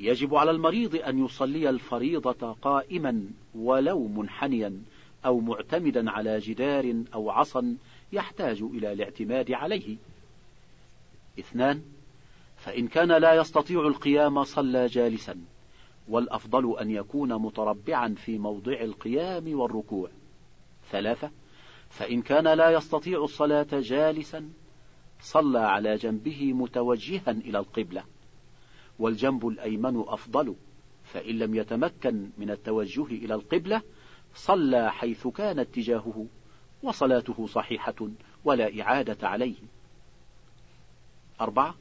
يجب 0.01 0.35
على 0.35 0.51
المريض 0.51 0.97
أن 0.97 1.25
يصلي 1.25 1.71
الفريضة 1.71 2.53
قائما 2.53 3.25
ولو 3.55 4.09
منحنيا 4.09 4.83
أو 5.27 5.41
معتمدا 5.41 6.11
على 6.11 6.39
جدار 6.39 7.03
أو 7.15 7.31
عصا 7.31 7.77
يحتاج 8.13 8.63
إلى 8.63 8.93
الاعتماد 8.93 9.53
عليه. 9.53 9.97
اثنان 11.39 11.83
فإن 12.57 12.89
كان 12.89 13.13
لا 13.13 13.35
يستطيع 13.35 13.87
القيام 13.87 14.45
صلى 14.45 14.87
جالسا 14.87 15.45
والأفضل 16.09 16.79
أن 16.79 16.91
يكون 16.91 17.35
متربعا 17.35 18.15
في 18.15 18.39
موضع 18.39 18.81
القيام 18.81 19.61
والركوع. 19.61 20.11
ثلاثة 20.91 21.31
فإن 21.89 22.23
كان 22.23 22.49
لا 22.49 22.71
يستطيع 22.71 23.25
الصلاة 23.25 23.67
جالسا 23.73 24.51
صلى 25.21 25.59
على 25.59 25.95
جنبه 25.95 26.53
متوجها 26.53 27.31
إلى 27.31 27.59
القبلة. 27.59 28.05
والجنب 28.99 29.49
الأيمن 29.49 30.05
أفضل 30.07 30.57
فإن 31.05 31.39
لم 31.39 31.55
يتمكن 31.55 32.31
من 32.39 32.51
التوجه 32.51 33.05
إلى 33.05 33.35
القبلة 33.35 33.83
صلى 34.35 34.93
حيث 34.93 35.27
كان 35.27 35.59
اتجاهه 35.59 36.27
وصلاته 36.83 37.47
صحيحة 37.47 38.09
ولا 38.45 38.81
إعادة 38.83 39.29
عليه. 39.29 39.57
أربعة. 41.41 41.75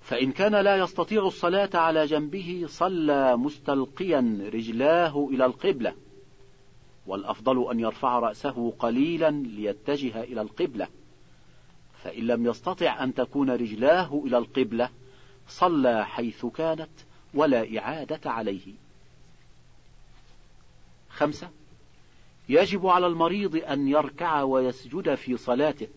فإن 0.00 0.32
كان 0.32 0.54
لا 0.54 0.76
يستطيع 0.76 1.26
الصلاة 1.26 1.70
على 1.74 2.06
جنبه 2.06 2.64
صلى 2.68 3.36
مستلقيا 3.36 4.50
رجلاه 4.54 5.28
إلى 5.32 5.46
القبلة 5.46 5.94
والأفضل 7.06 7.70
أن 7.70 7.80
يرفع 7.80 8.18
رأسه 8.18 8.72
قليلا 8.78 9.30
ليتجه 9.30 10.22
إلى 10.22 10.40
القبلة. 10.40 10.88
فإن 12.04 12.26
لم 12.26 12.46
يستطع 12.46 13.04
أن 13.04 13.14
تكون 13.14 13.50
رجلاه 13.50 14.22
إلى 14.26 14.38
القبلة 14.38 14.90
صلى 15.48 16.06
حيث 16.06 16.46
كانت 16.46 16.90
ولا 17.34 17.78
إعادة 17.78 18.30
عليه. 18.30 18.74
خمسة. 21.10 21.50
يجب 22.48 22.86
على 22.86 23.06
المريض 23.06 23.56
أن 23.56 23.88
يركع 23.88 24.42
ويسجد 24.42 25.14
في 25.14 25.36
صلاته 25.36 25.88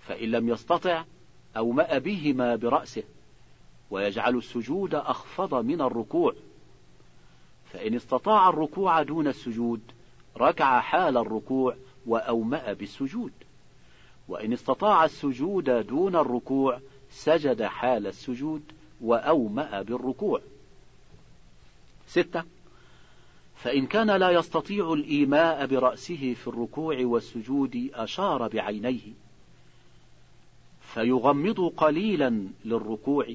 فإن 0.00 0.30
لم 0.30 0.48
يستطع 0.48 1.04
أومأ 1.56 1.98
بهما 1.98 2.56
برأسه 2.56 3.02
ويجعل 3.90 4.36
السجود 4.36 4.94
أخفض 4.94 5.54
من 5.54 5.80
الركوع. 5.80 6.34
فإن 7.72 7.94
استطاع 7.94 8.48
الركوع 8.48 9.02
دون 9.02 9.26
السجود 9.26 9.80
ركع 10.36 10.80
حال 10.80 11.16
الركوع 11.16 11.76
وأومأ 12.06 12.72
بالسجود. 12.72 13.32
وإن 14.28 14.52
استطاع 14.52 15.04
السجود 15.04 15.70
دون 15.86 16.16
الركوع 16.16 16.80
سجد 17.10 17.62
حال 17.62 18.06
السجود 18.06 18.62
وأومأ 19.00 19.82
بالركوع. 19.82 20.40
ستة. 22.06 22.44
فإن 23.56 23.86
كان 23.86 24.10
لا 24.10 24.30
يستطيع 24.30 24.92
الإيماء 24.92 25.66
برأسه 25.66 26.34
في 26.34 26.46
الركوع 26.48 26.96
والسجود 27.00 27.90
أشار 27.94 28.48
بعينيه. 28.48 29.27
فيغمض 30.98 31.60
قليلا 31.60 32.48
للركوع 32.64 33.26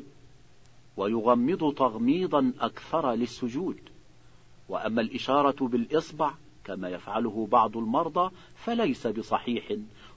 ويغمض 0.98 1.74
تغميضا 1.74 2.54
أكثر 2.60 3.12
للسجود. 3.12 3.80
وأما 4.70 5.02
الإشارة 5.02 5.68
بالإصبع 5.68 6.32
كما 6.64 6.90
يفعله 6.90 7.48
بعض 7.52 7.78
المرضى 7.78 8.32
فليس 8.56 9.08
بصحيح 9.08 9.74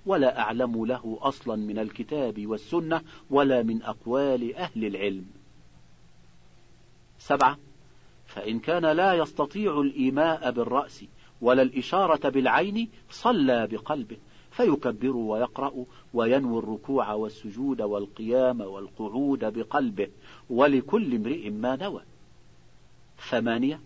ولا 0.07 0.41
أعلم 0.41 0.87
له 0.87 1.19
أصلا 1.21 1.57
من 1.57 1.79
الكتاب 1.79 2.47
والسنة 2.47 3.03
ولا 3.31 3.63
من 3.63 3.83
أقوال 3.83 4.55
أهل 4.55 4.85
العلم. 4.85 5.27
سبعة 7.19 7.59
فإن 8.27 8.59
كان 8.59 8.87
لا 8.87 9.15
يستطيع 9.15 9.81
الإيماء 9.81 10.51
بالرأس 10.51 11.05
ولا 11.41 11.63
الإشارة 11.63 12.29
بالعين 12.29 12.89
صلى 13.11 13.67
بقلبه. 13.67 14.17
فيكبر 14.57 15.17
ويقرأ 15.17 15.85
وينوي 16.15 16.59
الركوع 16.59 17.13
والسجود 17.13 17.83
والقيام 17.83 18.61
والقعود 18.61 19.45
بقلبه 19.59 20.09
ولكل 20.51 21.15
امرئ 21.15 21.51
ما 21.51 21.77
نوى. 21.77 22.03
ثمانية 23.31 23.81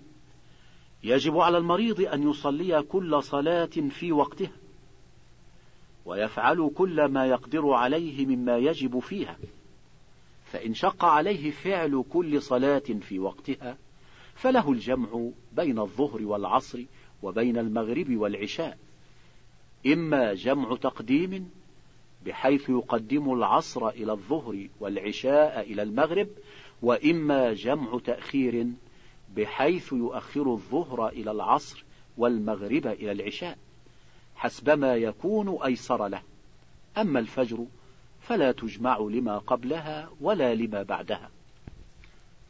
يجب 1.04 1.38
على 1.38 1.58
المريض 1.58 2.00
أن 2.00 2.30
يصلي 2.30 2.82
كل 2.82 3.22
صلاة 3.22 3.70
في 3.90 4.12
وقتها 4.12 4.52
ويفعل 6.06 6.70
كل 6.74 7.04
ما 7.04 7.26
يقدر 7.26 7.70
عليه 7.70 8.26
مما 8.26 8.58
يجب 8.58 8.98
فيها 8.98 9.36
فإن 10.44 10.74
شق 10.74 11.04
عليه 11.04 11.50
فعل 11.50 12.04
كل 12.10 12.42
صلاة 12.42 12.78
في 12.78 13.18
وقتها 13.18 13.78
فله 14.34 14.72
الجمع 14.72 15.30
بين 15.52 15.78
الظهر 15.78 16.22
والعصر 16.22 16.84
وبين 17.22 17.58
المغرب 17.58 18.16
والعشاء. 18.16 18.78
إما 19.86 20.34
جمع 20.34 20.76
تقديم 20.76 21.50
بحيث 22.26 22.68
يقدم 22.68 23.32
العصر 23.32 23.88
إلى 23.88 24.12
الظهر 24.12 24.68
والعشاء 24.80 25.60
إلى 25.60 25.82
المغرب 25.82 26.28
وإما 26.82 27.52
جمع 27.52 27.98
تأخير 28.04 28.66
بحيث 29.36 29.92
يؤخر 29.92 30.52
الظهر 30.52 31.08
إلى 31.08 31.30
العصر 31.30 31.84
والمغرب 32.18 32.86
إلى 32.86 33.12
العشاء 33.12 33.58
حسبما 34.36 34.94
يكون 34.94 35.58
أيسر 35.64 36.08
له. 36.08 36.22
أما 36.98 37.20
الفجر 37.20 37.66
فلا 38.20 38.52
تجمع 38.52 38.98
لما 38.98 39.38
قبلها 39.38 40.10
ولا 40.20 40.54
لما 40.54 40.82
بعدها. 40.82 41.30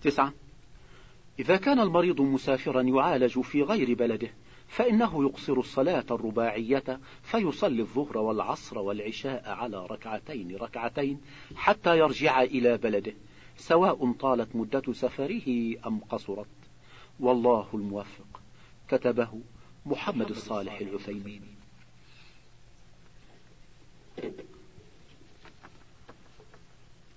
تسعة. 0.03 0.33
إذا 1.39 1.57
كان 1.57 1.81
المريض 1.81 2.21
مسافرا 2.21 2.83
يعالج 2.83 3.41
في 3.41 3.63
غير 3.63 3.95
بلده 3.95 4.31
فإنه 4.71 5.25
يقصر 5.25 5.53
الصلاة 5.53 6.05
الرباعية 6.11 7.01
فيصلي 7.23 7.83
الظهر 7.83 8.19
والعصر 8.19 8.79
والعشاء 8.79 9.49
على 9.49 9.87
ركعتين 9.87 10.57
ركعتين 10.57 11.21
حتى 11.57 11.99
يرجع 11.99 12.43
إلى 12.43 12.77
بلده. 12.77 13.13
سواء 13.57 14.13
طالت 14.13 14.57
مدة 14.57 14.93
سفره 14.93 15.75
أم 15.87 15.99
قصرت. 15.99 16.47
والله 17.21 17.69
الموفق. 17.75 18.41
كتبه 18.89 19.41
محمد 19.87 20.31
الصالح 20.31 20.81
العثيمين. 20.81 21.43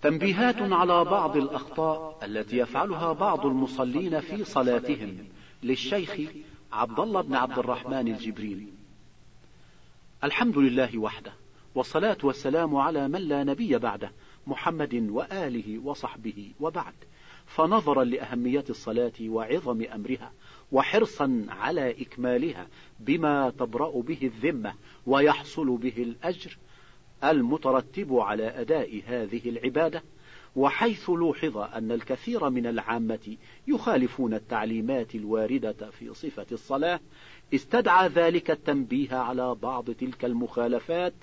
تنبيهات 0.02 0.62
على 0.62 1.04
بعض 1.04 1.38
الأخطاء 1.38 2.20
التي 2.24 2.58
يفعلها 2.58 3.14
بعض 3.14 3.46
المصلين 3.46 4.20
في 4.20 4.44
صلاتهم 4.44 5.18
للشيخ 5.64 6.18
عبد 6.74 7.00
الله 7.00 7.22
بن 7.22 7.36
عبد 7.36 7.60
الرحمن 7.60 8.08
الجبريلي 8.08 8.68
الحمد 10.24 10.58
لله 10.58 10.98
وحده 10.98 11.34
والصلاة 11.76 12.18
والسلام 12.24 12.76
على 12.76 13.08
من 13.08 13.22
لا 13.22 13.44
نبي 13.44 13.78
بعده 13.78 14.12
محمد 14.48 14.94
وآله 15.10 15.80
وصحبه 15.84 16.52
وبعد. 16.60 16.94
فنظرا 17.46 18.04
لأهمية 18.04 18.64
الصلاة 18.70 19.12
وعظم 19.22 19.84
أمرها 19.94 20.32
وحرصا 20.72 21.46
على 21.50 21.92
إكمالها 22.02 22.68
بما 23.00 23.50
تبرأ 23.50 24.02
به 24.02 24.20
الذمة 24.24 24.74
ويحصل 25.08 25.78
به 25.78 25.94
الأجر 25.98 26.58
المترتب 27.24 28.14
على 28.14 28.62
أداء 28.62 29.02
هذه 29.08 29.50
العبادة. 29.50 30.04
وحيث 30.56 31.10
لوحظ 31.10 31.58
أن 31.58 31.92
الكثير 31.92 32.50
من 32.50 32.68
العامة 32.68 33.38
يخالفون 33.68 34.34
التعليمات 34.34 35.16
الواردة 35.16 35.90
في 36.00 36.14
صفة 36.14 36.46
الصلاة 36.52 37.00
استدعى 37.54 38.08
ذلك 38.08 38.52
التنبيه 38.52 39.16
على 39.16 39.56
بعض 39.56 39.92
تلك 39.92 40.26
المخالفات 40.26 41.14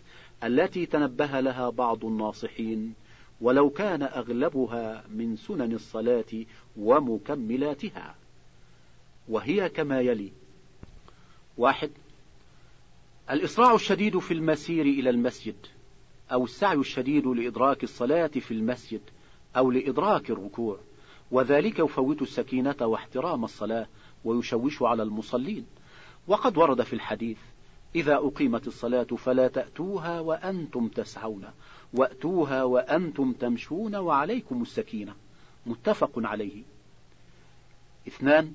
التي 0.44 0.86
تنبه 0.86 1.40
لها 1.40 1.70
بعض 1.70 2.04
الناصحين. 2.04 2.94
ولو 3.40 3.70
كان 3.70 4.02
أغلبها 4.02 5.04
من 5.10 5.36
سنن 5.36 5.72
الصلاة 5.72 6.44
ومكملاتها. 6.76 8.14
وهي 9.28 9.68
كما 9.68 10.00
يلي 10.00 10.32
واحد 11.56 11.90
الإسراع 13.30 13.74
الشديد 13.74 14.18
في 14.18 14.34
المسير 14.34 14.86
إلى 14.86 15.10
المسجد 15.10 15.56
أو 16.32 16.44
السعي 16.44 16.76
الشديد 16.76 17.26
لإدراك 17.26 17.84
الصلاة 17.84 18.26
في 18.26 18.50
المسجد 18.50 19.00
أو 19.56 19.70
لإدراك 19.70 20.30
الركوع 20.30 20.78
وذلك 21.30 21.78
يفوت 21.78 22.22
السكينة 22.22 22.76
واحترام 22.80 23.44
الصلاة 23.44 23.86
ويشوش 24.24 24.82
على 24.82 25.02
المصلين. 25.02 25.66
وقد 26.28 26.58
ورد 26.58 26.82
في 26.82 26.92
الحديث 26.92 27.38
إذا 27.94 28.14
أقيمت 28.14 28.66
الصلاة 28.66 29.04
فلا 29.04 29.48
تأتوها 29.48 30.20
وأنتم 30.20 30.88
تسعون 30.88 31.44
وأتوها 31.94 32.64
وأنتم 32.64 33.32
تمشون 33.32 33.96
وعليكم 33.96 34.62
السكينة. 34.62 35.14
متفق 35.66 36.12
عليه. 36.16 36.62
اثنان 38.08 38.52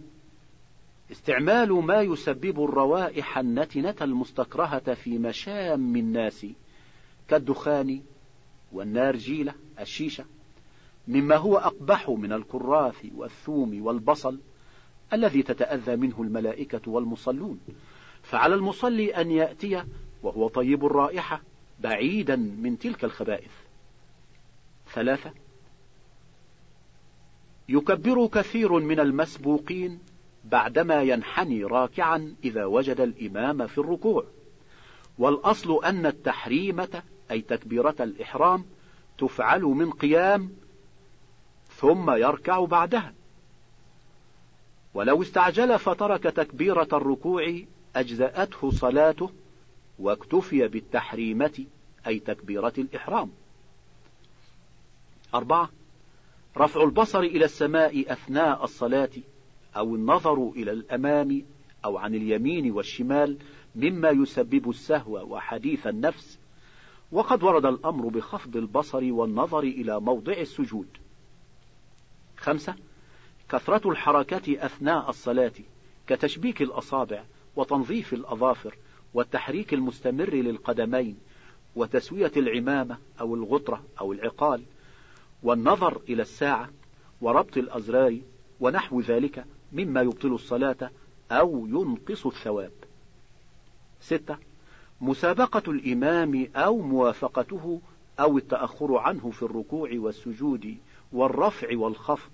استعمال 1.11 1.73
ما 1.73 2.01
يسبب 2.01 2.63
الروائح 2.63 3.37
النتنة 3.37 3.95
المستكرهة 4.01 4.93
في 4.93 5.17
مشام 5.17 5.95
الناس 5.95 6.45
كالدخان 7.27 8.01
والنارجيلة 8.71 9.53
الشيشة. 9.79 10.25
مما 11.07 11.35
هو 11.35 11.57
أقبح 11.57 12.09
من 12.09 12.33
الكراث 12.33 13.05
والثوم 13.15 13.85
والبصل 13.85 14.39
الذي 15.13 15.43
تتأذى 15.43 15.95
منه 15.95 16.21
الملائكة 16.21 16.81
والمصلون. 16.91 17.59
فعلى 18.23 18.55
المصلي 18.55 19.15
أن 19.15 19.31
يأتي 19.31 19.83
وهو 20.23 20.47
طيب 20.47 20.85
الرائحة 20.85 21.41
بعيدا 21.79 22.35
من 22.35 22.79
تلك 22.79 23.03
الخبائث. 23.03 23.51
ثلاثة 24.93 25.31
يكبر 27.69 28.27
كثير 28.27 28.79
من 28.79 28.99
المسبوقين 28.99 29.99
بعدما 30.43 31.01
ينحني 31.01 31.63
راكعا 31.63 32.35
إذا 32.43 32.65
وجد 32.65 33.01
الإمام 33.01 33.67
في 33.67 33.77
الركوع. 33.77 34.25
والأصل 35.17 35.85
أن 35.85 36.05
التحريمة 36.05 37.03
أي 37.31 37.41
تكبيرة 37.41 37.95
الإحرام 37.99 38.65
تفعل 39.17 39.61
من 39.61 39.91
قيام 39.91 40.51
ثم 41.75 42.11
يركع 42.11 42.65
بعدها. 42.65 43.13
ولو 44.93 45.21
استعجل 45.21 45.79
فترك 45.79 46.23
تكبيرة 46.23 46.87
الركوع 46.93 47.59
أجزأته 47.95 48.71
صلاته 48.71 49.29
واكتفي 49.99 50.67
بالتحريمة 50.67 51.65
أي 52.07 52.19
تكبيرة 52.19 52.73
الإحرام. 52.77 53.31
أربعة 55.33 55.69
رفع 56.57 56.83
البصر 56.83 57.19
إلى 57.19 57.45
السماء 57.45 58.11
أثناء 58.11 58.63
الصلاة 58.63 59.09
أو 59.77 59.95
النظر 59.95 60.51
إلى 60.55 60.71
الأمام 60.71 61.45
أو 61.85 61.97
عن 61.97 62.15
اليمين 62.15 62.71
والشمال 62.71 63.37
مما 63.75 64.09
يسبب 64.09 64.69
السهو 64.69 65.33
وحديث 65.33 65.87
النفس. 65.87 66.39
وقد 67.11 67.43
ورد 67.43 67.65
الأمر 67.65 68.07
بخفض 68.07 68.57
البصر 68.57 69.13
والنظر 69.13 69.59
إلى 69.59 69.99
موضع 69.99 70.33
السجود. 70.33 70.87
خمسة 72.45 72.75
كثرة 73.49 73.91
الحركة 73.91 74.65
أثناء 74.65 75.09
الصلاة 75.09 75.51
كتشبيك 76.07 76.61
الأصابع 76.61 77.23
وتنظيف 77.55 78.13
الأظافر 78.13 78.75
والتحريك 79.13 79.73
المستمر 79.73 80.33
للقدمين 80.33 81.17
وتسوية 81.75 82.31
العمامة 82.37 82.97
أو 83.19 83.35
الغطرة 83.35 83.83
أو 84.01 84.13
العقال 84.13 84.63
والنظر 85.43 86.01
إلى 86.09 86.21
الساعة 86.21 86.69
وربط 87.21 87.57
الأزرار 87.57 88.19
ونحو 88.59 89.01
ذلك 89.01 89.45
مما 89.73 90.01
يبطل 90.01 90.33
الصلاة 90.33 90.91
أو 91.31 91.67
ينقص 91.67 92.25
الثواب. 92.25 92.71
ستة 94.01 94.37
مسابقة 95.01 95.71
الإمام 95.71 96.47
أو 96.55 96.77
موافقته 96.77 97.81
أو 98.19 98.37
التأخر 98.37 98.97
عنه 98.97 99.31
في 99.31 99.43
الركوع 99.43 99.89
والسجود 99.93 100.77
والرفع 101.13 101.77
والخفض 101.77 102.31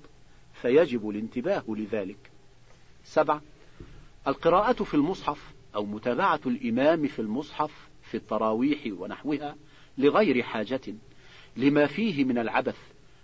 فيجب 0.62 1.09
الانتباه 1.09 1.64
لذلك. 1.68 2.32
سبعة 3.03 3.41
القراءة 4.28 4.84
في 4.84 4.93
المصحف 4.93 5.53
أو 5.76 5.86
متابعة 5.86 6.39
الإمام 6.45 7.07
في 7.07 7.20
المصحف 7.20 7.89
في 8.03 8.18
التراويح 8.18 8.80
ونحوها 8.88 9.55
لغير 9.97 10.43
حاجة 10.43 10.82
لما 11.57 11.88
فيه 11.88 12.24
من 12.24 12.38
العبث 12.38 12.78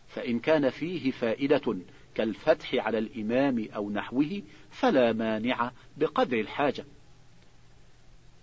فإن 0.08 0.40
كان 0.40 0.70
فيه 0.70 1.12
فائدة 1.12 1.78
كالفتح 2.16 2.76
على 2.76 2.98
الإمام 2.98 3.68
أو 3.76 3.90
نحوه 3.90 4.42
فلا 4.70 5.14
مانع 5.14 5.72
بقدر 5.98 6.40
الحاجة. 6.40 6.86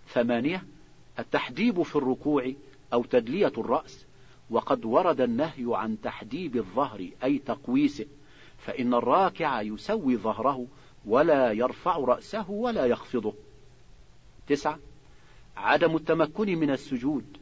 ثمانية 0.07 0.63
التحديب 1.19 1.81
في 1.81 1.95
الركوع 1.95 2.53
أو 2.93 3.03
تدلية 3.03 3.53
الرأس 3.57 4.05
وقد 4.49 4.85
ورد 4.85 5.21
النهي 5.21 5.65
عن 5.67 6.01
تحديب 6.01 6.55
الظهر 6.55 7.09
أي 7.23 7.37
تقويسه. 7.37 8.05
فإن 8.65 8.93
الراكع 8.93 9.61
يسوي 9.61 10.17
ظهره 10.17 10.67
ولا 11.05 11.51
يرفع 11.51 11.97
رأسه 11.97 12.51
ولا 12.51 12.85
يخفضه. 12.85 13.33
تسعة 14.47 14.79
عدم 15.57 15.95
التمكن 15.95 16.57
من 16.57 16.69
السجود 16.71 17.37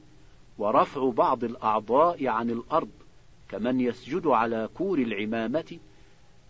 ورفع 0.58 1.10
بعض 1.10 1.44
الأعضاء 1.44 2.28
عن 2.28 2.50
الأرض 2.50 2.90
كمن 3.50 3.80
يسجد 3.80 4.28
على 4.28 4.70
كور 4.78 5.00
العمامة 5.00 5.80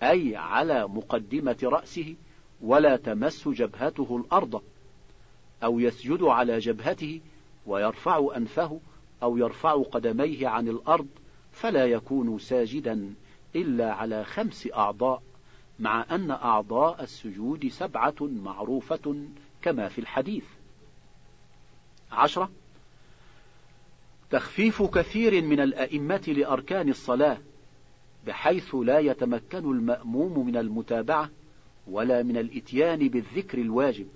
أي 0.03 0.35
على 0.35 0.87
مقدمة 0.87 1.57
رأسه 1.63 2.15
ولا 2.61 2.95
تمس 2.95 3.47
جبهته 3.47 4.17
الأرض 4.25 4.61
أو 5.63 5.79
يسجد 5.79 6.23
على 6.23 6.59
جبهته 6.59 7.21
ويرفع 7.65 8.27
أنفه 8.37 8.79
أو 9.23 9.37
يرفع 9.37 9.83
قدميه 9.83 10.47
عن 10.47 10.67
الأرض 10.67 11.07
فلا 11.51 11.85
يكون 11.85 12.39
ساجدا. 12.39 13.13
إلا 13.55 13.93
على 13.93 14.23
خمس 14.23 14.69
أعضاء 14.73 15.23
مع 15.79 16.05
أن 16.11 16.31
أعضاء 16.31 17.03
السجود 17.03 17.67
سبعة 17.67 18.15
معروفة 18.21 19.25
كما 19.61 19.87
في 19.89 19.99
الحديث. 19.99 20.45
عشرة 22.11 22.49
تخفيف 24.29 24.81
كثير 24.81 25.41
من 25.41 25.59
الأئمة 25.59 26.23
لأركان 26.27 26.89
الصلاة 26.89 27.37
بحيث 28.27 28.75
لا 28.75 28.99
يتمكن 28.99 29.71
المأموم 29.71 30.45
من 30.45 30.57
المتابعة 30.57 31.29
ولا 31.87 32.23
من 32.23 32.37
الإتيان 32.37 33.07
بالذكر 33.07 33.57
الواجب 33.57 34.07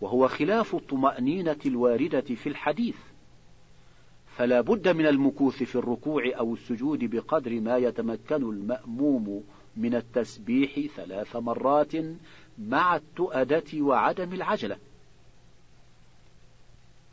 وهو 0.00 0.28
خلاف 0.28 0.74
الطمأنينة 0.74 1.58
الواردة 1.66 2.20
في 2.20 2.48
الحديث. 2.48 2.96
فلا 4.36 4.60
بد 4.60 4.88
من 4.88 5.06
المكوث 5.06 5.62
في 5.62 5.76
الركوع 5.76 6.22
أو 6.38 6.54
السجود 6.54 7.04
بقدر 7.04 7.60
ما 7.60 7.76
يتمكن 7.76 8.42
المأموم 8.42 9.44
من 9.76 9.94
التسبيح 9.94 10.80
ثلاث 10.96 11.36
مرات 11.36 11.92
مع 12.58 12.96
التؤدة 12.96 13.64
وعدم 13.74 14.32
العجلة. 14.32 14.76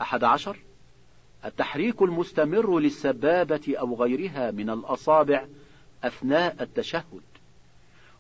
أحد 0.02 0.24
عشر. 0.24 0.60
التحريك 1.46 2.02
المستمر 2.02 2.80
للسبابة 2.80 3.76
أو 3.80 3.96
غيرها 3.96 4.52
من 4.52 4.70
الأصابع 4.70 5.46
أثناء 6.04 6.64
التشهد 6.64 7.22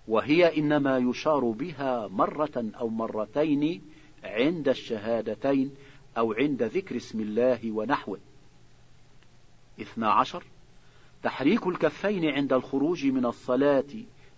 وهي 0.08 0.58
إنما 0.58 0.98
يشار 0.98 1.46
بها 1.46 2.08
مرة 2.08 2.66
أو 2.80 2.90
مرتين 2.90 3.82
عند 4.24 4.70
الشهادتين 4.70 5.72
أو 6.18 6.34
عند 6.34 6.64
ذكر 6.64 6.96
اسم 6.96 7.20
الله 7.20 7.72
ونحوه. 7.72 8.20
اثنا 9.82 10.12
عشر 10.12 10.44
تحريك 11.24 11.68
الكفين 11.68 12.26
عند 12.26 12.54
الخروج 12.54 13.06
من 13.06 13.26
الصلاة 13.26 13.84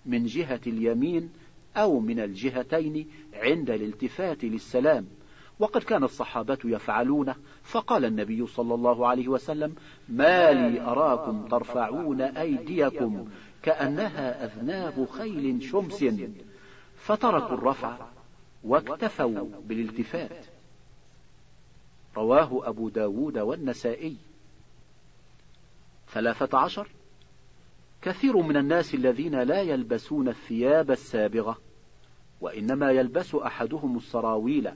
من 0.05 0.25
جهة 0.25 0.61
اليمين 0.67 1.29
أو 1.77 1.99
من 1.99 2.19
الجهتين 2.19 3.07
عند 3.33 3.69
الالتفات 3.69 4.43
للسلام. 4.43 5.07
وقد 5.59 5.83
كان 5.83 6.03
الصحابة 6.03 6.57
يفعلونه 6.65 7.35
فقال 7.63 8.05
النبي 8.05 8.47
صلى 8.47 8.73
الله 8.73 9.07
عليه 9.07 9.27
وسلم 9.27 9.75
ما 10.09 10.51
لي 10.51 10.81
أراكم 10.81 11.47
ترفعون 11.47 12.21
أيديكم 12.21 13.29
كأنها 13.63 14.45
أذناب 14.45 15.07
خيل 15.09 15.63
شمس. 15.63 16.05
فتركوا 16.95 17.57
الرفع 17.57 17.97
واكتفوا 18.63 19.49
بالالتفات. 19.67 20.45
رواه 22.17 22.69
أبو 22.69 22.89
داود 22.89 23.37
والنسائي. 23.37 24.17
ثلاثة 26.13 26.57
عشر. 26.57 26.87
كثير 28.01 28.37
من 28.37 28.57
الناس 28.57 28.93
الذين 28.93 29.35
لا 29.35 29.61
يلبسون 29.61 30.27
الثياب 30.27 30.91
السابغة 30.91 31.57
وإنما 32.41 32.91
يلبس 32.91 33.35
أحدهم 33.35 33.97
السراويل 33.97 34.71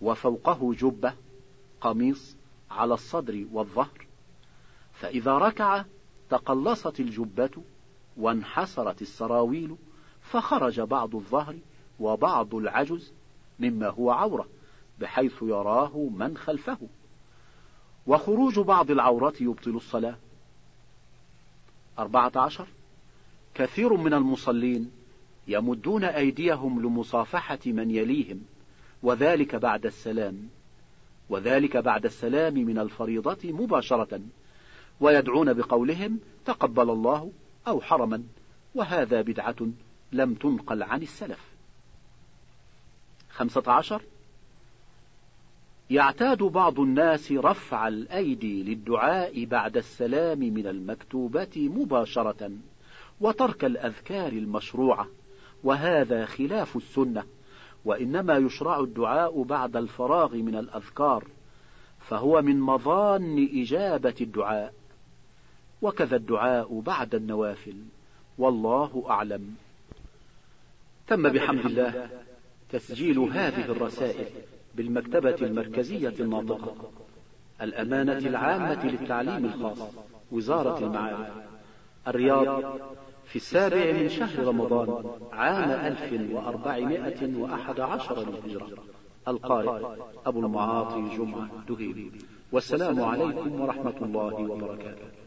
وفوقه 0.00 0.74
جبة 0.74 1.14
قميص 1.80 2.36
على 2.70 2.94
الصدر 2.94 3.46
والظهر. 3.52 4.06
فإذا 4.92 5.38
ركع 5.38 5.84
تقلصت 6.30 7.00
الجبة 7.00 7.50
وانحسرت 8.16 9.02
السراويل 9.02 9.76
فخرج 10.22 10.80
بعض 10.80 11.14
الظهر 11.14 11.56
وبعض 12.00 12.54
العجز 12.54 13.12
مما 13.58 13.88
هو 13.88 14.10
عورة 14.10 14.48
بحيث 14.98 15.42
يراه 15.42 15.96
من 15.96 16.36
خلفه. 16.36 16.78
وخروج 18.06 18.58
بعض 18.60 18.90
العورة 18.90 19.34
يبطل 19.40 19.70
الصلاة. 19.70 20.16
أربعة 21.98 22.32
عشر 22.36 22.66
كثير 23.54 23.96
من 23.96 24.14
المصلين 24.14 24.90
يمدون 25.48 26.04
أيديهم 26.04 26.82
لمصافحة 26.82 27.58
من 27.66 27.90
يليهم 27.90 28.40
وذلك 29.02 29.56
بعد 29.56 29.86
السلام 29.86 30.48
وذلك 31.28 31.76
بعد 31.76 32.04
السلام 32.04 32.54
من 32.54 32.78
الفريضة 32.78 33.52
مباشرة 33.52 34.20
ويدعون 35.00 35.52
بقولهم 35.52 36.18
تقبل 36.44 36.90
الله 36.90 37.32
أو 37.68 37.80
حرما 37.80 38.24
وهذا 38.74 39.20
بدعة 39.20 39.56
لم 40.12 40.34
تنقل 40.34 40.82
عن 40.82 41.02
السلف. 41.02 41.40
خمسة 43.30 43.62
عشر 43.66 44.02
يعتاد 45.90 46.38
بعض 46.38 46.80
الناس 46.80 47.32
رفع 47.32 47.88
الأيدي 47.88 48.62
للدعاء 48.62 49.44
بعد 49.44 49.76
السلام 49.76 50.38
من 50.38 50.66
المكتوبة 50.66 51.48
مباشرة 51.56 52.50
وترك 53.20 53.64
الأذكار 53.64 54.32
المشروعة 54.32 55.08
وهذا 55.64 56.24
خلاف 56.24 56.76
السنة 56.76 57.24
وإنما 57.84 58.36
يشرع 58.36 58.80
الدعاء 58.80 59.42
بعد 59.42 59.76
الفراغ 59.76 60.34
من 60.34 60.56
الأذكار 60.56 61.24
فهو 62.00 62.42
من 62.42 62.60
مظان 62.60 63.48
إجابة 63.52 64.14
الدعاء. 64.20 64.74
وكذا 65.82 66.16
الدعاء 66.16 66.80
بعد 66.80 67.14
النوافل 67.14 67.76
والله 68.38 69.04
أعلم. 69.08 69.54
تم 71.06 71.28
بحمد 71.28 71.66
الله 71.66 72.10
تسجيل 72.70 73.18
هذه 73.18 73.64
الرسائل. 73.64 74.26
بالمكتبة 74.78 75.36
المركزية 75.42 76.14
الناطقة 76.20 76.74
الأمانة 77.62 78.18
العامة 78.18 78.86
للتعليم 78.86 79.44
الخاص 79.44 79.78
وزارة 80.32 80.78
المعارف. 80.78 81.32
الرياض. 82.08 82.62
في 83.24 83.36
السابع 83.36 83.92
من 83.92 84.08
شهر 84.08 84.46
رمضان 84.46 85.04
عام 85.32 85.70
ألف 85.70 86.32
وأربعمائة 86.32 87.36
وأحد 87.36 87.80
عشر 87.80 88.26
للهجرة. 88.30 88.68
القارئ 89.28 89.86
أبو 90.26 90.40
المعاطي 90.40 91.16
جمعة 91.16 91.48
دهيل 91.68 92.12
والسلام 92.52 93.02
عليكم 93.02 93.60
ورحمة 93.60 93.98
الله 94.02 94.34
وبركاته. 94.34 95.17